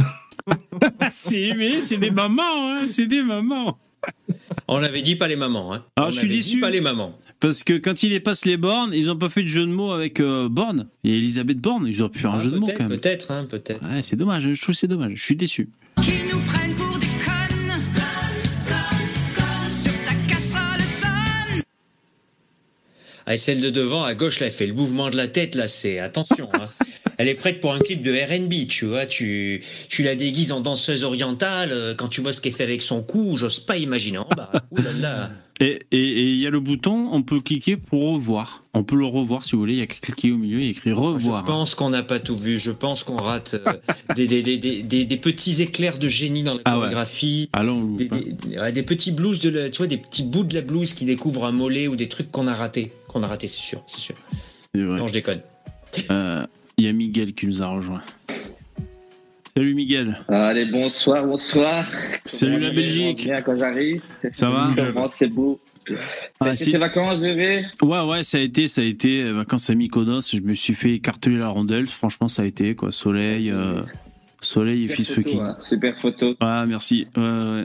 c'est 1.12 1.52
mais 1.54 1.80
c'est 1.82 1.98
des 1.98 2.10
mamans, 2.10 2.42
hein, 2.72 2.86
c'est 2.88 3.06
des 3.06 3.22
mamans. 3.22 3.78
On 4.68 4.82
avait 4.82 5.02
dit 5.02 5.14
pas 5.16 5.28
les 5.28 5.36
mamans. 5.36 5.74
Hein. 5.74 5.84
Alors, 5.96 6.08
On 6.08 6.10
je 6.10 6.18
suis 6.20 6.28
déçu. 6.28 6.60
Pas 6.60 6.70
les 6.70 6.80
mamans. 6.80 7.18
Parce 7.40 7.62
que 7.62 7.74
quand 7.74 8.02
ils 8.02 8.08
dépassent 8.08 8.46
les 8.46 8.56
bornes, 8.56 8.92
ils 8.94 9.10
ont 9.10 9.16
pas 9.16 9.28
fait 9.28 9.42
de 9.42 9.48
jeu 9.48 9.66
de 9.66 9.70
mots 9.70 9.92
avec 9.92 10.18
euh, 10.20 10.48
Borne 10.48 10.88
et 11.04 11.18
Elisabeth 11.18 11.58
Borne. 11.58 11.86
Ils 11.86 12.00
auraient 12.00 12.10
pu 12.10 12.20
faire 12.20 12.32
un 12.32 12.38
Ah, 12.38 12.40
jeu 12.40 12.50
de 12.52 12.56
mots 12.56 12.66
peut-être, 12.66 12.78
quand 12.78 12.88
même. 12.88 12.98
Peut-être, 12.98 13.30
hein, 13.30 13.44
peut-être. 13.48 13.82
Ouais, 13.86 14.00
c'est 14.02 14.16
dommage, 14.16 14.44
je 14.50 14.60
trouve 14.62 14.74
que 14.74 14.78
c'est 14.80 14.86
dommage. 14.88 15.12
Je 15.16 15.22
suis 15.22 15.36
déçu. 15.36 15.68
Qui 16.00 16.12
nous 16.32 16.40
prennent 16.40 16.74
pour 16.74 16.96
des 16.98 17.06
connes? 17.06 17.80
Sur 19.70 19.92
ta 20.06 20.14
casserole 20.26 20.80
sonne. 20.80 21.62
Ah, 23.26 23.34
et 23.34 23.36
celle 23.36 23.60
de 23.60 23.68
devant, 23.68 24.04
à 24.04 24.14
gauche, 24.14 24.40
là, 24.40 24.46
elle 24.46 24.52
fait 24.52 24.66
le 24.66 24.74
mouvement 24.74 25.10
de 25.10 25.16
la 25.18 25.28
tête, 25.28 25.54
là, 25.54 25.68
c'est 25.68 25.98
attention. 25.98 26.48
hein. 26.54 26.66
Elle 27.20 27.28
est 27.28 27.34
prête 27.34 27.60
pour 27.60 27.72
un 27.74 27.78
clip 27.80 28.02
de 28.02 28.12
R&B, 28.12 28.66
tu 28.68 28.86
vois. 28.86 29.04
Tu, 29.04 29.62
tu 29.88 30.02
la 30.02 30.14
déguises 30.16 30.52
en 30.52 30.60
danseuse 30.60 31.04
orientale. 31.04 31.70
euh, 31.72 31.94
Quand 31.94 32.08
tu 32.08 32.20
vois 32.22 32.32
ce 32.32 32.40
qu'elle 32.40 32.52
fait 32.54 32.62
avec 32.64 32.80
son 32.82 33.02
cou, 33.02 33.36
j'ose 33.36 33.60
pas 33.60 33.76
imaginer 33.76 34.18
en 34.18 34.28
bas. 34.36 34.50
Ouh 34.70 34.76
là 34.80 34.90
là. 35.00 35.30
Et 35.62 35.78
et- 35.90 35.98
et 35.98 36.22
il 36.30 36.38
y 36.38 36.46
a 36.46 36.50
le 36.50 36.58
bouton, 36.60 37.10
on 37.12 37.22
peut 37.22 37.38
cliquer 37.38 37.76
pour 37.76 38.14
revoir. 38.14 38.64
On 38.72 38.82
peut 38.82 38.96
le 38.96 39.04
revoir 39.04 39.44
si 39.44 39.52
vous 39.52 39.58
voulez. 39.58 39.74
Il 39.74 39.78
y 39.80 39.82
a 39.82 39.86
cliquer 39.86 40.32
au 40.32 40.38
milieu, 40.38 40.58
a 40.58 40.62
écrit 40.62 40.88
Je 40.88 40.94
revoir. 40.94 41.44
pense 41.44 41.74
qu'on 41.74 41.90
n'a 41.90 42.02
pas 42.02 42.18
tout 42.18 42.34
vu. 42.34 42.58
Je 42.58 42.70
pense 42.70 43.04
qu'on 43.04 43.16
rate 43.16 43.60
euh, 43.66 43.72
des, 44.16 44.26
des, 44.26 44.56
des, 44.56 45.04
des, 45.04 45.16
petits 45.18 45.60
éclairs 45.60 45.98
de 45.98 46.08
génie 46.08 46.44
dans 46.44 46.54
la 46.54 46.60
Ah 46.64 46.78
ouais. 46.78 46.88
Allons, 47.52 47.94
Des, 47.94 48.08
hein. 48.56 48.72
des- 48.72 48.82
petits 48.82 49.10
blues 49.12 49.38
de 49.40 49.50
la- 49.50 49.68
tu 49.68 49.76
vois, 49.76 49.86
des 49.86 49.98
petits 49.98 50.22
bouts 50.22 50.44
de 50.44 50.54
la 50.54 50.62
blouse 50.62 50.94
qui 50.94 51.04
découvrent 51.04 51.44
un 51.44 51.52
mollet 51.52 51.88
ou 51.88 51.94
des 51.96 52.08
trucs 52.08 52.30
qu'on 52.30 52.46
a 52.46 52.54
ratés. 52.54 52.90
Qu'on 53.06 53.22
a 53.22 53.26
raté, 53.26 53.46
c'est 53.46 53.60
sûr, 53.60 53.84
c'est 53.86 54.00
sûr. 54.00 54.14
Vrai. 54.72 54.98
Non, 54.98 55.06
je 55.08 55.12
déconne. 55.12 55.42
Euh, 56.10 56.46
Il 56.80 56.84
y 56.86 56.88
a 56.88 56.94
Miguel 56.94 57.34
qui 57.34 57.46
nous 57.46 57.62
a 57.62 57.66
rejoint. 57.66 58.02
Salut 59.54 59.74
Miguel. 59.74 60.18
Allez, 60.28 60.64
bonsoir, 60.64 61.26
bonsoir. 61.26 61.84
Salut 62.24 62.54
Comment 62.54 62.68
la 62.68 62.72
Belgique. 62.72 63.24
Bien 63.24 63.42
quand 63.42 63.58
j'arrive. 63.58 64.00
Ça 64.32 64.48
va 64.48 64.70
Comment 64.94 65.10
c'est 65.10 65.26
beau. 65.26 65.60
Ah, 66.40 66.56
C'était 66.56 66.78
vacances, 66.78 67.20
bébé 67.20 67.60
Ouais, 67.82 68.00
ouais, 68.00 68.24
ça 68.24 68.38
a 68.38 68.40
été, 68.40 68.66
ça 68.66 68.80
a 68.80 68.84
été 68.84 69.24
euh, 69.24 69.32
vacances 69.34 69.68
à 69.68 69.74
Mykonos. 69.74 70.30
Je 70.34 70.40
me 70.40 70.54
suis 70.54 70.72
fait 70.72 70.94
écarteler 70.94 71.36
la 71.36 71.48
rondelle. 71.48 71.86
Franchement, 71.86 72.28
ça 72.28 72.40
a 72.40 72.44
été 72.46 72.74
quoi. 72.74 72.92
Soleil, 72.92 73.50
euh, 73.50 73.82
soleil 74.40 74.84
et 74.84 74.88
fils 74.88 75.10
fucking. 75.10 75.38
hein, 75.38 75.56
Super 75.60 76.00
photo. 76.00 76.34
Ah, 76.40 76.64
merci. 76.66 77.06
Ouais, 77.14 77.22
ouais. 77.22 77.64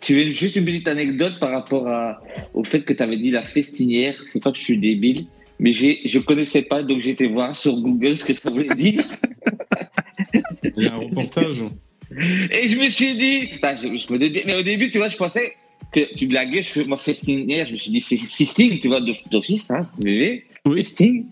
Tu 0.00 0.14
veux 0.14 0.32
juste 0.32 0.56
une 0.56 0.64
petite 0.64 0.88
anecdote 0.88 1.38
par 1.38 1.50
rapport 1.50 1.86
à, 1.86 2.22
au 2.54 2.64
fait 2.64 2.80
que 2.80 2.94
tu 2.94 3.02
avais 3.02 3.18
dit 3.18 3.30
la 3.30 3.42
festinière. 3.42 4.14
C'est 4.24 4.42
pas 4.42 4.52
que 4.52 4.56
je 4.58 4.62
suis 4.64 4.78
débile, 4.80 5.26
mais 5.58 5.72
j'ai, 5.72 6.00
je 6.04 6.18
connaissais 6.18 6.62
pas, 6.62 6.82
donc 6.82 7.04
été 7.06 7.26
voir 7.26 7.56
sur 7.56 7.76
Google 7.76 8.16
ce 8.16 8.24
que 8.24 8.34
ça 8.34 8.50
voulait 8.50 8.74
dire. 8.74 9.02
Il 10.76 10.84
y 10.84 10.86
a 10.86 10.94
un 10.94 10.98
reportage. 10.98 11.62
Et 12.50 12.68
je 12.68 12.76
me 12.76 12.88
suis 12.88 13.14
dit, 13.14 13.48
bah, 13.62 13.74
je, 13.76 13.94
je 13.96 14.12
me 14.12 14.18
débile. 14.18 14.42
mais 14.46 14.54
au 14.54 14.62
début, 14.62 14.90
tu 14.90 14.98
vois, 14.98 15.08
je 15.08 15.16
pensais 15.16 15.52
que 15.92 16.14
tu 16.16 16.26
blaguais, 16.26 16.62
je 16.62 16.82
moi, 16.88 16.96
festinière, 16.96 17.66
je 17.66 17.72
me 17.72 17.76
suis 17.76 17.90
dit 17.90 18.00
fisting, 18.00 18.80
tu 18.80 18.88
vois, 18.88 19.00
de- 19.00 19.14
d'office, 19.30 19.70
hein, 19.70 19.88
bébé. 19.98 20.44
Oui. 20.64 20.78
Fisting. 20.84 21.26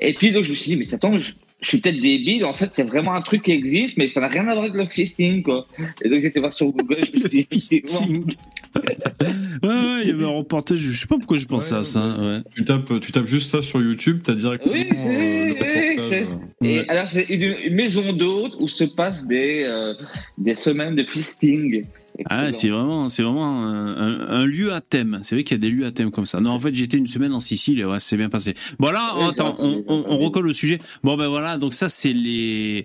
Et 0.00 0.12
puis, 0.14 0.30
donc, 0.32 0.44
je 0.44 0.50
me 0.50 0.54
suis 0.54 0.70
dit, 0.72 0.76
mais 0.76 0.92
attends, 0.94 1.18
je, 1.20 1.32
je 1.60 1.68
suis 1.68 1.78
peut-être 1.78 2.00
débile, 2.00 2.44
en 2.44 2.54
fait, 2.54 2.70
c'est 2.72 2.82
vraiment 2.82 3.14
un 3.14 3.20
truc 3.20 3.42
qui 3.42 3.52
existe, 3.52 3.96
mais 3.98 4.08
ça 4.08 4.20
n'a 4.20 4.28
rien 4.28 4.42
à 4.48 4.54
voir 4.54 4.64
avec 4.64 4.74
le 4.74 4.84
fisting, 4.84 5.42
quoi. 5.42 5.66
Et 6.04 6.08
donc, 6.08 6.20
j'étais 6.20 6.40
voir 6.40 6.52
sur 6.52 6.66
Google, 6.72 6.98
je 7.04 7.12
me 7.12 7.28
suis 7.28 7.28
dit, 7.28 7.46
Fisting. 7.52 8.24
Ouais, 8.76 9.68
ouais, 9.68 10.00
il 10.02 10.08
y 10.08 10.12
avait 10.12 10.24
un 10.24 10.28
reportage. 10.28 10.78
Je 10.78 10.92
sais 10.96 11.06
pas 11.06 11.16
pourquoi 11.16 11.36
je 11.36 11.46
pensais 11.46 11.74
Ouais, 11.74 11.80
à 11.80 11.84
ça. 11.84 12.16
Ouais. 12.18 12.40
Tu 12.54 12.64
tapes, 12.64 13.00
tu 13.00 13.12
tapes 13.12 13.26
juste 13.26 13.50
ça 13.50 13.62
sur 13.62 13.80
YouTube, 13.80 14.20
t'as 14.24 14.34
directement 14.34 14.72
Oui, 14.72 14.88
euh, 14.92 15.54
c'est- 16.10 16.20
le. 16.60 16.66
Et 16.68 16.88
alors, 16.88 17.08
c'est 17.08 17.28
une, 17.28 17.74
maison 17.74 18.12
d'hôte 18.12 18.54
où 18.60 18.68
se 18.68 18.84
passent 18.84 19.26
des, 19.26 19.64
euh, 19.66 19.94
des 20.38 20.54
semaines 20.54 20.94
de 20.94 21.04
fisting. 21.04 21.84
Ah, 22.26 22.48
Excellent. 22.48 22.52
c'est 22.52 22.68
vraiment, 22.68 23.08
c'est 23.08 23.22
vraiment 23.22 23.62
un, 23.62 23.88
un- 23.88 24.28
un 24.28 24.44
lieu 24.44 24.72
à 24.72 24.80
thème. 24.82 25.20
C'est 25.22 25.34
vrai 25.34 25.44
qu'il 25.44 25.56
y 25.56 25.60
a 25.60 25.62
des 25.62 25.70
lieux 25.70 25.86
à 25.86 25.90
thème 25.92 26.10
comme 26.10 26.26
ça. 26.26 26.40
Non, 26.40 26.50
en 26.50 26.60
fait, 26.60 26.74
j'étais 26.74 26.98
une 26.98 27.06
semaine 27.06 27.32
en 27.32 27.40
Sicile 27.40 27.80
et 27.80 27.84
ouais, 27.84 28.00
c'est 28.00 28.16
bien 28.18 28.28
passé. 28.28 28.54
Bon 28.78 28.90
là, 28.90 29.14
attends, 29.28 29.56
on, 29.58 29.82
on, 29.88 30.18
recolle 30.18 30.46
au 30.46 30.52
sujet. 30.52 30.78
Bon 31.02 31.16
ben 31.16 31.28
voilà, 31.28 31.56
donc 31.56 31.72
ça 31.72 31.88
c'est 31.88 32.12
les 32.12 32.84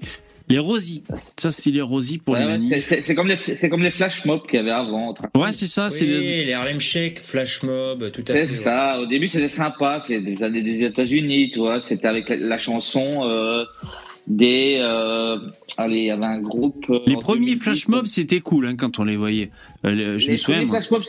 les 0.50 0.60
rosies. 0.60 1.04
Ça 1.38 1.52
c'est 1.52 1.72
les 1.72 1.82
rosies 1.82 2.18
pour 2.20 2.34
Ouais, 2.36 2.42
les 2.42 2.46
manifs. 2.46 2.86
c'est- 3.02 3.16
comme 3.16 3.28
les, 3.28 3.36
c'est 3.38 3.70
comme 3.70 3.84
les 3.84 3.92
flash 3.92 4.24
mobs 4.26 4.44
qu'il 4.48 4.56
y 4.56 4.60
avait 4.60 4.72
avant. 4.72 5.14
Ouais, 5.36 5.52
c'est 5.52 5.68
ça. 5.68 5.90
C'est 5.90 6.06
Oui, 6.06 6.12
les- 6.12 6.46
les 6.46 6.54
Harlem 6.54 6.80
Shake, 6.80 7.20
Flash 7.20 7.64
Mob, 7.64 8.12
tout 8.12 8.22
à 8.28 8.34
fait. 8.34 8.48
C'est 8.48 8.64
ça. 8.64 8.98
Au 9.00 9.06
début, 9.06 9.28
c'était 9.28 9.48
sympa. 9.50 10.00
C'est 10.06 10.22
des 10.22 10.42
années 10.44 10.62
des 10.64 10.84
États-Unis, 10.84 11.50
tu 11.52 11.60
vois. 11.60 11.82
C'était 11.82 12.08
avec 12.08 12.30
la, 12.30 12.36
la 12.38 12.58
chanson 12.58 13.22
euh, 13.24 13.66
des. 14.28 14.78
Euh, 14.82 15.38
allez, 15.78 16.00
il 16.00 16.06
y 16.06 16.12
avait 16.12 16.26
un 16.26 16.40
groupe. 16.42 16.86
euh, 16.90 17.00
les 17.08 17.16
premiers 17.18 17.56
2010, 17.56 17.64
flash 17.64 17.88
mobs 17.88 18.08
c'était 18.08 18.40
cool 18.40 18.68
hein, 18.68 18.76
quand 18.78 19.00
on 19.00 19.04
les 19.04 19.16
voyait. 19.18 19.52
Euh, 19.86 19.92
les- 19.92 20.20
je 20.20 20.26
me 20.26 20.32
Les 20.32 20.38
souviens. 20.38 20.62
premiers 20.66 20.72
flash 20.72 20.92
mobs, 20.92 21.04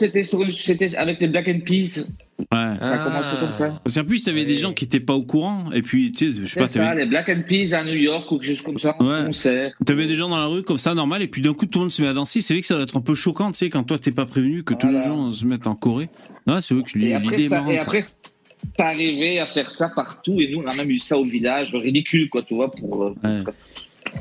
c'était 0.55 0.95
avec 0.95 1.19
les 1.21 1.27
Black 1.27 1.47
and 1.47 1.59
Peas. 1.65 2.05
Ouais. 2.39 2.45
Ça 2.79 2.93
a 2.93 2.97
commencé 2.99 3.35
comme 3.39 3.57
ça. 3.57 3.79
Parce 3.83 3.95
qu'en 3.95 4.03
plus, 4.05 4.23
il 4.25 4.27
y 4.27 4.29
avait 4.31 4.45
des 4.45 4.55
gens 4.55 4.73
qui 4.73 4.85
étaient 4.85 4.99
pas 4.99 5.13
au 5.13 5.23
courant. 5.23 5.71
Et 5.73 5.81
puis, 5.81 6.11
tu 6.11 6.31
sais, 6.31 6.41
je 6.41 6.45
sais 6.47 6.59
pas, 6.59 6.67
ça, 6.67 6.95
les 6.95 7.05
Black 7.05 7.29
and 7.29 7.41
Peas 7.47 7.73
à 7.73 7.83
New 7.83 7.93
York 7.95 8.31
ou 8.31 8.37
quelque 8.39 8.53
chose 8.53 8.61
comme 8.63 8.79
ça, 8.79 8.95
Ouais. 9.01 9.25
concert. 9.25 9.71
T'avais 9.85 10.07
des 10.07 10.15
gens 10.15 10.29
dans 10.29 10.37
la 10.39 10.45
rue 10.45 10.63
comme 10.63 10.77
ça, 10.77 10.93
normal, 10.93 11.21
et 11.21 11.27
puis 11.27 11.41
d'un 11.41 11.53
coup 11.53 11.65
tout 11.65 11.79
le 11.79 11.83
monde 11.85 11.91
se 11.91 12.01
met 12.01 12.07
à 12.07 12.13
danser. 12.13 12.39
C'est 12.41 12.53
vrai 12.53 12.61
que 12.61 12.67
ça 12.67 12.75
doit 12.75 12.83
être 12.83 12.97
un 12.97 13.01
peu 13.01 13.13
choquant, 13.13 13.51
tu 13.51 13.57
sais, 13.57 13.69
quand 13.69 13.83
toi 13.83 13.99
t'es 13.99 14.11
pas 14.11 14.25
prévenu, 14.25 14.63
que 14.63 14.73
tous 14.73 14.87
les 14.87 14.93
Voilà. 14.93 15.07
gens 15.07 15.31
se 15.33 15.45
mettent 15.45 15.67
en 15.67 15.75
Corée. 15.75 16.09
Non, 16.47 16.61
c'est 16.61 16.73
vrai 16.73 16.83
que 16.83 16.97
l'idée 16.97 17.09
est 17.45 17.49
marrante. 17.49 17.71
et 17.71 17.77
après, 17.79 18.01
ça 18.01 18.87
arrivait 18.87 19.39
à 19.39 19.45
faire 19.45 19.69
ça 19.71 19.89
partout. 19.89 20.39
Et 20.39 20.49
nous, 20.51 20.59
on 20.63 20.67
a 20.67 20.73
même 20.75 20.89
eu 20.89 20.99
ça 20.99 21.17
au 21.17 21.25
village, 21.25 21.75
ridicule, 21.75 22.29
quoi, 22.29 22.41
tu 22.41 22.55
vois, 22.55 22.71
pour. 22.71 23.03
euh, 23.03 23.13
Ouais. 23.23 23.43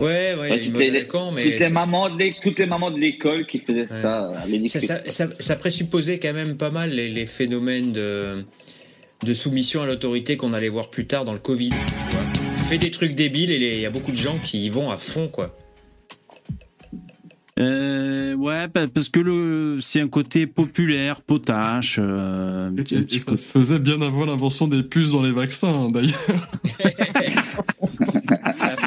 Ouais, 0.01 0.34
ouais, 0.34 0.34
Ouais, 0.39 0.49
il 0.49 0.51
y 0.51 0.53
a 0.53 0.64
une 0.66 0.72
toutes, 0.72 0.80
les, 0.80 1.07
camp, 1.07 1.32
mais 1.32 1.43
toutes, 1.43 1.59
les 1.61 1.70
mamans 1.70 2.09
de 2.11 2.41
toutes 2.43 2.59
les 2.59 2.66
mamans 2.66 2.91
de 2.91 2.99
l'école 2.99 3.47
qui 3.47 3.59
faisaient 3.59 3.86
ça 3.86 4.30
à 4.30 4.45
ça, 4.66 4.80
ça, 4.80 5.01
ça- 5.11 5.28
ça 5.39 5.57
présupposait 5.57 6.18
quand 6.18 6.32
même 6.34 6.57
pas 6.57 6.70
mal 6.70 6.91
les, 6.91 7.09
les 7.09 7.26
phénomènes 7.26 7.93
de, 7.93 8.45
de 9.24 9.32
soumission 9.32 9.82
à 9.82 9.86
l'autorité 9.86 10.36
qu'on 10.36 10.53
allait 10.53 10.68
voir 10.68 10.91
plus 10.91 11.07
tard 11.07 11.24
dans 11.24 11.32
le 11.32 11.39
Covid. 11.39 11.70
Fais 12.68 12.78
des 12.78 12.91
trucs 12.91 13.14
débiles 13.14 13.51
et 13.51 13.74
il 13.74 13.80
y 13.80 13.86
a 13.86 13.91
beaucoup 13.91 14.12
de 14.12 14.16
gens 14.16 14.36
qui 14.45 14.66
y 14.66 14.68
vont 14.68 14.91
à 14.91 14.99
fond, 14.99 15.28
quoi. 15.28 15.55
Euh, 17.59 18.34
ouais, 18.34 18.68
pa- 18.68 18.86
parce 18.86 19.09
que 19.09 19.18
le, 19.18 19.78
c'est 19.80 20.01
un 20.01 20.07
côté 20.07 20.47
populaire, 20.47 21.22
potache. 21.22 21.97
euh, 21.99 22.68
un 22.68 22.72
Et, 22.72 22.76
petit- 22.76 22.95
un 22.95 23.01
et- 23.01 23.05
petit 23.05 23.16
et 23.16 23.18
ça 23.18 23.36
se 23.36 23.49
faisait 23.49 23.80
bien 23.80 24.01
avant 24.01 24.26
l'invention 24.26 24.68
des 24.68 24.84
puces 24.84 25.11
dans 25.11 25.22
les 25.22 25.32
vaccins, 25.32 25.68
hein, 25.74 25.91
d'ailleurs. 25.91 26.24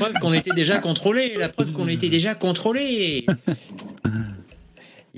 La 0.02 0.08
preuve 0.08 0.20
qu'on 0.20 0.34
était 0.34 0.56
déjà 0.56 0.80
contrôlé, 0.80 1.36
la 1.38 1.48
preuve 1.50 1.72
qu'on 1.74 1.88
était 1.88 2.10
déjà 2.10 2.34
contrôlé. 2.34 3.24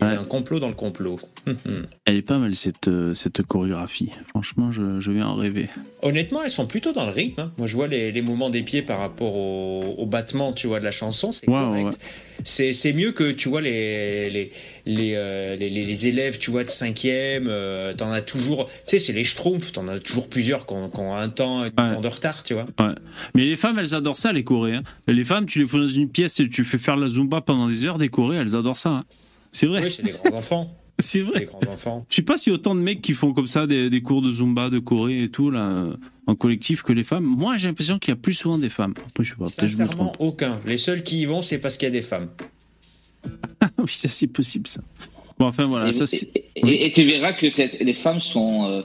Il 0.04 0.10
y 0.10 0.14
avait 0.14 0.22
un 0.22 0.26
complot 0.26 0.60
dans 0.60 0.68
le 0.70 0.74
complot. 0.74 1.20
Elle 2.06 2.16
est 2.16 2.22
pas 2.22 2.38
mal 2.38 2.56
cette, 2.56 2.88
euh, 2.88 3.14
cette 3.14 3.42
chorégraphie. 3.44 4.10
Franchement, 4.30 4.72
je, 4.72 5.00
je 5.00 5.12
vais 5.12 5.22
en 5.22 5.36
rêver. 5.36 5.66
Honnêtement, 6.02 6.42
elles 6.44 6.50
sont 6.50 6.68
plutôt 6.68 6.92
dans 6.94 7.06
le 7.06 7.12
rythme. 7.12 7.42
hein. 7.42 7.52
Moi, 7.58 7.68
je 7.68 7.76
vois 7.76 7.88
les, 7.88 8.12
les 8.12 8.22
mouvements 8.22 8.50
des 8.50 8.62
pieds 8.64 8.82
par 8.82 9.00
rapport 9.00 9.36
au, 9.36 9.96
au 9.98 10.06
battement, 10.06 10.52
tu 10.54 10.68
vois, 10.68 10.80
de 10.80 10.86
la 10.86 10.92
chanson. 10.92 11.32
C'est 11.32 11.48
Ouais, 11.50 11.54
correct. 11.60 11.86
ouais. 11.86 11.92
C'est, 12.46 12.74
c'est 12.74 12.92
mieux 12.94 13.12
que, 13.14 13.32
tu 13.32 13.48
vois, 13.48 13.62
les, 13.62 14.30
les, 14.30 14.50
les, 14.86 15.14
euh, 15.16 15.56
les, 15.56 15.70
les- 15.70 16.08
élèves, 16.08 16.38
tu 16.40 16.52
vois, 16.52 16.64
de 16.66 16.70
cinquième. 16.70 17.48
euh, 17.48 17.94
t'en 17.94 18.12
as 18.12 18.22
toujours... 18.22 18.66
Tu 18.68 18.72
sais, 18.86 19.00
c'est 19.00 19.14
les 19.14 19.24
schtroumpfs. 19.24 19.72
T'en 19.72 19.88
as 19.88 20.00
toujours 20.00 20.28
plusieurs 20.30 20.66
qui 20.66 20.74
ont, 20.74 21.16
un 21.16 21.30
temps, 21.30 21.62
un 21.62 21.70
temps 21.70 22.02
de 22.02 22.08
retard, 22.08 22.44
tu 22.44 22.54
vois. 22.54 22.66
Ouais. 22.80 22.94
Mais 23.36 23.46
les 23.46 23.56
femmes, 23.56 23.80
elles 23.80 23.96
adorent 23.96 24.18
ça, 24.18 24.34
les 24.34 24.44
Coréens. 24.44 24.84
Les 25.08 25.24
femmes, 25.24 25.46
tu 25.46 25.60
les 25.60 25.68
fous 25.68 25.80
dans 25.80 25.88
une 25.88 26.10
pièce 26.10 26.40
et 26.42 26.50
tu 26.50 26.64
fais 26.66 26.78
faire 26.78 26.98
la 26.98 27.08
zumba 27.08 27.42
pendant 27.42 27.68
des 27.68 27.86
heures, 27.86 27.98
des 27.98 28.10
Corées, 28.10 28.38
elles 28.38 28.56
adorent 28.56 28.78
ça. 28.78 28.90
hein. 28.90 29.04
C'est 29.54 29.68
vrai. 29.68 29.82
Oui, 29.84 29.90
c'est 29.92 30.04
des 30.04 30.12
grands 30.12 30.36
enfants. 30.38 30.78
C'est 31.00 31.22
vrai. 31.22 31.40
Des 31.40 31.46
grands 31.46 31.60
enfants. 31.74 32.06
Je 32.10 32.16
sais 32.18 32.22
pas 32.22 32.38
si 32.38 32.52
autant 32.52 32.76
de 32.76 32.80
mecs 32.82 33.02
qui 33.02 33.14
font 33.14 33.34
comme 33.34 33.48
ça 33.48 33.66
des, 33.66 33.90
des 33.90 34.02
cours 34.04 34.22
de 34.22 34.30
zumba 34.30 34.70
de 34.70 34.78
Corée 34.78 35.24
et 35.24 35.30
tout 35.30 35.50
là 35.50 35.88
en 36.28 36.36
collectif 36.36 36.84
que 36.84 36.94
les 36.94 37.04
femmes. 37.04 37.24
Moi, 37.24 37.58
j'ai 37.58 37.68
l'impression 37.68 37.98
qu'il 37.98 38.12
y 38.12 38.14
a 38.14 38.16
plus 38.16 38.34
souvent 38.34 38.60
des 38.60 38.70
femmes. 38.70 38.94
Après, 39.08 39.24
je 39.24 39.30
sais 39.32 39.36
pas. 39.36 39.46
Peut-être 39.46 39.58
je 39.60 39.64
me 39.64 39.70
Sincèrement, 39.88 40.12
trompe. 40.12 40.16
aucun. 40.20 40.60
Les 40.68 40.78
seuls 40.78 41.02
qui 41.02 41.22
y 41.22 41.26
vont, 41.26 41.42
c'est 41.42 41.58
parce 41.58 41.78
qu'il 41.78 41.88
y 41.88 41.90
a 41.90 41.92
des 41.92 42.04
femmes. 42.04 42.30
oui, 43.80 43.88
ça 43.92 44.08
c'est 44.08 44.28
possible 44.28 44.68
ça. 44.68 44.82
Bon, 45.40 45.48
enfin 45.48 45.66
voilà. 45.66 45.88
et, 45.88 45.92
Ça, 45.94 46.06
c'est- 46.06 46.30
et- 46.36 46.46
et- 46.58 46.86
et 46.86 46.92
tu 46.92 47.06
verras 47.08 47.34
que 47.34 47.50
cette- 47.50 47.80
les 47.82 47.94
femmes 47.96 48.22
sont 48.22 48.66
euh, 48.70 48.82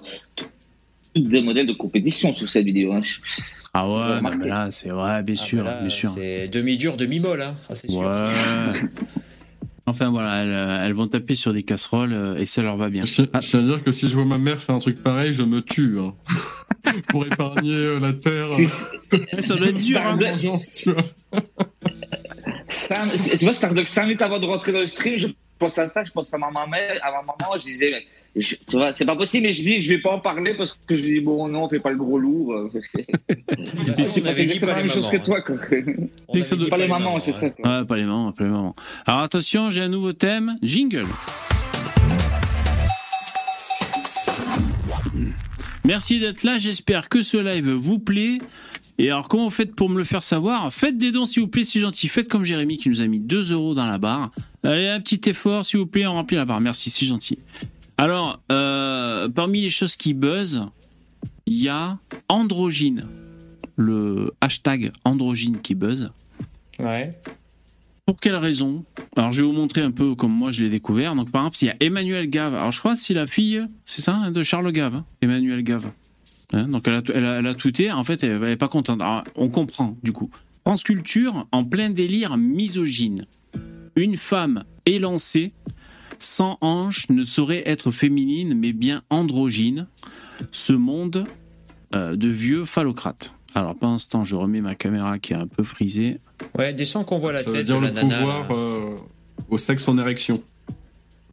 toutes 1.15 1.29
des 1.29 1.43
modèles 1.43 1.67
de 1.67 1.75
compétition 1.75 2.33
sur 2.33 2.49
cette 2.49 2.65
vidéo. 2.65 2.93
hein. 2.95 3.03
Ah 3.75 3.87
ouais, 3.87 4.21
non, 4.23 4.31
mais 4.39 4.49
là, 4.49 4.71
c'est 4.71 4.89
vrai, 4.89 5.23
bien 5.23 5.37
sûr, 5.37 5.63
Ah, 5.67 5.75
là, 5.75 5.81
bien 5.83 5.91
sûr. 5.91 6.11
C'est 6.11 6.49
demi-dur, 6.49 6.97
demi-molle, 6.97 7.43
hein. 7.43 7.55
Ça, 7.69 7.75
c'est 7.75 7.89
sûr. 7.89 8.01
Enfin 9.89 10.11
voilà, 10.11 10.43
elles, 10.43 10.49
euh, 10.53 10.85
elles 10.87 10.93
vont 10.93 11.09
taper 11.09 11.35
sur 11.35 11.53
des 11.53 11.63
casseroles 11.63 12.13
euh, 12.13 12.37
et 12.37 12.47
ça 12.47 12.63
leur 12.63 12.77
va 12.77 12.91
bien. 12.91 13.05
Je, 13.05 13.23
je 13.23 13.23
tiens 13.41 13.61
à 13.61 13.63
dire 13.63 13.83
que 13.83 13.91
si 13.91 14.09
je 14.09 14.15
vois 14.15 14.25
ma 14.25 14.39
mère 14.39 14.59
faire 14.61 14.75
un 14.75 14.79
truc 14.81 15.03
pareil, 15.03 15.33
je 15.35 15.43
me 15.43 15.61
tue. 15.63 15.99
hein. 16.01 16.15
Pour 17.09 17.27
épargner 17.27 17.75
euh, 17.75 18.01
la 18.01 18.13
terre. 18.13 18.49
Ça 19.41 19.57
doit 19.57 19.69
être 19.69 19.77
dur. 19.77 20.01
hein. 20.05 20.17
Vengeance, 20.21 20.71
tu 20.73 20.93
vois. 20.93 21.03
Sam- 22.71 23.11
tu 23.39 23.45
vois, 23.45 23.53
Stardock, 23.53 23.87
5 23.89 24.05
minutes 24.05 24.23
avant 24.23 24.39
de 24.39 24.47
rentrer 24.47 24.73
dans 24.73 24.81
le 24.81 24.87
stream, 24.87 25.19
je 25.19 25.27
pense 25.59 25.79
à 25.79 25.89
ça, 25.89 26.05
je 26.05 26.11
pense 26.11 26.33
à 26.35 26.39
ma 26.39 26.51
maman, 26.51 26.77
à 27.03 27.11
ma 27.11 27.23
maman, 27.23 27.53
je 27.59 27.63
disais, 27.65 27.91
mais, 27.91 28.07
je- 28.37 28.55
tu 28.69 28.77
vois, 28.77 28.93
c'est 28.93 29.05
pas 29.07 29.17
possible, 29.17 29.47
mais 29.47 29.53
je 29.53 29.63
dis, 29.63 29.81
je 29.83 29.89
vais 29.89 30.01
pas 30.01 30.11
en 30.13 30.21
parler 30.21 30.55
parce 30.57 30.79
que 30.87 30.95
je 30.95 31.03
dis, 31.03 31.21
bon, 31.21 31.49
non, 31.49 31.65
on 31.65 31.69
fait 31.69 31.81
pas 31.81 31.91
le 31.91 31.97
gros 31.97 32.19
lourd. 32.19 32.53
euh, 32.55 32.71
C'est 32.83 33.07
exactement 33.89 34.67
pas 34.67 34.73
la 34.75 34.77
les 34.77 34.83
même 34.85 34.93
chose 34.93 35.05
mamans, 35.07 35.11
que 35.11 35.17
hein. 35.17 35.21
toi, 35.25 35.41
quoi. 35.43 35.57
On 36.29 36.43
ça 36.43 36.55
avait 36.55 36.57
doit- 36.57 36.65
dit 36.65 36.71
Pas 36.71 36.77
les 36.77 36.89
mamans, 36.89 37.21
c'est 37.21 37.33
ça. 37.33 37.51
quoi. 37.51 37.79
Ouais, 37.81 37.85
pas 37.85 37.97
les 37.97 38.05
mamans, 38.05 38.33
pas 38.33 38.45
les 38.45 38.51
mamans. 38.51 38.75
Alors 39.07 39.21
attention, 39.23 39.71
j'ai 39.71 39.83
un 39.83 39.89
nouveau 39.89 40.13
thème. 40.13 40.57
Jingle. 40.63 41.07
Merci 45.85 46.21
d'être 46.21 46.43
là, 46.45 46.59
j'espère 46.59 47.09
que 47.09 47.23
ce 47.23 47.39
live 47.39 47.71
vous 47.71 47.99
plaît. 47.99 48.39
Et 48.99 49.11
alors, 49.11 49.29
comment 49.29 49.45
vous 49.45 49.51
faites 49.51 49.75
pour 49.75 49.89
me 49.89 49.97
le 49.97 50.05
faire 50.05 50.23
savoir? 50.23 50.73
Faites 50.73 50.99
des 50.99 51.13
dons, 51.13 51.25
s'il 51.25 51.43
vous 51.43 51.49
plaît, 51.49 51.63
c'est 51.65 51.79
gentil. 51.81 52.09
Faites 52.09 52.29
comme 52.29 52.45
Jérémy 52.45 52.77
qui 52.79 52.89
nous 52.89 53.01
a 53.01 53.07
mis 53.07 53.21
2 53.21 53.53
euros 53.53 53.73
dans 53.75 53.87
la 53.87 53.97
barre. 53.97 54.33
Allez, 54.65 54.89
un 54.89 55.01
petit 55.01 55.21
effort, 55.31 55.65
s'il 55.65 55.79
vous 55.79 55.87
plaît, 55.87 56.07
on 56.07 56.15
remplit 56.15 56.37
la 56.37 56.45
barre. 56.45 56.61
Merci, 56.61 56.91
c'est 56.91 57.07
gentil. 57.07 57.39
Alors, 58.01 58.41
euh, 58.53 59.29
parmi 59.29 59.61
les 59.61 59.71
choses 59.71 59.97
qui 59.97 60.15
buzzent, 60.15 60.71
il 61.47 61.63
y 61.63 61.69
a 61.69 61.99
androgyne. 62.29 63.07
Le 63.77 64.33
hashtag 64.41 64.93
androgyne 65.05 65.61
qui 65.61 65.75
buzz. 65.75 66.11
Ouais. 66.79 67.19
Pour 68.07 68.21
quelle 68.21 68.37
raison? 68.37 68.85
Alors, 69.17 69.33
je 69.33 69.43
vais 69.43 69.49
vous 69.49 69.53
montrer 69.53 69.83
un 69.83 69.91
peu 69.91 70.15
comme 70.15 70.33
moi 70.33 70.51
je 70.53 70.63
l'ai 70.63 70.71
découvert. 70.71 71.15
Donc, 71.17 71.31
par 71.33 71.43
exemple, 71.43 71.57
il 71.63 71.67
y 71.67 71.71
a 71.71 71.77
Emmanuel 71.81 72.31
Gave. 72.31 72.55
Alors, 72.55 72.71
je 72.71 72.79
crois 72.79 72.95
que 72.95 73.01
c'est 73.01 73.15
la 73.15 73.27
fille, 73.27 73.65
c'est 73.85 74.01
ça, 74.01 74.15
hein, 74.15 74.31
de 74.31 74.43
Charles 74.45 74.71
Gave, 74.73 74.95
hein, 74.95 75.05
Emmanuel 75.21 75.63
Gave. 75.63 75.91
Hein, 76.53 76.69
donc, 76.69 76.87
elle 76.87 76.95
a, 76.95 77.03
elle, 77.13 77.25
a, 77.25 77.39
elle 77.41 77.47
a 77.47 77.55
tweeté. 77.55 77.91
En 77.91 78.05
fait, 78.05 78.23
elle 78.23 78.41
n'est 78.41 78.57
pas 78.57 78.69
contente. 78.69 79.03
Alors, 79.03 79.25
on 79.35 79.49
comprend, 79.49 79.97
du 80.03 80.13
coup. 80.13 80.31
France 80.65 80.85
Culture, 80.85 81.47
en 81.51 81.65
plein 81.65 81.91
délire 81.91 82.37
misogyne. 82.37 83.27
Une 83.97 84.17
femme 84.17 84.65
élancée, 84.87 85.53
sans 86.19 86.59
hanche, 86.61 87.09
ne 87.11 87.25
saurait 87.25 87.63
être 87.67 87.91
féminine, 87.91 88.55
mais 88.55 88.73
bien 88.73 89.03
androgyne. 89.11 89.87
Ce 90.53 90.73
monde 90.73 91.27
euh, 91.95 92.17
de 92.17 92.29
vieux 92.29 92.65
phallocrates. 92.65 93.33
Alors, 93.55 93.75
pendant 93.77 93.99
ce 93.99 94.09
temps, 94.09 94.25
je 94.25 94.37
remets 94.37 94.61
ma 94.61 94.75
caméra 94.75 95.19
qui 95.19 95.33
est 95.33 95.37
un 95.37 95.47
peu 95.47 95.65
frisée. 95.65 96.21
Ouais, 96.57 96.73
descends 96.73 97.03
qu'on 97.05 97.19
voit 97.19 97.33
la 97.33 97.39
Ça 97.39 97.47
tête 97.51 97.55
veut 97.57 97.65
dire 97.65 97.81
de 97.81 97.87
le 97.87 97.93
nana. 97.93 98.17
pouvoir 98.17 98.51
euh, 98.53 98.95
au 99.49 99.59
sexe 99.59 99.89
en 99.89 99.99
érection, 99.99 100.43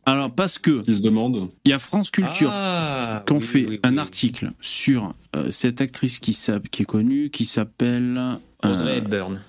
Alors, 0.06 0.32
parce 0.32 0.58
que 0.58 0.82
qui 0.82 0.94
se 0.94 1.02
demande. 1.02 1.50
il 1.66 1.70
y 1.72 1.74
a 1.74 1.80
France 1.80 2.10
Culture 2.10 2.50
Ah, 2.52 3.24
qui 3.28 3.34
ont 3.34 3.38
oui, 3.38 3.44
fait 3.44 3.60
oui, 3.60 3.66
oui, 3.72 3.80
un 3.84 3.94
oui. 3.94 4.00
article 4.00 4.50
sur 4.62 5.14
euh, 5.36 5.52
cette 5.52 5.82
actrice 5.82 6.20
qui, 6.20 6.32
qui 6.72 6.82
est 6.82 6.86
connue, 6.86 7.30
qui 7.30 7.46
s'appelle. 7.46 8.18
euh, 8.18 8.74
Audrey 8.74 8.98
Hepburn. 8.98 9.42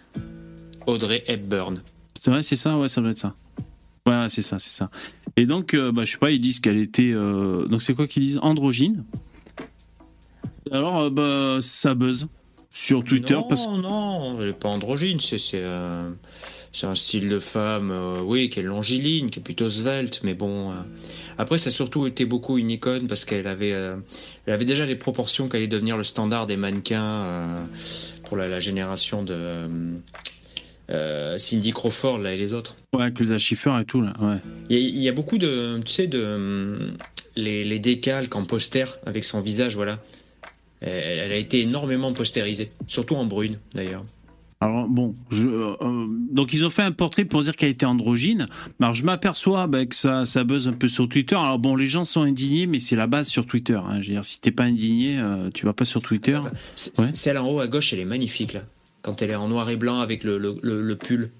Audrey 0.86 1.22
Hepburn. 1.28 1.80
C'est 2.20 2.30
vrai, 2.30 2.42
c'est 2.42 2.56
ça? 2.56 2.76
Ouais, 2.78 2.88
ça 2.88 3.00
doit 3.00 3.10
être 3.10 3.18
ça. 3.18 3.34
Ouais, 4.06 4.26
c'est 4.28 4.42
ça, 4.42 4.58
c'est 4.58 4.70
ça. 4.70 4.90
Et 5.36 5.46
donc, 5.46 5.74
euh, 5.74 5.90
bah, 5.92 6.04
je 6.04 6.12
sais 6.12 6.18
pas, 6.18 6.30
ils 6.30 6.40
disent 6.40 6.60
qu'elle 6.60 6.78
était. 6.78 7.12
euh, 7.12 7.66
Donc, 7.66 7.82
c'est 7.82 7.94
quoi 7.94 8.06
qu'ils 8.06 8.22
disent? 8.24 8.38
Androgyne. 8.42 9.04
Alors, 10.70 10.98
euh, 11.00 11.10
bah, 11.10 11.58
ça 11.60 11.94
buzz 11.94 12.28
sur 12.70 13.04
Twitter 13.04 13.34
non, 13.34 13.42
parce 13.44 13.66
non, 13.66 14.38
elle 14.40 14.48
n'est 14.48 14.52
pas 14.52 14.68
androgyne, 14.68 15.18
c'est 15.20 15.62
un 16.86 16.94
style 16.94 17.30
de 17.30 17.38
femme, 17.38 17.90
euh, 17.90 18.20
oui, 18.22 18.50
qui 18.50 18.60
est 18.60 18.62
longiligne, 18.62 19.30
qui 19.30 19.38
est 19.38 19.42
plutôt 19.42 19.70
svelte, 19.70 20.20
mais 20.24 20.34
bon. 20.34 20.70
euh, 20.72 20.74
Après, 21.38 21.56
ça 21.56 21.70
a 21.70 21.72
surtout 21.72 22.06
été 22.06 22.26
beaucoup 22.26 22.58
une 22.58 22.70
icône 22.70 23.06
parce 23.06 23.24
qu'elle 23.24 23.46
avait, 23.46 23.72
euh, 23.72 23.96
elle 24.46 24.52
avait 24.52 24.66
déjà 24.66 24.84
les 24.84 24.94
proportions 24.96 25.48
qu'elle 25.48 25.60
allait 25.60 25.68
devenir 25.68 25.96
le 25.96 26.04
standard 26.04 26.46
des 26.46 26.58
mannequins 26.58 27.48
pour 28.24 28.36
la, 28.36 28.46
la 28.48 28.60
génération 28.60 29.22
de 29.22 29.68
euh, 30.90 31.34
euh, 31.34 31.38
Cindy 31.38 31.72
Crawford 31.72 32.18
là 32.18 32.32
et 32.34 32.36
les 32.36 32.54
autres. 32.54 32.76
Ouais, 32.94 33.02
avec 33.02 33.18
le 33.20 33.38
Schiffer 33.38 33.72
et 33.80 33.84
tout, 33.84 34.00
là. 34.00 34.12
Ouais. 34.20 34.36
Il 34.70 34.76
y, 34.76 34.80
a- 34.80 34.88
il 34.88 34.98
y 35.02 35.08
a 35.08 35.12
beaucoup 35.12 35.38
de, 35.38 35.78
tu 35.84 35.92
sais, 35.92 36.06
de 36.06 36.20
euh, 36.22 36.90
les, 37.36 37.64
les 37.64 37.78
décalques 37.78 38.34
en 38.36 38.44
poster 38.44 38.84
avec 39.04 39.24
son 39.24 39.40
visage, 39.40 39.74
voilà. 39.74 39.98
Elle, 40.80 41.18
elle 41.20 41.32
a 41.32 41.36
été 41.36 41.60
énormément 41.62 42.12
postérisée, 42.12 42.70
surtout 42.86 43.14
en 43.16 43.24
brune 43.24 43.58
d'ailleurs. 43.74 44.04
Alors 44.60 44.88
bon, 44.88 45.14
je, 45.30 45.46
euh, 45.46 45.74
donc 46.32 46.52
ils 46.54 46.64
ont 46.64 46.70
fait 46.70 46.82
un 46.82 46.92
portrait 46.92 47.26
pour 47.26 47.42
dire 47.42 47.54
qu'elle 47.56 47.68
était 47.70 47.84
androgyne. 47.84 48.46
Alors 48.80 48.94
je 48.94 49.04
m'aperçois 49.04 49.66
bah, 49.66 49.84
que 49.84 49.94
ça, 49.94 50.24
ça 50.24 50.44
buzz 50.44 50.66
un 50.68 50.72
peu 50.72 50.88
sur 50.88 51.08
Twitter. 51.08 51.34
Alors 51.34 51.58
bon, 51.58 51.76
les 51.76 51.86
gens 51.86 52.04
sont 52.04 52.22
indignés, 52.22 52.66
mais 52.66 52.78
c'est 52.78 52.96
la 52.96 53.06
base 53.06 53.28
sur 53.28 53.44
Twitter. 53.44 53.74
hein. 53.86 54.00
Je 54.00 54.06
veux 54.08 54.12
dire, 54.14 54.24
si 54.24 54.40
t'es 54.40 54.50
pas 54.52 54.64
indigné, 54.64 55.18
euh, 55.18 55.50
tu 55.52 55.66
vas 55.66 55.74
pas 55.74 55.84
sur 55.84 56.00
Twitter. 56.00 56.36
Ouais. 56.38 56.50
Celle 57.14 57.36
en 57.38 57.48
haut 57.50 57.60
à 57.60 57.68
gauche, 57.68 57.92
elle 57.92 58.00
est 58.00 58.04
magnifique 58.06 58.54
là. 58.54 58.62
Quand 59.06 59.22
elle 59.22 59.30
est 59.30 59.34
en 59.36 59.48
noir 59.48 59.70
et 59.70 59.76
blanc 59.76 60.00
avec 60.00 60.22
le, 60.24 60.36
le, 60.36 60.56
le- 60.62 60.82
le 60.82 60.96
pull. 60.96 61.30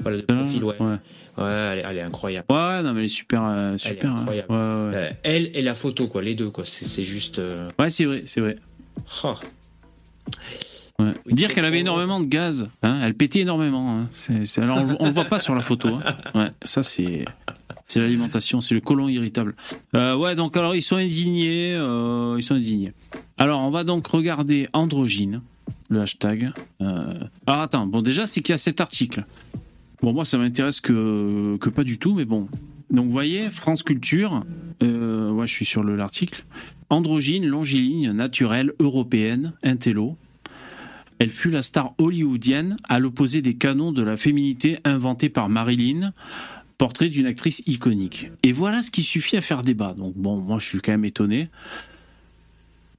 Voilà, 0.00 0.16
le 0.18 0.22
profil, 0.24 0.62
ouais. 0.64 0.76
Ouais. 0.80 0.96
Ouais, 1.36 1.44
elle, 1.72 1.78
est- 1.80 1.84
elle 1.90 1.96
est 1.98 2.00
incroyable. 2.02 2.46
Ouais, 2.50 2.82
non 2.82 2.92
mais 2.94 3.00
elle 3.00 3.04
est 3.06 3.08
super, 3.08 3.42
euh, 3.44 3.76
super. 3.76 4.12
hein. 4.12 4.18
incroyable. 4.20 4.50
Ouais, 4.52 4.56
ouais, 4.56 4.62
ouais. 4.62 4.96
Euh, 4.96 5.10
elle 5.24 5.50
et 5.54 5.62
la 5.62 5.74
photo, 5.74 6.06
quoi, 6.08 6.22
les 6.22 6.34
deux, 6.36 6.50
quoi. 6.50 6.64
C'est 6.64 6.84
c'est 6.84 7.02
juste. 7.04 7.38
euh, 7.40 7.68
Ouais, 7.78 7.90
c'est 7.90 8.04
vrai, 8.06 8.22
c'est 8.24 8.40
vrai. 8.40 8.54
oh. 9.24 9.34
Ouais. 11.00 11.12
Oui, 11.26 11.34
Dire 11.34 11.54
qu'elle 11.54 11.64
avait 11.64 11.78
énormément 11.80 12.18
de 12.20 12.26
gaz, 12.26 12.68
hein, 12.82 13.00
elle 13.02 13.14
pétait 13.14 13.40
énormément. 13.40 13.98
hein. 14.00 14.08
Alors 14.56 14.78
on, 14.78 14.96
on 15.00 15.06
le 15.06 15.12
voit 15.12 15.24
pas 15.26 15.38
sur 15.38 15.54
la 15.54 15.60
photo. 15.62 15.88
hein. 15.88 16.16
Ouais, 16.34 16.48
ça 16.64 16.82
c'est 16.82 17.24
c'est 17.86 18.00
l'alimentation, 18.00 18.60
c'est 18.60 18.74
le 18.74 18.80
côlon 18.80 19.08
irritable. 19.08 19.54
Euh, 19.94 20.16
ouais, 20.16 20.34
donc 20.34 20.56
alors 20.56 20.74
ils 20.74 20.82
sont 20.82 20.96
indignés, 20.96 21.72
euh, 21.74 22.34
ils 22.38 22.42
sont 22.42 22.54
indignés. 22.54 22.92
Alors 23.38 23.60
on 23.60 23.70
va 23.70 23.84
donc 23.84 24.08
regarder 24.08 24.68
androgyne, 24.72 25.40
le 25.88 26.00
hashtag. 26.00 26.52
Euh, 26.80 27.14
Alors 27.46 27.62
attends, 27.62 27.86
bon 27.86 28.02
déjà 28.02 28.26
c'est 28.26 28.40
qu'il 28.40 28.52
y 28.52 28.54
a 28.54 28.58
cet 28.58 28.80
article. 28.80 29.24
Bon 30.02 30.12
moi 30.12 30.24
ça 30.24 30.38
m'intéresse 30.38 30.80
que 30.80 31.56
que 31.58 31.70
pas 31.70 31.84
du 31.84 31.98
tout, 31.98 32.14
mais 32.14 32.24
bon. 32.24 32.48
Donc 32.90 33.06
vous 33.06 33.12
voyez 33.12 33.50
France 33.50 33.82
Culture, 33.82 34.44
euh, 34.82 35.30
ouais 35.30 35.46
je 35.46 35.52
suis 35.52 35.66
sur 35.66 35.82
le 35.82 35.96
l'article. 35.96 36.44
Androgyne, 36.90 37.46
longiligne, 37.46 38.12
naturelle, 38.12 38.72
européenne, 38.80 39.52
intello. 39.62 40.16
Elle 41.18 41.30
fut 41.30 41.50
la 41.50 41.62
star 41.62 41.94
hollywoodienne 41.98 42.76
à 42.88 43.00
l'opposé 43.00 43.42
des 43.42 43.54
canons 43.54 43.92
de 43.92 44.02
la 44.02 44.16
féminité 44.16 44.78
inventés 44.84 45.28
par 45.28 45.48
Marilyn, 45.48 46.12
portrait 46.78 47.08
d'une 47.08 47.26
actrice 47.26 47.62
iconique. 47.66 48.30
Et 48.44 48.52
voilà 48.52 48.82
ce 48.82 48.90
qui 48.90 49.02
suffit 49.02 49.36
à 49.36 49.40
faire 49.40 49.62
débat. 49.62 49.94
Donc 49.94 50.14
bon, 50.16 50.36
moi 50.36 50.58
je 50.60 50.66
suis 50.66 50.80
quand 50.80 50.92
même 50.92 51.04
étonné. 51.04 51.48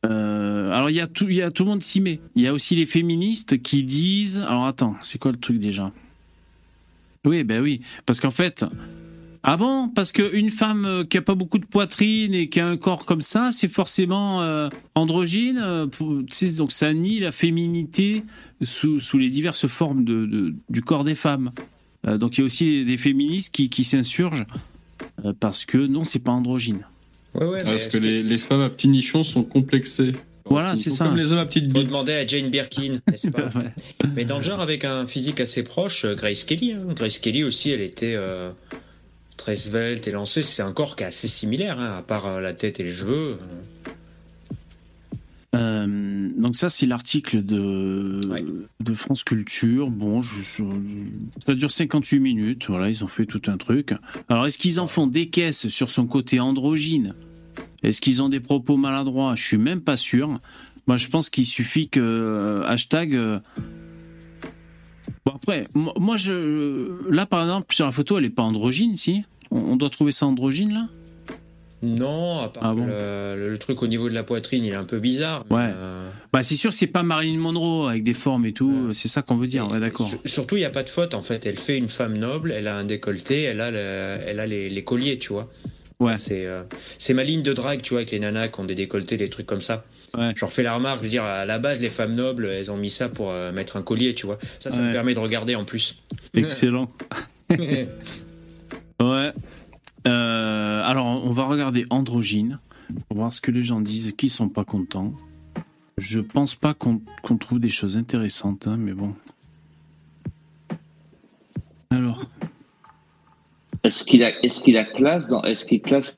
Euh, 0.06 0.72
alors 0.72 0.90
il 0.90 0.96
y, 0.96 1.02
a 1.02 1.08
tout, 1.08 1.28
y 1.28 1.42
a 1.42 1.52
tout 1.52 1.64
le 1.64 1.70
monde 1.70 1.84
s'y 1.84 2.02
met. 2.02 2.20
Il 2.36 2.42
y 2.42 2.48
a 2.48 2.54
aussi 2.54 2.76
les 2.76 2.86
féministes 2.86 3.62
qui 3.62 3.84
disent... 3.84 4.38
Alors 4.38 4.66
attends, 4.66 4.96
c'est 5.02 5.18
quoi 5.18 5.32
le 5.32 5.38
truc 5.38 5.60
déjà? 5.60 5.92
Oui, 7.26 7.44
ben 7.44 7.62
oui. 7.62 7.82
Parce 8.06 8.20
qu'en 8.20 8.32
fait... 8.32 8.66
Ah 9.42 9.56
bon? 9.56 9.88
Parce 9.88 10.12
qu'une 10.12 10.50
femme 10.50 10.86
euh, 10.86 11.04
qui 11.06 11.18
a 11.18 11.22
pas 11.22 11.36
beaucoup 11.36 11.60
de 11.60 11.66
poitrine 11.66 12.34
et 12.34 12.50
qui 12.50 12.60
a 12.60 12.68
un 12.68 12.76
corps 12.76 13.06
comme 13.06 13.22
ça, 13.22 13.54
c'est 13.54 13.70
forcément 13.70 14.42
euh, 14.42 14.68
androgyne. 14.96 15.90
donc 16.58 16.72
ça 16.74 16.94
nie 16.94 17.20
la 17.20 17.32
féminité 17.32 18.26
sous, 18.62 19.00
les 19.14 19.30
diverses 19.30 19.66
formes 19.68 20.04
de, 20.04 20.54
du 20.70 20.82
corps 20.82 21.06
des 21.06 21.16
femmes. 21.16 21.52
Donc 22.04 22.38
il 22.38 22.42
y 22.42 22.44
a 22.44 22.46
aussi 22.46 22.84
des, 22.84 22.98
féministes 22.98 23.54
qui, 23.54 23.70
qui 23.70 23.86
s'insurgent 23.86 24.46
parce 25.40 25.64
que 25.64 25.78
non, 25.78 26.04
c'est 26.04 26.20
pas 26.20 26.32
androgyne. 26.32 26.84
Ouais, 27.36 27.46
ouais, 27.46 27.60
mais 27.64 27.72
parce 27.72 27.84
ce 27.86 27.90
que 27.90 27.98
les, 27.98 28.24
les 28.24 28.38
femmes 28.38 28.62
à 28.62 28.70
petits 28.70 28.88
nichons 28.88 29.24
sont 29.24 29.44
complexées. 29.44 30.14
Voilà, 30.46 30.76
c'est 30.76 30.90
ça. 30.90 31.06
Comme 31.06 31.16
les 31.16 31.32
hommes 31.32 31.38
à 31.40 31.46
petites 31.46 31.72
Faut 31.72 31.78
bites. 31.80 31.88
demander 31.90 32.14
à 32.14 32.26
Jane 32.26 32.50
Birkin, 32.50 33.00
n'est-ce 33.10 33.28
pas 33.28 33.50
Ouais. 33.56 33.72
Mais 34.16 34.26
dans 34.26 34.38
le 34.38 34.44
genre, 34.44 34.62
avec 34.62 34.84
un 34.84 35.06
physique 35.06 35.40
assez 35.40 35.62
proche, 35.64 36.06
euh, 36.06 36.16
Grace 36.16 36.44
Kelly. 36.44 36.72
hein. 36.74 36.88
Grace 36.96 37.20
Kelly 37.20 37.44
aussi, 37.44 37.70
elle 37.70 37.82
était 37.82 38.16
euh, 38.16 38.50
très 39.38 39.56
svelte 39.56 40.08
et 40.08 40.12
lancée. 40.12 40.42
C'est 40.42 40.64
un 40.64 40.72
corps 40.72 40.96
qui 40.96 41.04
est 41.04 41.08
assez 41.08 41.28
similaire, 41.28 41.80
hein, 41.80 41.94
à 42.00 42.02
part 42.02 42.26
euh, 42.26 42.42
la 42.42 42.54
tête 42.54 42.80
et 42.80 42.84
les 42.84 42.94
cheveux. 42.94 43.38
Euh, 45.56 46.30
donc 46.38 46.56
ça 46.56 46.70
c'est 46.70 46.86
l'article 46.86 47.44
de, 47.44 48.20
Ouais. 48.30 48.46
de 48.80 48.94
France 48.94 49.24
Culture. 49.24 49.90
Bon, 49.90 50.22
je- 50.22 50.42
ça 51.40 51.56
dure 51.56 51.72
58 51.72 52.20
minutes. 52.20 52.66
Voilà, 52.68 52.90
ils 52.90 53.04
ont 53.04 53.08
fait 53.08 53.26
tout 53.26 53.42
un 53.48 53.58
truc. 53.58 53.94
Alors 54.30 54.46
est-ce 54.46 54.60
qu'ils 54.60 54.80
en 54.80 54.86
font 54.88 55.08
des 55.08 55.30
caisses 55.30 55.68
sur 55.70 55.90
son 55.90 56.06
côté 56.06 56.40
androgyne? 56.40 57.16
Est-ce 57.82 58.00
qu'ils 58.02 58.22
ont 58.22 58.30
des 58.30 58.40
propos 58.40 58.78
maladroits? 58.78 59.34
Je 59.36 59.44
suis 59.44 59.58
même 59.58 59.82
pas 59.82 59.98
sûr. 59.98 60.38
Moi 60.86 60.98
je 60.98 61.08
pense 61.08 61.30
qu'il 61.32 61.46
suffit 61.46 61.90
que 61.90 62.00
euh, 62.00 62.64
hashtag. 62.68 63.16
euh, 63.16 63.40
Bon 65.26 65.34
après, 65.36 65.68
moi 65.76 66.16
je 66.16 67.10
là 67.12 67.26
par 67.26 67.42
exemple 67.42 67.74
sur 67.74 67.86
la 67.86 67.92
photo 67.92 68.18
elle 68.18 68.26
est 68.26 68.30
pas 68.30 68.44
androgyne 68.44 68.96
si? 68.96 69.24
On, 69.52 69.60
on 69.60 69.76
doit 69.76 69.90
trouver 69.90 70.12
ça 70.12 70.26
androgyne 70.28 70.74
là? 70.74 70.88
Non, 71.82 72.40
à 72.40 72.50
part 72.50 72.64
Ah 72.66 72.72
que 72.74 72.80
bon 72.80 72.88
le, 72.88 73.50
le 73.52 73.58
truc 73.58 73.82
au 73.82 73.88
niveau 73.88 74.10
de 74.10 74.14
la 74.14 74.24
poitrine, 74.24 74.66
il 74.66 74.72
est 74.74 74.76
un 74.76 74.84
peu 74.84 75.00
bizarre. 75.00 75.46
Ouais. 75.50 75.70
euh, 75.74 76.10
Bah 76.34 76.44
c'est 76.44 76.56
sûr 76.56 76.74
c'est 76.74 76.88
pas 76.88 77.04
Marilyn 77.04 77.38
Monroe 77.40 77.88
avec 77.90 78.04
des 78.04 78.14
formes 78.14 78.46
et 78.46 78.52
tout. 78.54 78.94
C'est 78.94 79.08
ça 79.08 79.22
qu'on 79.22 79.38
veut 79.38 79.48
dire. 79.48 79.70
Ouais 79.70 79.80
d'accord. 79.80 80.06
sur- 80.08 80.20
surtout, 80.26 80.58
il 80.58 80.60
n'y 80.60 80.66
a 80.66 80.70
pas 80.70 80.84
de 80.84 80.90
faute, 80.90 81.14
en 81.14 81.22
fait. 81.22 81.46
Elle 81.46 81.56
fait 81.58 81.78
une 81.78 81.88
femme 81.90 82.18
noble, 82.18 82.52
elle 82.52 82.68
a 82.68 82.76
un 82.76 82.84
décolleté, 82.84 83.44
elle 83.44 83.62
a, 83.62 83.72
le- 83.72 84.22
elle 84.28 84.40
a 84.42 84.46
les, 84.48 84.70
les 84.70 84.84
colliers, 84.84 85.18
tu 85.20 85.32
vois. 85.32 85.50
Ouais. 86.02 86.16
C'est 86.18 86.46
euh, 86.46 86.64
c'est 86.98 87.14
ma 87.14 87.24
ligne 87.24 87.42
de 87.44 87.52
drague, 87.54 87.82
tu 87.82 87.90
vois, 87.92 88.00
avec 88.00 88.12
les 88.12 88.20
nanas 88.20 88.48
qui 88.50 88.60
ont 88.60 88.66
des 88.66 88.76
décolletés, 88.76 89.18
des 89.18 89.30
trucs 89.30 89.46
comme 89.48 89.62
ça. 89.62 89.84
Ouais. 90.18 90.32
J'en 90.36 90.48
refais 90.48 90.64
la 90.64 90.74
remarque, 90.74 91.00
je 91.00 91.04
veux 91.04 91.10
dire, 91.10 91.24
à 91.24 91.46
la 91.46 91.60
base, 91.60 91.80
les 91.82 91.90
femmes 91.90 92.16
nobles, 92.16 92.46
elles 92.48 92.72
ont 92.72 92.78
mis 92.78 92.90
ça 92.90 93.10
pour 93.10 93.32
euh, 93.32 93.52
mettre 93.52 93.78
un 93.78 93.82
collier, 93.84 94.14
tu 94.16 94.26
vois. 94.26 94.40
Ça, 94.60 94.70
ça 94.72 94.80
Ouais. 94.80 94.88
me 94.88 94.92
permet 94.92 95.14
de 95.14 95.20
regarder 95.20 95.56
en 95.56 95.66
plus. 95.66 95.98
Excellent. 96.34 96.90
Ouais. 99.02 99.32
Euh, 100.10 100.82
alors, 100.84 101.06
on 101.06 101.32
va 101.32 101.44
regarder 101.46 101.86
Androgyne 101.90 102.60
pour 103.08 103.18
voir 103.18 103.32
ce 103.34 103.40
que 103.42 103.52
les 103.52 103.64
gens 103.64 103.80
disent, 103.82 104.14
qui 104.18 104.30
sont 104.30 104.50
pas 104.50 104.64
contents. 104.66 105.14
Je 105.98 106.20
pense 106.20 106.56
pas 106.56 106.74
qu'on 106.74 107.02
trouve 107.40 107.60
des 107.60 107.70
choses 107.70 107.98
intéressantes, 107.98 108.68
hein, 108.68 108.78
mais 108.78 108.94
bon. 108.94 109.14
Alors, 111.92 112.24
Est-ce 113.84 114.04
qu'il 114.04 114.24
a, 114.24 114.32
est-ce 114.44 114.62
qu'il 114.62 114.78
a 114.78 114.84
classe 114.84 115.28
dans, 115.28 115.44
est-ce 115.44 115.66
qu'il 115.66 115.82
classe 115.82 116.18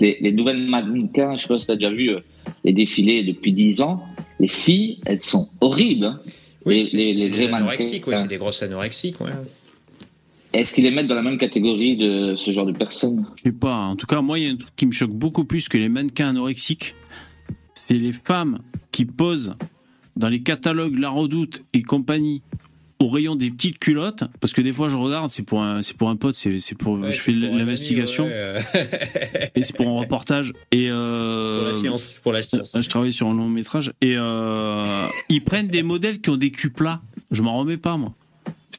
les, 0.00 0.18
les 0.20 0.32
nouvelles 0.32 0.66
mannequins? 0.68 1.36
Je 1.36 1.42
sais 1.42 1.48
pas 1.48 1.58
si 1.58 1.66
tu 1.66 1.72
as 1.72 1.76
déjà 1.76 1.90
vu 1.90 2.10
euh, 2.10 2.20
les 2.64 2.72
défilés 2.72 3.22
depuis 3.24 3.52
10 3.52 3.80
ans. 3.82 4.04
Les 4.40 4.48
filles, 4.48 5.00
elles 5.06 5.20
sont 5.20 5.48
horribles. 5.60 6.04
hein. 6.06 6.20
Oui, 6.66 6.74
les, 6.76 6.84
c'est- 6.84 6.96
les, 6.96 7.14
c'est 7.14 7.28
les 7.28 7.46
des 7.46 7.52
anorexiques, 7.54 8.06
ouais, 8.06 8.16
c'est 8.16 8.28
des 8.28 8.36
grosses 8.36 8.62
anorexiques, 8.62 9.20
ouais. 9.20 9.30
Est-ce 10.52 10.72
qu'ils 10.72 10.84
les 10.84 10.90
mettent 10.90 11.06
dans 11.08 11.14
la 11.14 11.22
même 11.22 11.38
catégorie 11.38 11.96
de 11.96 12.34
ce 12.36 12.52
genre 12.52 12.66
de 12.66 12.72
personnes? 12.72 13.26
Je 13.36 13.42
sais 13.44 13.52
pas. 13.52 13.74
En 13.74 13.96
tout 13.96 14.06
cas, 14.06 14.20
moi, 14.22 14.38
il 14.38 14.44
y 14.46 14.48
a 14.48 14.52
un 14.52 14.56
truc 14.56 14.74
qui 14.76 14.86
me 14.86 14.92
choque 14.92 15.10
beaucoup 15.12 15.44
plus 15.44 15.68
que 15.68 15.76
les 15.78 15.88
mannequins 15.88 16.28
anorexiques. 16.28 16.94
C'est 17.74 17.94
les 17.98 18.12
femmes 18.12 18.58
qui 18.90 19.04
posent 19.04 19.54
dans 20.16 20.28
les 20.28 20.42
catalogues 20.42 20.98
La 20.98 21.10
Redoute 21.10 21.64
et 21.74 21.82
compagnie 21.82 22.42
au 22.98 23.08
rayon 23.10 23.36
des 23.36 23.50
petites 23.50 23.78
culottes. 23.78 24.24
Parce 24.40 24.52
que 24.52 24.60
des 24.62 24.72
fois, 24.72 24.88
je 24.88 24.96
regarde, 24.96 25.30
c'est 25.30 25.44
pour 25.44 25.62
un, 25.62 25.82
c'est 25.82 25.96
pour 25.96 26.08
un 26.08 26.16
pote, 26.16 26.34
c'est 26.34 26.58
c'est 26.58 26.74
pour, 26.76 26.94
Ouais, 26.98 27.12
je 27.12 27.20
fais 27.20 27.30
l'investigation. 27.32 28.24
ouais, 28.24 28.58
Et 29.54 29.62
c'est 29.62 29.76
pour 29.76 29.86
un 29.86 30.00
reportage. 30.00 30.52
Et 30.72 30.88
euh, 30.90 31.58
Pour 31.60 31.68
la 31.68 31.74
science, 31.78 32.20
pour 32.22 32.32
la 32.32 32.42
science. 32.42 32.72
Je 32.74 32.88
travaille 32.88 33.12
sur 33.12 33.28
un 33.28 33.34
long 33.36 33.48
métrage. 33.48 33.92
Et 34.00 34.14
euh, 34.16 34.84
ils 35.28 35.44
prennent 35.44 35.68
des 35.68 35.82
modèles 35.84 36.20
qui 36.20 36.30
ont 36.30 36.36
des 36.36 36.50
culs 36.50 36.72
plats. 36.72 37.02
Je 37.30 37.42
m'en 37.42 37.56
remets 37.58 37.76
pas, 37.76 37.96
moi. 37.98 38.14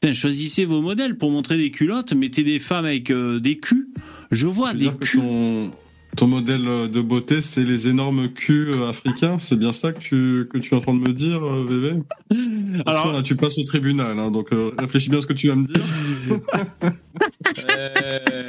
Putain, 0.01 0.13
choisissez 0.13 0.63
vos 0.63 0.81
modèles 0.81 1.17
pour 1.17 1.29
montrer 1.29 1.57
des 1.57 1.71
culottes. 1.71 2.13
Mettez 2.13 2.43
des 2.43 2.59
femmes 2.59 2.85
avec 2.85 3.11
euh, 3.11 3.39
des 3.41 3.59
culs. 3.59 3.89
Je 4.31 4.47
vois 4.47 4.73
des 4.73 4.89
culs. 4.97 5.19
ton, 5.19 5.71
ton 6.15 6.27
modèle 6.27 6.89
de 6.89 7.01
beauté, 7.01 7.41
c'est 7.41 7.63
les 7.63 7.89
énormes 7.89 8.29
culs 8.29 8.71
euh, 8.75 8.89
africains 8.89 9.37
C'est 9.39 9.57
bien 9.57 9.73
ça 9.73 9.91
que 9.91 9.99
tu, 9.99 10.47
que 10.49 10.57
tu 10.57 10.73
es 10.73 10.77
en 10.77 10.81
train 10.81 10.93
de 10.93 10.99
me 10.99 11.11
dire, 11.11 11.43
euh, 11.43 11.65
bébé? 11.67 12.01
Alors- 12.85 13.11
là, 13.11 13.21
tu 13.21 13.35
passes 13.35 13.57
au 13.57 13.63
tribunal, 13.63 14.17
hein, 14.17 14.31
donc 14.31 14.53
euh, 14.53 14.71
réfléchis 14.77 15.09
bien 15.09 15.19
à 15.19 15.21
ce 15.21 15.27
que 15.27 15.33
tu 15.33 15.49
vas 15.49 15.55
me 15.55 15.65
dire. 15.65 15.81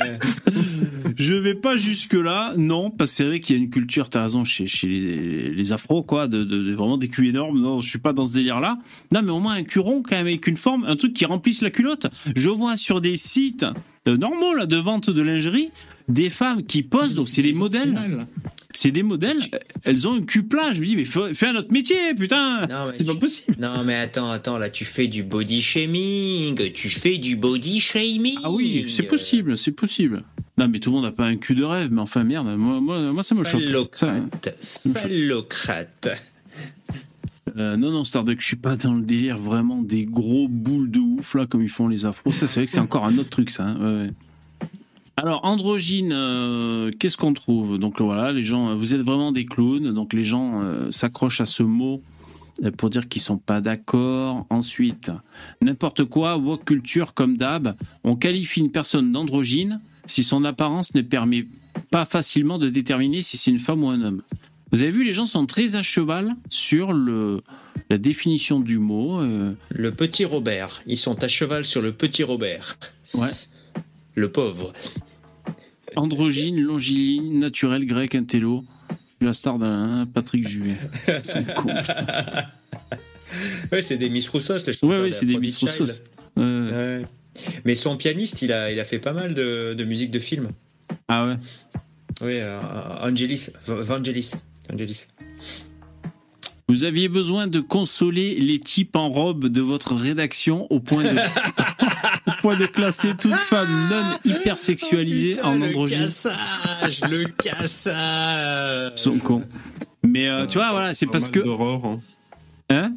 Je 1.20 1.34
vais 1.34 1.54
pas 1.54 1.76
jusque-là, 1.76 2.54
non, 2.56 2.90
parce 2.90 3.10
que 3.10 3.16
c'est 3.16 3.24
vrai 3.24 3.40
qu'il 3.40 3.54
y 3.54 3.60
a 3.60 3.62
une 3.62 3.68
culture, 3.68 4.08
t'as 4.08 4.22
raison, 4.22 4.46
chez, 4.46 4.66
les, 4.84 5.50
les 5.50 5.72
afros, 5.72 6.02
quoi, 6.02 6.28
de, 6.28 6.72
vraiment 6.72 6.96
des 6.96 7.08
culs 7.08 7.28
énormes. 7.28 7.60
Non, 7.60 7.82
je 7.82 7.90
suis 7.90 7.98
pas 7.98 8.14
dans 8.14 8.24
ce 8.24 8.32
délire-là. 8.32 8.78
Non, 9.12 9.20
mais 9.22 9.30
au 9.30 9.38
moins 9.38 9.52
un 9.52 9.62
cul 9.62 9.80
quand 9.82 10.12
même, 10.12 10.26
avec 10.26 10.46
une 10.46 10.56
forme, 10.56 10.84
un 10.84 10.96
truc 10.96 11.12
qui 11.12 11.26
remplisse 11.26 11.60
la 11.60 11.68
culotte. 11.68 12.06
Je 12.34 12.48
vois 12.48 12.78
sur 12.78 13.02
des 13.02 13.18
sites 13.18 13.66
euh, 14.08 14.16
normaux, 14.16 14.54
là, 14.54 14.64
de 14.64 14.76
vente 14.76 15.10
de 15.10 15.20
lingerie, 15.20 15.68
des 16.08 16.30
femmes 16.30 16.62
qui 16.62 16.82
posent, 16.82 17.14
donc 17.14 17.28
c'est 17.28 17.42
des 17.42 17.52
modèles. 17.52 17.94
C'est 18.72 18.92
des 18.92 19.02
modèles, 19.02 19.38
elles 19.82 20.06
ont 20.06 20.14
un 20.14 20.22
cul 20.22 20.44
plat. 20.44 20.70
Je 20.72 20.80
me 20.80 20.86
dis, 20.86 20.94
mais 20.96 21.04
fais, 21.04 21.46
un 21.46 21.56
autre 21.56 21.72
métier, 21.72 21.96
putain 22.16 22.62
C'est 22.94 23.04
pas 23.04 23.14
possible. 23.16 23.56
Non, 23.60 23.82
mais 23.84 23.96
attends, 23.96 24.30
attends, 24.30 24.58
là, 24.58 24.70
tu 24.70 24.84
fais 24.84 25.08
du 25.08 25.22
body 25.24 25.60
shaming. 25.60 26.72
Tu 26.72 26.88
fais 26.88 27.18
du 27.18 27.36
body 27.36 27.80
shaming. 27.80 28.38
Ah 28.44 28.50
oui, 28.50 28.86
c'est 28.88 29.06
Euh, 29.06 29.08
possible, 29.08 29.58
c'est 29.58 29.72
possible. 29.72 30.22
Non, 30.56 30.68
mais 30.68 30.78
tout 30.78 30.90
le 30.90 30.96
monde 30.96 31.04
n'a 31.04 31.10
pas 31.12 31.24
un 31.26 31.36
cul 31.36 31.54
de 31.54 31.64
rêve, 31.64 31.88
mais 31.90 32.00
enfin, 32.02 32.22
merde, 32.22 32.46
moi, 32.56 32.80
moi, 32.80 33.00
moi 33.12 33.22
ça 33.22 33.34
me 33.34 33.42
choque. 33.44 33.60
Phallocrate. 33.62 34.54
Phallocrate. 34.94 36.08
Euh, 37.56 37.76
non, 37.76 37.90
non, 37.90 38.04
Starduck, 38.04 38.40
je 38.40 38.46
suis 38.46 38.56
pas 38.56 38.76
dans 38.76 38.94
le 38.94 39.02
délire 39.02 39.38
vraiment 39.38 39.82
des 39.82 40.04
gros 40.04 40.46
boules 40.48 40.90
de 40.90 41.00
ouf, 41.00 41.34
là, 41.34 41.46
comme 41.46 41.62
ils 41.62 41.68
font 41.68 41.88
les 41.88 42.04
afros. 42.04 42.30
Ça, 42.30 42.46
c'est 42.46 42.60
vrai 42.60 42.66
que 42.66 42.70
c'est 42.70 42.78
encore 42.78 43.06
un 43.06 43.18
autre 43.18 43.30
truc, 43.30 43.50
ça. 43.50 43.64
hein. 43.64 43.76
Ouais, 43.80 44.04
ouais. 44.06 44.10
Alors, 45.22 45.44
androgyne, 45.44 46.12
euh, 46.14 46.90
qu'est-ce 46.98 47.18
qu'on 47.18 47.34
trouve? 47.34 47.76
Donc 47.78 48.00
voilà, 48.00 48.32
les 48.32 48.42
gens, 48.42 48.74
vous 48.74 48.94
êtes 48.94 49.02
vraiment 49.02 49.32
des 49.32 49.44
clowns, 49.44 49.92
donc 49.92 50.14
les 50.14 50.24
gens 50.24 50.62
euh, 50.62 50.90
s'accrochent 50.90 51.42
à 51.42 51.46
ce 51.46 51.62
mot 51.62 52.00
euh, 52.64 52.70
pour 52.70 52.88
dire 52.88 53.06
qu'ils 53.06 53.20
sont 53.20 53.36
pas 53.36 53.60
d'accord. 53.60 54.46
Ensuite, 54.48 55.12
n'importe 55.60 56.04
quoi, 56.06 56.38
woke 56.38 56.64
culture 56.64 57.12
comme 57.12 57.36
d'hab, 57.36 57.74
on 58.02 58.16
qualifie 58.16 58.60
une 58.60 58.72
personne 58.72 59.12
d'androgyne 59.12 59.82
si 60.06 60.22
son 60.22 60.42
apparence 60.42 60.94
ne 60.94 61.02
permet 61.02 61.44
pas 61.90 62.06
facilement 62.06 62.56
de 62.58 62.70
déterminer 62.70 63.20
si 63.20 63.36
c'est 63.36 63.50
une 63.50 63.58
femme 63.58 63.84
ou 63.84 63.90
un 63.90 64.00
homme. 64.00 64.22
Vous 64.72 64.82
avez 64.82 64.90
vu, 64.90 65.04
les 65.04 65.12
gens 65.12 65.26
sont 65.26 65.44
très 65.44 65.76
à 65.76 65.82
cheval 65.82 66.34
sur 66.48 66.94
le, 66.94 67.42
la 67.90 67.98
définition 67.98 68.58
du 68.58 68.78
mot. 68.78 69.20
euh, 69.20 69.52
Le 69.68 69.92
petit 69.92 70.24
Robert. 70.24 70.80
Ils 70.86 70.96
sont 70.96 71.22
à 71.22 71.28
cheval 71.28 71.66
sur 71.66 71.82
le 71.82 71.92
petit 71.92 72.22
Robert. 72.22 72.78
ouais. 73.14 73.28
Le 74.14 74.30
pauvre. 74.30 74.72
Androgyne, 75.96 76.60
longiligne, 76.60 77.38
naturel, 77.38 77.84
grec, 77.86 78.14
intello. 78.14 78.64
Je 78.90 78.94
suis 79.16 79.26
la 79.26 79.32
star 79.32 79.58
d'un 79.58 80.06
Patrick 80.06 80.48
Juvet. 80.48 80.76
Ouais, 83.70 83.80
c'est 83.80 83.96
des 83.96 84.10
Miss 84.10 84.28
Roussos, 84.28 84.54
le 84.54 84.60
Ouais, 84.66 84.72
chanteur 84.72 84.88
ouais, 84.98 85.04
des 85.04 85.10
c'est 85.12 85.26
des 85.26 85.36
Miss 85.36 85.56
Roussos. 85.58 86.02
Ouais. 86.36 87.04
Mais 87.64 87.76
son 87.76 87.96
pianiste, 87.96 88.42
il 88.42 88.52
a, 88.52 88.72
il 88.72 88.80
a 88.80 88.84
fait 88.84 88.98
pas 88.98 89.12
mal 89.12 89.34
de, 89.34 89.72
de 89.74 89.84
musique 89.84 90.10
de 90.10 90.18
film. 90.18 90.50
Ah 91.06 91.26
ouais 91.26 91.36
Oui, 92.22 92.38
euh, 92.40 92.60
Angelis. 93.00 93.50
Vangelis. 93.66 94.32
Vangelis. 94.68 95.06
Vous 96.70 96.84
aviez 96.84 97.08
besoin 97.08 97.48
de 97.48 97.58
consoler 97.58 98.36
les 98.38 98.60
types 98.60 98.94
en 98.94 99.10
robe 99.10 99.46
de 99.46 99.60
votre 99.60 99.94
rédaction 99.96 100.68
au 100.70 100.78
point 100.78 101.02
de, 101.02 101.08
au 102.28 102.30
point 102.40 102.56
de 102.56 102.66
classer 102.66 103.14
toute 103.16 103.34
femme 103.34 103.88
non 103.90 104.02
hypersexualisée 104.24 105.32
Putain, 105.32 105.44
en 105.48 105.54
le 105.58 105.66
androgyne. 105.66 105.98
cassage, 106.02 107.00
le 107.10 107.24
cassage. 107.24 108.92
Ils 108.96 109.00
sont 109.00 109.18
cons. 109.18 109.42
Mais 110.04 110.28
euh, 110.28 110.46
tu 110.46 110.58
vois, 110.58 110.70
voilà, 110.70 110.94
c'est 110.94 111.06
Par 111.06 111.12
parce 111.12 111.24
mal 111.24 111.32
que. 111.32 111.40
d'aurore, 111.40 111.86
hein. 111.86 112.00
Hein? 112.70 112.92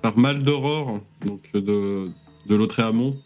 Par 0.00 0.16
mal 0.16 0.42
d'aurore, 0.44 1.00
donc 1.26 1.42
euh, 1.56 1.60
de, 1.60 2.10
de 2.48 2.54
Lautréamont. 2.54 3.16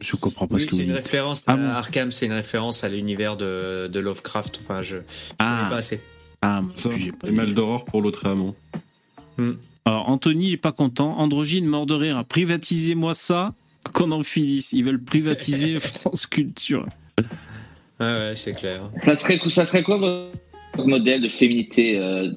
Je 0.00 0.16
comprends 0.16 0.46
pas 0.46 0.54
Oui, 0.56 0.60
ce 0.60 0.66
que 0.66 0.72
c'est 0.76 0.82
vous 0.84 0.88
une 0.90 0.94
dites. 0.94 1.04
référence 1.04 1.44
Ah 1.46 1.52
à 1.52 1.56
bon? 1.56 1.66
Arkham, 1.70 2.12
c'est 2.12 2.26
une 2.26 2.32
référence 2.32 2.84
à 2.84 2.88
l'univers 2.88 3.36
de, 3.36 3.88
de 3.88 4.00
Lovecraft. 4.00 4.60
Enfin, 4.62 4.80
je, 4.82 4.96
je 4.96 5.02
Ah. 5.38 5.66
pas 5.70 5.76
assez. 5.76 6.00
Ah, 6.46 6.60
moi, 6.60 6.72
Ça, 6.74 6.90
j'ai 6.98 7.10
pas 7.10 7.28
et 7.28 7.30
mal 7.30 7.54
d'aurore 7.54 7.86
pour 7.86 8.02
Lautréamont. 8.02 8.54
Alors, 9.86 10.10
Anthony 10.10 10.50
n'est 10.50 10.56
pas 10.58 10.72
content. 10.72 11.16
Androgyne, 11.18 11.64
mort 11.64 11.86
de 11.86 11.94
rire. 11.94 12.22
Privatisez-moi 12.28 13.14
ça, 13.14 13.54
qu'on 13.94 14.10
en 14.10 14.22
finisse. 14.22 14.74
Ils 14.74 14.84
veulent 14.84 15.02
privatiser 15.02 15.80
France 15.80 16.26
Culture. 16.26 16.86
Ouais, 17.98 18.06
ouais, 18.06 18.32
c'est 18.36 18.52
clair. 18.52 18.90
Ça 18.98 19.16
serait, 19.16 19.38
ça 19.48 19.64
serait 19.64 19.82
quoi 19.82 19.96
votre 19.96 20.86
modèle 20.86 21.22
de 21.22 21.28
féminité 21.28 21.96
euh, 21.96 22.30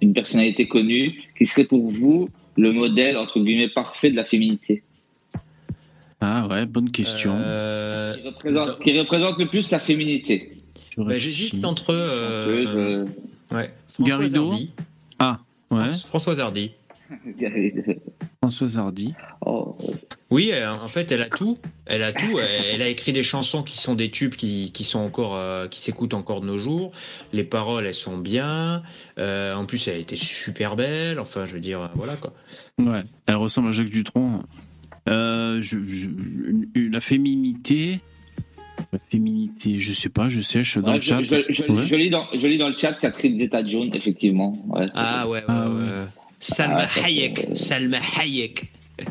Une 0.00 0.12
personnalité 0.12 0.68
connue 0.68 1.24
qui 1.36 1.44
serait 1.44 1.64
pour 1.64 1.88
vous 1.88 2.28
le 2.56 2.72
modèle, 2.72 3.16
entre 3.16 3.40
guillemets, 3.40 3.68
parfait 3.68 4.12
de 4.12 4.16
la 4.16 4.24
féminité? 4.24 4.84
Ah 6.20 6.46
ouais, 6.46 6.66
bonne 6.66 6.92
question. 6.92 7.34
Euh, 7.36 8.14
qui 8.14 8.22
représente, 8.22 8.80
qui 8.80 8.96
représente 8.96 9.38
le 9.40 9.46
plus 9.46 9.72
la 9.72 9.80
féminité 9.80 10.53
bah, 10.96 11.18
J'hésite 11.18 11.64
entre. 11.64 11.90
euh, 11.94 12.64
Euh, 12.66 13.04
ouais, 13.52 13.70
Françoise 13.92 14.18
Garrido 14.32 14.44
Hardy. 14.50 14.70
Ah, 15.18 15.40
ouais. 15.70 15.78
François- 15.86 16.08
Françoise 16.08 16.40
Hardy. 16.40 16.70
Françoise 18.40 18.76
Hardy. 18.78 19.14
oh, 19.46 19.76
Oui, 20.30 20.50
elle- 20.52 20.66
en 20.68 20.86
fait, 20.86 21.10
elle 21.12 21.22
a 21.22 21.28
tout. 21.28 21.58
Elle 21.86 22.02
a 22.02 22.12
tout. 22.12 22.38
Elle, 22.38 22.82
a 22.82 22.88
écrit 22.88 23.12
des 23.12 23.22
chansons 23.22 23.62
qui 23.62 23.78
sont 23.78 23.94
des 23.94 24.10
tubes 24.10 24.34
qui, 24.34 24.70
qui 24.72 24.84
sont 24.84 24.98
encore, 24.98 25.36
euh, 25.36 25.66
qui 25.68 25.80
s'écoutent 25.80 26.14
encore 26.14 26.40
de 26.40 26.46
nos 26.46 26.58
jours. 26.58 26.90
Les 27.32 27.44
paroles, 27.44 27.86
elles 27.86 27.94
sont 27.94 28.18
bien. 28.18 28.82
Euh, 29.18 29.54
en 29.54 29.64
plus, 29.64 29.86
elle 29.88 30.00
était 30.00 30.16
super 30.16 30.76
belle. 30.76 31.18
Enfin, 31.20 31.46
je 31.46 31.54
veux 31.54 31.60
dire, 31.60 31.80
euh, 31.82 31.86
voilà 31.94 32.16
quoi. 32.16 32.32
Ouais, 32.84 33.02
elle 33.26 33.36
ressemble 33.36 33.68
à 33.68 33.72
Jacques 33.72 33.90
Dutronc. 33.90 34.42
Euh, 35.08 35.60
je, 35.62 35.78
je- 35.86 36.06
une- 36.74 36.90
la 36.92 37.00
féminité. 37.00 38.00
La 38.92 38.98
féminité, 39.10 39.78
je 39.80 39.92
sais 39.92 40.08
pas, 40.08 40.28
je 40.28 40.40
sèche 40.40 40.78
dans 40.78 40.88
ouais, 40.92 40.96
le 40.96 41.00
chat. 41.00 41.22
je, 41.22 41.36
je- 41.48 41.54
je- 41.54 41.72
Ouais. 41.72 41.86
je 41.86 41.94
lis 41.96 42.10
dans, 42.10 42.26
je 42.32 42.46
lis 42.46 42.58
dans 42.58 42.68
le 42.68 42.74
chat 42.74 42.92
Catherine 42.94 43.38
Zeta-Jones, 43.38 43.90
effectivement. 43.94 44.56
Ouais, 44.68 44.86
Ah 44.94 45.26
ouais, 45.28 45.38
ouais, 45.38 45.44
Ah 45.48 45.68
ouais. 45.70 45.82
Salma 46.40 46.84
Ah, 46.84 47.06
Hayek. 47.06 47.48
Salma 47.54 47.98
Hayek. 48.20 48.70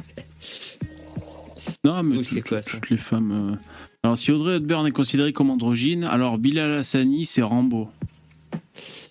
Non, 1.85 2.01
mais 2.03 2.17
Oui, 2.17 2.25
tout- 2.25 2.41
quoi, 2.47 2.61
tout- 2.61 2.69
ça 2.69 2.77
toutes 2.77 2.89
les 2.89 2.97
femmes. 2.97 3.51
euh. 3.51 3.55
Alors, 4.03 4.17
si 4.17 4.31
Audrey 4.31 4.55
Hepburn 4.57 4.85
est 4.87 4.91
considérée 4.91 5.33
comme 5.33 5.49
androgyne, 5.49 6.05
alors 6.05 6.37
Bilal 6.37 6.73
Hassani, 6.77 7.25
c'est 7.25 7.41
Rambo. 7.41 7.89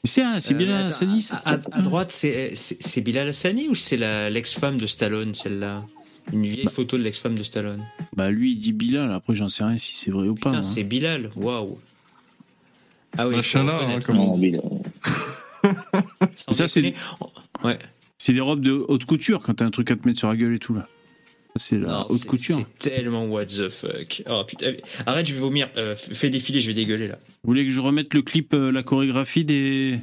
C'est 0.04 0.22
ah, 0.22 0.40
c'est 0.40 0.54
Euh, 0.54 0.56
Bilal 0.58 0.76
attends, 0.78 0.86
Hassani, 0.86 1.22
ça 1.22 1.36
à, 1.44 1.54
à- 1.54 1.58
à 1.72 1.82
droite, 1.82 2.10
c'est 2.12 3.00
Bilal 3.02 3.28
Hassani 3.28 3.68
ou 3.68 3.74
c'est 3.74 3.96
la- 3.98 4.30
l'ex-femme 4.30 4.78
de 4.78 4.86
Stallone, 4.86 5.34
celle-là? 5.34 5.84
Une 6.32 6.44
vieille 6.46 6.68
photo 6.70 6.98
de 6.98 7.02
l'ex-femme 7.02 7.34
de 7.36 7.42
Stallone. 7.42 7.82
Bah, 8.16 8.30
lui, 8.30 8.52
il 8.52 8.56
dit 8.56 8.72
Bilal, 8.72 9.10
après, 9.12 9.34
j'en 9.34 9.48
sais 9.48 9.64
rien 9.64 9.76
si 9.78 9.94
c'est 9.94 10.10
vrai 10.10 10.28
ou 10.28 10.34
pas. 10.34 10.50
Putain, 10.50 10.62
moi. 10.62 10.70
c'est 10.70 10.84
Bilal. 10.84 11.30
Waouh. 11.36 11.78
Ah 13.18 13.28
oui, 13.28 13.36
Machallah, 13.36 13.72
faut 13.72 13.76
hein, 13.76 13.78
reconnaître. 13.80 14.06
comme 14.06 14.18
on 14.20 14.26
Non, 14.28 14.38
dit. 14.38 14.52
mais, 14.52 14.60
Sans 16.36 16.52
Ça, 16.52 16.68
c'est-. 16.68 16.94
Ouais. 17.64 17.78
C'est 18.18 18.32
des 18.32 18.40
robes 18.40 18.60
de 18.62 18.72
haute 18.88 19.04
couture 19.04 19.40
quand 19.40 19.54
t'as 19.54 19.66
un 19.66 19.70
truc 19.70 19.90
à 19.90 19.96
te 19.96 20.06
mettre 20.06 20.18
sur 20.20 20.28
la 20.28 20.36
gueule 20.36 20.54
et 20.54 20.58
tout 20.58 20.74
là. 20.74 20.88
Ça, 21.56 21.64
C'est 21.66 21.78
la 21.78 21.88
Non, 21.88 22.06
haute 22.08 22.24
couture. 22.24 22.56
C'est 22.56 22.90
tellement 22.90 23.26
what 23.26 23.46
the 23.46 23.68
fuck. 23.68 24.22
Oh 24.30 24.42
putain. 24.46 24.72
Arrête, 25.06 25.26
je 25.26 25.34
vais 25.34 25.40
vomir. 25.40 25.68
Euh, 25.76 25.94
fais 25.96 26.30
défiler, 26.30 26.60
je 26.60 26.68
vais 26.68 26.74
dégueuler 26.74 27.08
là. 27.08 27.18
Vous 27.42 27.48
voulez 27.48 27.64
que 27.64 27.70
je 27.70 27.80
remette 27.80 28.14
le 28.14 28.22
clip, 28.22 28.54
euh, 28.54 28.70
la 28.72 28.82
chorégraphie 28.82 29.44
des. 29.44 29.98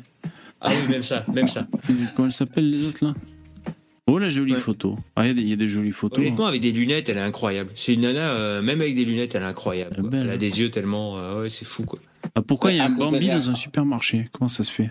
Ah 0.62 0.70
oui, 0.72 0.92
même 0.92 1.04
ça, 1.04 1.26
même 1.34 1.48
ça. 1.48 1.66
Comment 2.16 2.28
elles 2.28 2.34
s'appellent 2.34 2.70
les 2.70 2.86
autres 2.86 3.04
là? 3.06 3.14
Oh 4.12 4.18
la 4.18 4.30
jolie 4.30 4.54
Ouais. 4.54 4.60
photo. 4.60 4.98
Ah, 5.16 5.24
il 5.26 5.28
y 5.28 5.32
a 5.32 5.34
des- 5.34 5.42
il 5.42 5.50
y, 5.50 5.54
a 5.54 5.56
des 5.56 5.68
jolies 5.68 5.92
photos. 5.92 6.20
Honnêtement, 6.20 6.46
avec 6.48 6.62
des 6.62 6.72
lunettes, 6.72 7.10
elle 7.10 7.18
est 7.18 7.22
incroyable. 7.22 7.70
C'est 7.76 7.94
une 7.94 8.02
nana, 8.02 8.32
euh, 8.32 8.62
même 8.62 8.82
avec 8.82 8.96
des 8.96 9.06
lunettes, 9.06 9.36
elle 9.36 9.44
est 9.44 9.46
incroyable. 9.46 9.96
Elle 10.00 10.04
belle. 10.10 10.22
Elle 10.24 10.30
a 10.32 10.38
des 10.38 10.60
yeux 10.60 10.72
tellement. 10.72 11.18
euh, 11.18 11.42
ouais, 11.44 11.50
c'est 11.50 11.66
fou 11.66 11.84
quoi. 11.84 12.00
Ah, 12.36 12.42
pourquoi 12.42 12.72
il 12.72 12.78
y 12.78 12.80
a 12.80 12.86
un 12.86 12.90
Bambi 12.90 13.20
contraire. 13.20 13.38
dans 13.38 13.50
un 13.52 13.56
supermarché? 13.56 14.30
Comment 14.32 14.50
ça 14.50 14.64
se 14.64 14.72
fait? 14.72 14.90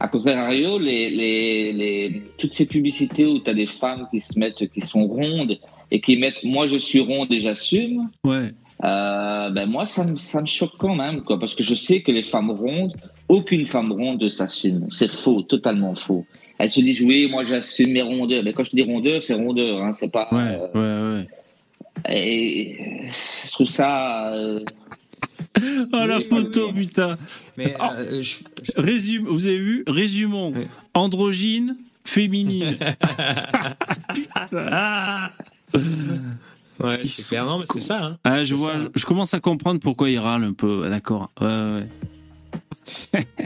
À 0.00 0.08
contrario, 0.08 0.78
les, 0.78 1.10
les, 1.10 1.72
les, 1.72 2.22
toutes 2.38 2.54
ces 2.54 2.64
publicités 2.66 3.26
où 3.26 3.38
tu 3.38 3.50
as 3.50 3.54
des 3.54 3.66
femmes 3.66 4.08
qui 4.10 4.18
se 4.20 4.38
mettent, 4.38 4.66
qui 4.72 4.80
sont 4.80 5.06
rondes 5.06 5.58
et 5.90 6.00
qui 6.00 6.16
mettent 6.16 6.42
moi 6.42 6.66
je 6.66 6.76
suis 6.76 7.00
ronde 7.00 7.30
et 7.30 7.40
j'assume, 7.42 8.08
Ouais. 8.24 8.52
euh, 8.84 9.50
ben 9.50 9.66
moi 9.66 9.84
ça 9.86 10.04
me, 10.04 10.16
ça 10.16 10.40
me 10.40 10.46
choque 10.46 10.72
quand 10.78 10.94
même, 10.94 11.22
quoi, 11.22 11.38
parce 11.38 11.54
que 11.54 11.62
je 11.62 11.74
sais 11.74 12.00
que 12.00 12.12
les 12.12 12.22
femmes 12.22 12.50
rondes, 12.50 12.94
aucune 13.28 13.66
femme 13.66 13.92
ronde 13.92 14.26
s'assume. 14.30 14.86
C'est 14.90 15.10
faux, 15.10 15.42
totalement 15.42 15.94
faux. 15.94 16.24
Elles 16.60 16.70
se 16.70 16.80
disent 16.80 17.00
oui, 17.00 17.26
moi 17.28 17.44
j'assume 17.44 17.92
mes 17.92 18.02
rondeurs. 18.02 18.42
Mais 18.44 18.52
quand 18.52 18.64
je 18.64 18.70
dis 18.70 18.82
rondeur, 18.82 19.24
c'est 19.24 19.34
rondeur, 19.34 19.82
hein, 19.82 19.92
c'est 19.98 20.12
pas. 20.12 20.28
Ouais, 20.30 20.58
euh, 20.74 21.16
ouais, 21.16 21.26
ouais. 22.06 22.14
et, 22.14 22.76
je 23.10 23.50
trouve 23.50 23.68
ça. 23.68 24.32
euh, 24.34 24.60
Oh 25.92 26.04
la 26.06 26.18
Oui, 26.18 26.24
photo, 26.24 26.70
putain 26.72 27.16
Mais 27.56 27.74
Ah. 27.78 27.94
euh, 27.96 28.20
je- 28.22 28.36
je- 28.62 28.72
Résume, 28.80 29.24
vous 29.26 29.46
avez 29.46 29.58
vu? 29.58 29.84
Résumons. 29.86 30.52
Ouais. 30.52 30.68
Androgyne, 30.94 31.76
féminine. 32.04 32.76
putain. 34.14 35.30
Ouais, 36.82 36.98
c'est 37.04 37.22
sont 37.22 37.28
clair, 37.28 37.44
non, 37.46 37.58
mais 37.58 37.66
c'est 37.72 37.80
ça. 37.80 38.04
Hein. 38.04 38.18
Ah, 38.24 38.42
je 38.42 38.54
vois, 38.54 38.72
ça. 38.72 38.78
je 38.94 39.04
commence 39.04 39.34
à 39.34 39.40
comprendre 39.40 39.80
pourquoi 39.80 40.08
il 40.10 40.18
râle 40.18 40.44
un 40.44 40.52
peu. 40.52 40.88
D'accord. 40.88 41.30
Ouais, 41.40 41.46
ouais. 41.46 41.86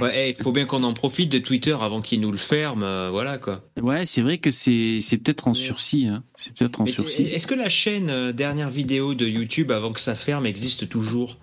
Ouais, 0.01 0.31
il 0.31 0.35
faut 0.35 0.53
bien 0.53 0.65
qu'on 0.67 0.83
en 0.83 0.95
profite 0.95 1.31
de 1.31 1.39
Twitter 1.39 1.77
avant 1.81 2.01
qu'ils 2.01 2.21
nous 2.21 2.33
le 2.33 2.39
ferment. 2.39 2.85
euh, 2.85 3.11
voilà 3.11 3.39
quoi. 3.39 3.61
Ouais, 3.81 4.07
c'est 4.07 4.23
vrai 4.23 4.39
que 4.39 4.51
c'est 4.51 5.01
peut-être 5.23 5.49
en 5.49 5.55
sursis. 5.55 6.07
Hein. 6.07 6.25
C'est 6.37 6.55
peut-être 6.55 6.81
en 6.81 6.85
Mais 6.85 6.91
sursis. 6.91 7.23
Est-ce 7.25 7.47
que 7.47 7.55
la 7.55 7.69
chaîne 7.69 8.11
euh, 8.11 8.33
dernière 8.33 8.71
vidéo 8.71 9.15
de 9.15 9.27
YouTube 9.27 9.71
avant 9.71 9.93
que 9.93 10.01
ça 10.01 10.15
ferme 10.15 10.47
existe 10.47 10.89
toujours? 10.89 11.39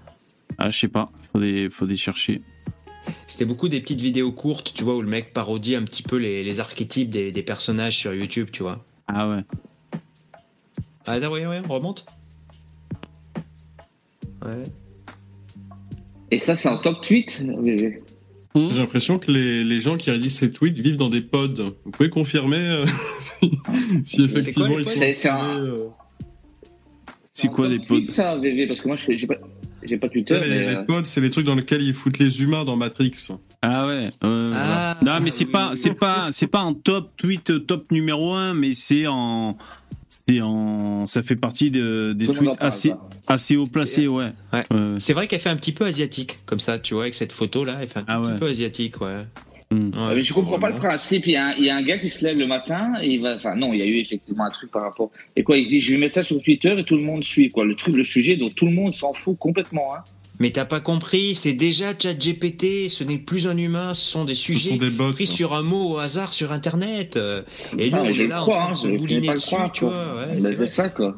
Ah, 0.58 0.70
je 0.70 0.78
sais 0.80 0.88
pas. 0.88 1.12
Faudrait, 1.32 1.70
faudrait 1.70 1.96
chercher. 1.96 2.42
C'était 3.28 3.46
beaucoup 3.46 3.68
des 3.70 3.80
petites 3.82 4.02
vidéos 4.02 4.32
courtes, 4.32 4.74
tu 4.76 4.84
vois, 4.84 4.96
où 4.96 5.02
le 5.02 5.08
mec 5.08 5.34
parodie 5.34 5.76
un 5.76 5.84
petit 5.84 6.04
peu 6.04 6.18
les, 6.18 6.44
les 6.44 6.60
archétypes 6.60 7.10
des, 7.10 7.32
des 7.32 7.44
personnages 7.44 7.98
sur 7.98 8.14
YouTube, 8.14 8.50
tu 8.52 8.62
vois. 8.64 8.84
Ah 9.08 9.28
ouais. 9.30 9.44
Ah, 11.08 11.14
attends, 11.14 11.32
ouais, 11.32 11.48
ouais, 11.48 11.62
on 11.68 11.74
remonte. 11.74 12.06
Ouais. 14.46 14.64
Et 16.32 16.40
ça, 16.40 16.56
c'est 16.56 16.70
en 16.70 16.78
top 16.78 17.02
tweet. 17.02 17.42
VV. 17.42 18.02
J'ai 18.56 18.80
l'impression 18.80 19.18
que 19.20 19.32
les, 19.32 19.64
les 19.64 19.80
gens 19.80 19.96
qui 19.96 20.12
rédigent 20.12 20.34
ces 20.34 20.52
tweets 20.52 20.78
vivent 20.78 20.98
dans 20.98 21.10
des 21.10 21.22
pods. 21.22 21.74
Vous 21.86 21.92
pouvez 21.92 22.10
confirmer 22.10 22.58
euh, 22.60 22.86
si, 23.20 23.52
si 24.04 24.24
effectivement 24.26 24.68
quoi, 24.70 24.80
ils 24.82 24.86
sont 24.86 25.00
C'est- 25.12 25.30
un- 25.30 25.58
euh, 25.64 25.88
quoi 27.54 27.68
des 27.70 27.80
pods 27.80 28.06
ça, 28.08 28.36
VV, 28.38 28.68
parce 28.68 28.82
que 28.82 28.88
moi, 28.90 28.98
je- 28.98 29.16
j'ai 29.16 29.26
pas, 29.28 29.36
j'ai 29.84 29.98
pas 29.98 30.10
Twitter. 30.10 30.40
les, 30.44 30.50
mais, 30.50 30.60
les 30.60 30.76
euh, 30.76 30.84
pods, 30.84 31.04
c'est 31.06 31.22
les 31.22 31.30
trucs 31.30 31.46
dans 31.46 31.56
lesquels 31.56 31.82
ils 31.82 31.94
foutent 31.94 32.20
les 32.20 32.42
humains 32.44 32.66
dans 32.66 32.76
Matrix. 32.76 33.12
Ah 33.62 33.88
ouais. 33.88 34.10
euh, 34.24 34.52
Ah, 34.56 34.98
voilà. 35.00 35.18
non, 35.20 35.24
mais 35.24 35.32
c'est 35.32 35.46
pas, 35.46 35.72
c'est 35.76 35.94
pas, 35.94 36.28
c'est 36.32 36.48
pas 36.48 36.60
en 36.62 36.74
top 36.74 37.12
tweet 37.18 37.66
top 37.68 37.90
numéro 37.92 38.34
1 38.34 38.54
mais 38.54 38.74
c'est 38.74 39.08
en, 39.08 39.56
c'est 40.14 40.42
en, 40.42 41.06
ça 41.06 41.24
fait 41.24 41.38
partie 41.38 41.72
de, 41.72 42.12
des 42.14 42.26
Tout 42.26 42.34
tweets 42.34 42.58
parle, 42.58 42.68
assez, 42.68 42.90
quoi. 42.90 43.10
assez 43.28 43.56
haut 43.56 43.66
placés, 43.66 44.08
ouais. 44.10 44.26
Ouais. 44.52 44.64
Euh, 44.74 44.98
C'est 45.00 45.14
vrai 45.14 45.28
qu'elle 45.28 45.40
fait 45.40 45.50
un 45.50 45.56
petit 45.56 45.72
peu 45.72 45.86
asiatique, 45.86 46.40
comme 46.46 46.60
ça, 46.60 46.80
tu 46.80 46.94
vois, 46.96 47.04
avec 47.04 47.14
cette 47.14 47.32
photo-là, 47.32 47.78
elle 47.82 47.88
fait 47.88 48.00
un 48.00 48.06
Ah 48.08 48.20
petit 48.20 48.30
ouais. 48.32 48.36
peu 48.36 48.46
asiatique, 48.48 49.00
ouais. 49.00 49.26
hmm. 49.72 49.92
Ah, 49.96 50.12
mais 50.14 50.22
je 50.24 50.34
comprends 50.34 50.60
pas 50.60 50.70
le 50.70 50.76
principe. 50.76 51.26
Il 51.28 51.32
y, 51.32 51.38
a 51.38 51.48
un, 51.48 51.52
il 51.58 51.64
y 51.64 51.70
a 51.70 51.78
un 51.78 51.82
gars 51.82 51.98
qui 51.98 52.10
se 52.10 52.26
lève 52.26 52.38
le 52.38 52.46
matin 52.46 52.92
et 53.02 53.10
il 53.14 53.22
va. 53.22 53.36
Enfin, 53.36 53.56
non, 53.56 53.72
il 53.72 53.80
y 53.80 53.84
a 53.84 53.86
eu 53.86 54.00
effectivement 54.00 54.44
un 54.44 54.50
truc 54.50 54.70
par 54.70 54.82
rapport. 54.82 55.12
Et 55.38 55.44
quoi, 55.44 55.56
il 55.58 55.64
se 55.64 55.70
dit, 55.70 55.80
je 55.80 55.92
vais 55.94 55.98
mettre 55.98 56.16
ça 56.16 56.24
sur 56.24 56.42
Twitter 56.44 56.76
et 56.78 56.84
tout 56.84 56.98
le 56.98 57.04
monde 57.04 57.24
suit, 57.24 57.50
quoi. 57.50 57.64
Le 57.64 57.76
truc, 57.76 57.96
le 57.96 58.04
sujet, 58.04 58.36
donc 58.36 58.54
tout 58.56 58.66
le 58.66 58.74
monde 58.74 58.92
s'en 58.92 59.14
fout 59.14 59.38
complètement, 59.40 59.96
hein. 59.96 60.04
Mais 60.42 60.50
t'as 60.50 60.66
pas 60.66 60.80
compris, 60.80 61.36
c'est 61.36 61.54
déjà 61.54 61.94
ChatGPT, 61.98 62.88
ce 62.90 63.04
n'est 63.04 63.20
plus 63.20 63.46
un 63.46 63.56
humain, 63.58 63.94
ce 63.94 64.10
sont 64.10 64.26
des 64.26 64.34
Ce 64.34 64.42
sujets 64.42 64.70
sont 64.72 64.76
des 64.78 64.90
bots. 64.90 65.12
pris 65.12 65.28
sur 65.28 65.54
un 65.54 65.62
mot 65.62 65.92
au 65.94 65.98
hasard 66.00 66.34
sur 66.34 66.52
Internet. 66.52 67.20
Et 67.78 67.92
nous, 67.92 67.98
Ah, 67.98 68.02
on 68.04 68.06
est 68.08 68.28
là 68.28 68.40
crois, 68.42 68.56
en 68.56 68.58
train 68.58 68.66
hein, 68.66 68.72
de 68.72 68.76
se 68.76 68.88
finis 68.88 68.98
mouliner 68.98 69.34
dessus, 69.34 69.46
croire, 69.56 69.72
tu 69.72 69.86
vois. 69.86 70.16
ouais, 70.16 70.40
c'est 70.40 70.66
ça, 70.66 70.90
quoi. 70.90 71.16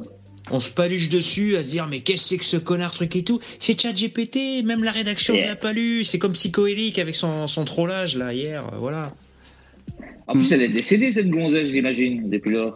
On 0.52 0.60
se 0.60 0.70
paluche 0.72 1.08
dessus 1.08 1.56
à 1.56 1.64
se 1.64 1.70
dire, 1.70 1.88
mais 1.90 2.02
qu'est-ce 2.02 2.24
que 2.24 2.28
c'est 2.30 2.38
que 2.38 2.44
ce 2.44 2.58
connard 2.58 2.92
truc 2.92 3.16
et 3.16 3.24
tout? 3.24 3.40
C'est 3.60 3.80
ChatGPT, 3.80 4.62
même 4.66 4.84
la 4.84 4.92
rédaction 4.92 5.34
ne 5.36 5.40
Yeah. 5.40 5.48
l'a 5.52 5.56
pas 5.56 5.72
lu. 5.72 6.04
C'est 6.04 6.20
comme 6.20 6.34
Psychoélique 6.34 7.00
avec 7.00 7.16
son, 7.16 7.48
son 7.48 7.64
trollage, 7.64 8.18
là, 8.18 8.34
hier, 8.34 8.68
euh, 8.74 8.78
voilà. 8.78 9.14
En 10.28 10.34
plus, 10.34 10.52
elle 10.52 10.62
est 10.64 10.68
décédée, 10.70 11.14
cette 11.14 11.30
gonzesse, 11.30 11.70
j'imagine, 11.70 12.30
depuis 12.30 12.52
lors. 12.52 12.76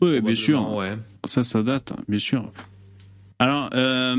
Oui, 0.00 0.22
bien 0.22 0.34
sûr. 0.34 0.72
Ouais. 0.74 0.92
Ça, 1.26 1.44
ça 1.44 1.62
date, 1.62 1.92
bien 2.08 2.18
sûr. 2.18 2.50
Alors, 3.38 3.68
euh, 3.74 4.16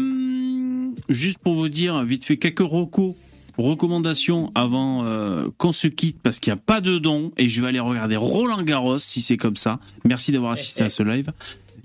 juste 1.10 1.40
pour 1.40 1.56
vous 1.56 1.70
dire, 1.70 2.04
vite 2.04 2.26
fait, 2.26 2.38
quelques 2.38 2.60
recos, 2.60 3.16
recommandations 3.58 4.52
avant 4.56 5.06
euh, 5.06 5.48
qu'on 5.58 5.74
se 5.74 5.88
quitte, 5.88 6.18
parce 6.22 6.40
qu'il 6.40 6.52
n'y 6.52 6.60
a 6.60 6.62
pas 6.64 6.82
de 6.82 6.98
don, 6.98 7.32
et 7.38 7.50
je 7.50 7.62
vais 7.62 7.68
aller 7.68 7.80
regarder 7.80 8.16
Roland 8.16 8.64
Garros, 8.64 9.00
si 9.00 9.22
c'est 9.22 9.38
comme 9.38 9.58
ça. 9.58 9.80
Merci 10.06 10.32
d'avoir 10.32 10.54
assisté 10.54 10.84
à 10.84 10.90
ce 10.90 11.04
live. 11.04 11.32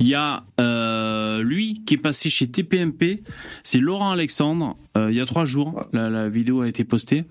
Il 0.00 0.06
y 0.06 0.14
a 0.14 0.44
euh, 0.60 1.42
lui 1.42 1.82
qui 1.84 1.94
est 1.94 1.98
passé 1.98 2.30
chez 2.30 2.46
TPMP, 2.46 3.22
c'est 3.64 3.80
Laurent 3.80 4.10
Alexandre, 4.12 4.76
euh, 4.96 5.10
il 5.10 5.16
y 5.16 5.20
a 5.20 5.26
trois 5.26 5.44
jours, 5.44 5.86
la, 5.92 6.08
la 6.08 6.28
vidéo 6.28 6.60
a 6.60 6.68
été 6.68 6.84
postée. 6.84 7.24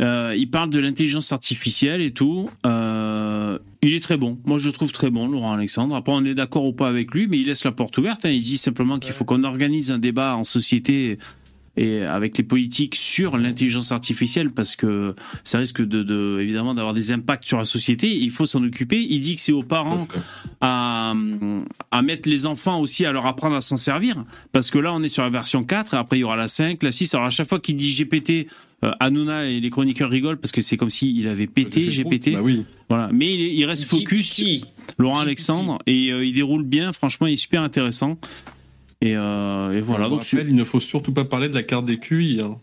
Euh, 0.00 0.34
il 0.36 0.50
parle 0.50 0.70
de 0.70 0.80
l'intelligence 0.80 1.32
artificielle 1.32 2.00
et 2.00 2.10
tout. 2.10 2.50
Euh, 2.66 3.58
il 3.82 3.94
est 3.94 4.00
très 4.00 4.16
bon. 4.16 4.38
Moi, 4.44 4.58
je 4.58 4.66
le 4.66 4.72
trouve 4.72 4.92
très 4.92 5.10
bon, 5.10 5.28
Laurent 5.28 5.52
Alexandre. 5.52 5.94
Après, 5.94 6.12
on 6.12 6.24
est 6.24 6.34
d'accord 6.34 6.64
ou 6.66 6.72
pas 6.72 6.88
avec 6.88 7.12
lui, 7.14 7.26
mais 7.26 7.38
il 7.38 7.46
laisse 7.46 7.64
la 7.64 7.72
porte 7.72 7.96
ouverte. 7.98 8.24
hein. 8.24 8.30
Il 8.30 8.42
dit 8.42 8.58
simplement 8.58 8.98
qu'il 8.98 9.12
faut 9.12 9.24
qu'on 9.24 9.44
organise 9.44 9.90
un 9.90 9.98
débat 9.98 10.36
en 10.36 10.44
société 10.44 11.18
et 11.76 12.02
avec 12.02 12.36
les 12.36 12.44
politiques 12.44 12.96
sur 12.96 13.38
l'intelligence 13.38 13.92
artificielle 13.92 14.50
parce 14.50 14.74
que 14.76 15.14
ça 15.44 15.58
risque 15.58 15.80
de, 15.80 16.02
de 16.02 16.38
évidemment 16.40 16.74
d'avoir 16.74 16.94
des 16.94 17.12
impacts 17.12 17.44
sur 17.44 17.58
la 17.58 17.64
société. 17.64 18.14
Il 18.14 18.30
faut 18.30 18.44
s'en 18.46 18.62
occuper. 18.64 19.00
Il 19.08 19.20
dit 19.20 19.36
que 19.36 19.40
c'est 19.40 19.52
aux 19.52 19.62
parents 19.62 20.06
à, 20.60 21.14
à 21.90 22.02
mettre 22.02 22.28
les 22.28 22.46
enfants 22.46 22.80
aussi 22.80 23.04
à 23.06 23.12
leur 23.12 23.26
apprendre 23.26 23.56
à 23.56 23.60
s'en 23.60 23.76
servir 23.76 24.24
parce 24.52 24.70
que 24.70 24.78
là 24.78 24.92
on 24.92 25.02
est 25.02 25.08
sur 25.08 25.22
la 25.22 25.30
version 25.30 25.64
4 25.64 25.94
et 25.94 25.96
après 25.96 26.16
il 26.18 26.20
y 26.20 26.24
aura 26.24 26.36
la 26.36 26.48
5, 26.48 26.82
la 26.82 26.92
6. 26.92 27.14
Alors 27.14 27.26
à 27.26 27.30
chaque 27.30 27.48
fois 27.48 27.60
qu'il 27.60 27.76
dit 27.76 27.92
GPT, 27.94 28.46
euh, 28.84 28.90
Hanouna 29.00 29.46
et 29.46 29.60
les 29.60 29.70
chroniqueurs 29.70 30.10
rigolent 30.10 30.38
parce 30.38 30.52
que 30.52 30.60
c'est 30.62 30.76
comme 30.76 30.90
s'il 30.90 31.26
avait 31.28 31.46
pété 31.46 31.86
trop. 31.88 32.10
GPT. 32.10 32.32
Bah 32.32 32.40
oui. 32.42 32.64
Voilà, 32.88 33.08
mais 33.12 33.32
il, 33.32 33.40
est- 33.42 33.54
il 33.54 33.64
reste 33.64 33.84
focus 33.84 34.36
GPT. 34.40 34.64
Laurent 34.98 35.14
GPT. 35.16 35.26
Alexandre 35.26 35.78
et 35.86 36.12
euh, 36.12 36.24
il 36.24 36.32
déroule 36.32 36.64
bien. 36.64 36.92
Franchement, 36.92 37.26
il 37.26 37.34
est 37.34 37.36
super 37.36 37.62
intéressant. 37.62 38.18
Et, 39.02 39.16
euh, 39.16 39.72
et 39.72 39.80
voilà. 39.80 40.08
Donc, 40.08 40.22
rappelle, 40.22 40.48
il 40.48 40.56
ne 40.56 40.64
faut 40.64 40.80
surtout 40.80 41.12
pas 41.12 41.24
parler 41.24 41.48
de 41.48 41.54
la 41.54 41.62
carte 41.62 41.86
des 41.86 41.98
QI. 41.98 42.40
hein. 42.42 42.58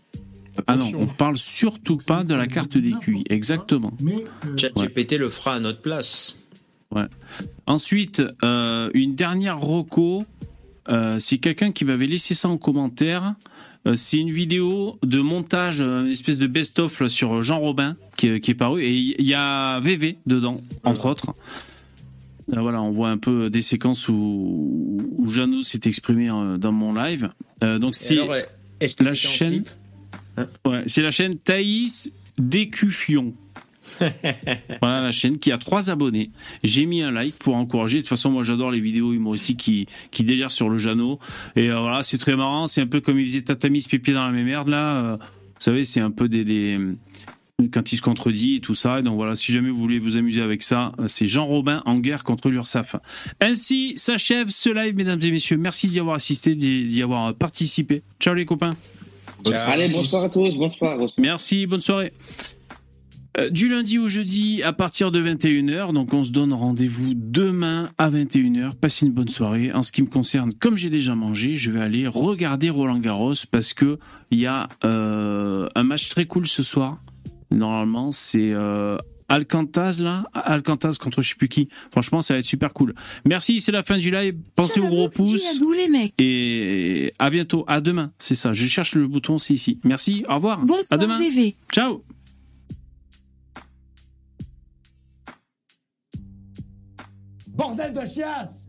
ah 0.66 0.76
non, 0.76 0.90
on 0.96 1.06
parle 1.06 1.36
surtout 1.36 1.96
pas 1.98 2.22
de 2.24 2.34
la 2.34 2.46
carte 2.46 2.76
des 2.78 2.92
QI. 3.00 3.24
Exactement. 3.28 3.92
Mais 4.00 4.24
euh, 4.46 4.56
ChatGPT 4.56 5.12
le 5.18 5.28
fera 5.28 5.54
à 5.54 5.60
notre 5.60 5.80
place. 5.80 6.36
Ensuite, 7.66 8.22
euh, 8.44 8.90
une 8.94 9.14
dernière 9.14 9.60
reco. 9.60 10.24
euh, 10.88 11.18
c'est 11.18 11.38
quelqu'un 11.38 11.70
qui 11.70 11.84
m'avait 11.84 12.06
laissé 12.06 12.32
ça 12.34 12.48
en 12.48 12.56
commentaire. 12.56 13.34
Euh, 13.86 13.94
c'est 13.94 14.16
une 14.16 14.30
vidéo 14.32 14.98
de 15.04 15.20
montage, 15.20 15.80
une 15.80 16.08
espèce 16.08 16.38
de 16.38 16.46
best-of 16.46 17.06
sur 17.08 17.42
Jean 17.42 17.58
Robin 17.58 17.94
qui, 18.16 18.28
est- 18.28 18.40
qui 18.40 18.52
est 18.52 18.54
paru. 18.54 18.82
Et 18.82 18.92
il 18.96 19.26
y 19.26 19.34
a 19.34 19.80
VV 19.80 20.18
dedans, 20.26 20.60
entre 20.84 21.06
autres. 21.06 21.34
Euh, 22.56 22.60
voilà, 22.60 22.80
on 22.82 22.90
voit 22.92 23.10
un 23.10 23.18
peu 23.18 23.50
des 23.50 23.62
séquences 23.62 24.08
où, 24.08 25.02
où 25.16 25.28
Jeannot 25.28 25.62
s'est 25.62 25.80
exprimé 25.84 26.30
euh, 26.30 26.56
dans 26.56 26.72
mon 26.72 26.94
live. 26.94 27.30
Euh, 27.62 27.78
donc 27.78 27.94
c'est 27.94 28.18
euh, 28.18 28.40
la 29.00 29.14
chaîne. 29.14 29.64
Ouais, 30.64 30.84
c'est 30.86 31.02
la 31.02 31.10
chaîne 31.10 31.36
Thaïs 31.36 32.12
Décufion. 32.38 33.34
voilà 34.80 35.00
la 35.02 35.10
chaîne 35.12 35.38
qui 35.38 35.50
a 35.50 35.58
trois 35.58 35.90
abonnés. 35.90 36.30
J'ai 36.62 36.86
mis 36.86 37.02
un 37.02 37.10
like 37.10 37.36
pour 37.36 37.56
encourager. 37.56 37.96
De 37.98 38.02
toute 38.02 38.08
façon, 38.10 38.30
moi 38.30 38.44
j'adore 38.44 38.70
les 38.70 38.80
vidéos 38.80 39.12
humoristiques 39.12 39.58
qui, 39.58 39.86
qui 40.10 40.22
délirent 40.24 40.52
sur 40.52 40.68
le 40.68 40.78
Jeannot. 40.78 41.18
Et 41.56 41.70
euh, 41.70 41.80
voilà, 41.80 42.02
c'est 42.02 42.18
très 42.18 42.36
marrant. 42.36 42.66
C'est 42.68 42.80
un 42.82 42.86
peu 42.86 43.00
comme 43.00 43.18
il 43.18 43.26
faisait 43.26 43.42
Tatamis 43.42 43.86
Pépier 43.90 44.14
dans 44.14 44.24
la 44.26 44.32
même 44.32 44.46
merde 44.46 44.68
là. 44.68 45.18
Vous 45.20 45.64
savez, 45.64 45.84
c'est 45.84 45.98
un 46.00 46.12
peu 46.12 46.28
des, 46.28 46.44
des- 46.44 46.78
quand 47.72 47.92
il 47.92 47.96
se 47.96 48.02
contredit 48.02 48.56
et 48.56 48.60
tout 48.60 48.74
ça. 48.74 49.00
Et 49.00 49.02
donc 49.02 49.16
voilà, 49.16 49.34
si 49.34 49.52
jamais 49.52 49.70
vous 49.70 49.78
voulez 49.78 49.98
vous 49.98 50.16
amuser 50.16 50.40
avec 50.40 50.62
ça, 50.62 50.92
c'est 51.08 51.26
Jean 51.26 51.46
Robin 51.46 51.82
en 51.86 51.98
guerre 51.98 52.24
contre 52.24 52.50
l'URSSAF. 52.50 52.96
Ainsi 53.40 53.94
s'achève 53.96 54.50
ce 54.50 54.70
live, 54.70 54.94
mesdames 54.94 55.20
et 55.22 55.30
messieurs. 55.30 55.56
Merci 55.56 55.88
d'y 55.88 55.98
avoir 55.98 56.16
assisté, 56.16 56.54
d'y 56.54 57.02
avoir 57.02 57.34
participé. 57.34 58.02
Ciao 58.20 58.34
les 58.34 58.44
copains. 58.44 58.74
Allez, 59.66 59.88
bonsoir 59.88 60.24
à 60.24 60.28
tous, 60.28 60.56
bonsoir. 60.56 60.98
Merci, 61.18 61.66
bonne 61.66 61.80
soirée. 61.80 62.12
Euh, 63.38 63.50
du 63.50 63.68
lundi 63.68 63.98
au 63.98 64.08
jeudi 64.08 64.62
à 64.62 64.72
partir 64.72 65.10
de 65.12 65.22
21h. 65.22 65.92
Donc 65.92 66.12
on 66.12 66.24
se 66.24 66.30
donne 66.30 66.52
rendez-vous 66.52 67.12
demain 67.14 67.90
à 67.98 68.10
21h. 68.10 68.74
Passez 68.74 69.06
une 69.06 69.12
bonne 69.12 69.28
soirée. 69.28 69.72
En 69.72 69.82
ce 69.82 69.92
qui 69.92 70.02
me 70.02 70.08
concerne, 70.08 70.52
comme 70.54 70.76
j'ai 70.76 70.90
déjà 70.90 71.14
mangé, 71.14 71.56
je 71.56 71.70
vais 71.70 71.80
aller 71.80 72.06
regarder 72.08 72.70
Roland 72.70 72.98
Garros 72.98 73.34
parce 73.50 73.74
que 73.74 73.98
il 74.30 74.40
y 74.40 74.46
a 74.46 74.68
euh, 74.84 75.68
un 75.74 75.82
match 75.82 76.08
très 76.08 76.26
cool 76.26 76.46
ce 76.46 76.62
soir. 76.62 77.00
Normalement, 77.50 78.10
c'est 78.10 78.52
euh, 78.52 78.98
Alcantaz 79.28 80.00
là, 80.02 80.24
Alcantaz 80.32 80.96
contre 80.98 81.20
je 81.22 81.30
sais 81.30 81.34
plus 81.34 81.48
qui. 81.48 81.68
Franchement, 81.90 82.22
ça 82.22 82.34
va 82.34 82.40
être 82.40 82.46
super 82.46 82.72
cool. 82.72 82.94
Merci, 83.26 83.60
c'est 83.60 83.72
la 83.72 83.82
fin 83.82 83.98
du 83.98 84.10
live. 84.10 84.36
Pensez 84.56 84.80
au 84.80 84.86
gros 84.86 85.08
pouce. 85.10 85.58
D'où 85.58 85.72
les 85.72 85.88
mecs. 85.88 86.14
Et 86.18 87.12
à 87.18 87.28
bientôt, 87.30 87.64
à 87.68 87.80
demain. 87.80 88.12
C'est 88.18 88.34
ça. 88.34 88.54
Je 88.54 88.66
cherche 88.66 88.94
le 88.94 89.06
bouton, 89.06 89.38
c'est 89.38 89.54
ici. 89.54 89.78
Merci, 89.84 90.24
au 90.28 90.36
revoir. 90.36 90.64
Bonsoir 90.64 90.98
à 90.98 91.02
demain. 91.02 91.18
VV. 91.18 91.56
Ciao. 91.72 92.02
Bordel 97.48 97.92
de 97.92 98.06
chiasse 98.06 98.66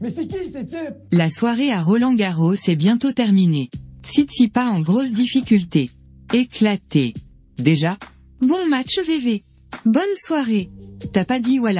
Mais 0.00 0.08
c'est 0.08 0.26
qui 0.26 0.50
ces 0.50 0.66
types? 0.66 0.96
La 1.12 1.28
soirée 1.28 1.70
à 1.70 1.82
Roland 1.82 2.14
Garros 2.14 2.54
est 2.54 2.76
bientôt 2.76 3.12
terminée. 3.12 3.68
Tsitsipas 4.02 4.66
en 4.66 4.80
grosse 4.80 5.12
difficulté. 5.12 5.90
Éclaté. 6.32 7.12
Déjà 7.58 7.98
Bon 8.42 8.66
match 8.66 8.98
VV. 8.98 9.44
Bonne 9.84 10.02
soirée. 10.16 10.68
T'as 11.12 11.24
pas 11.24 11.38
dit 11.38 11.58
voilà. 11.58 11.70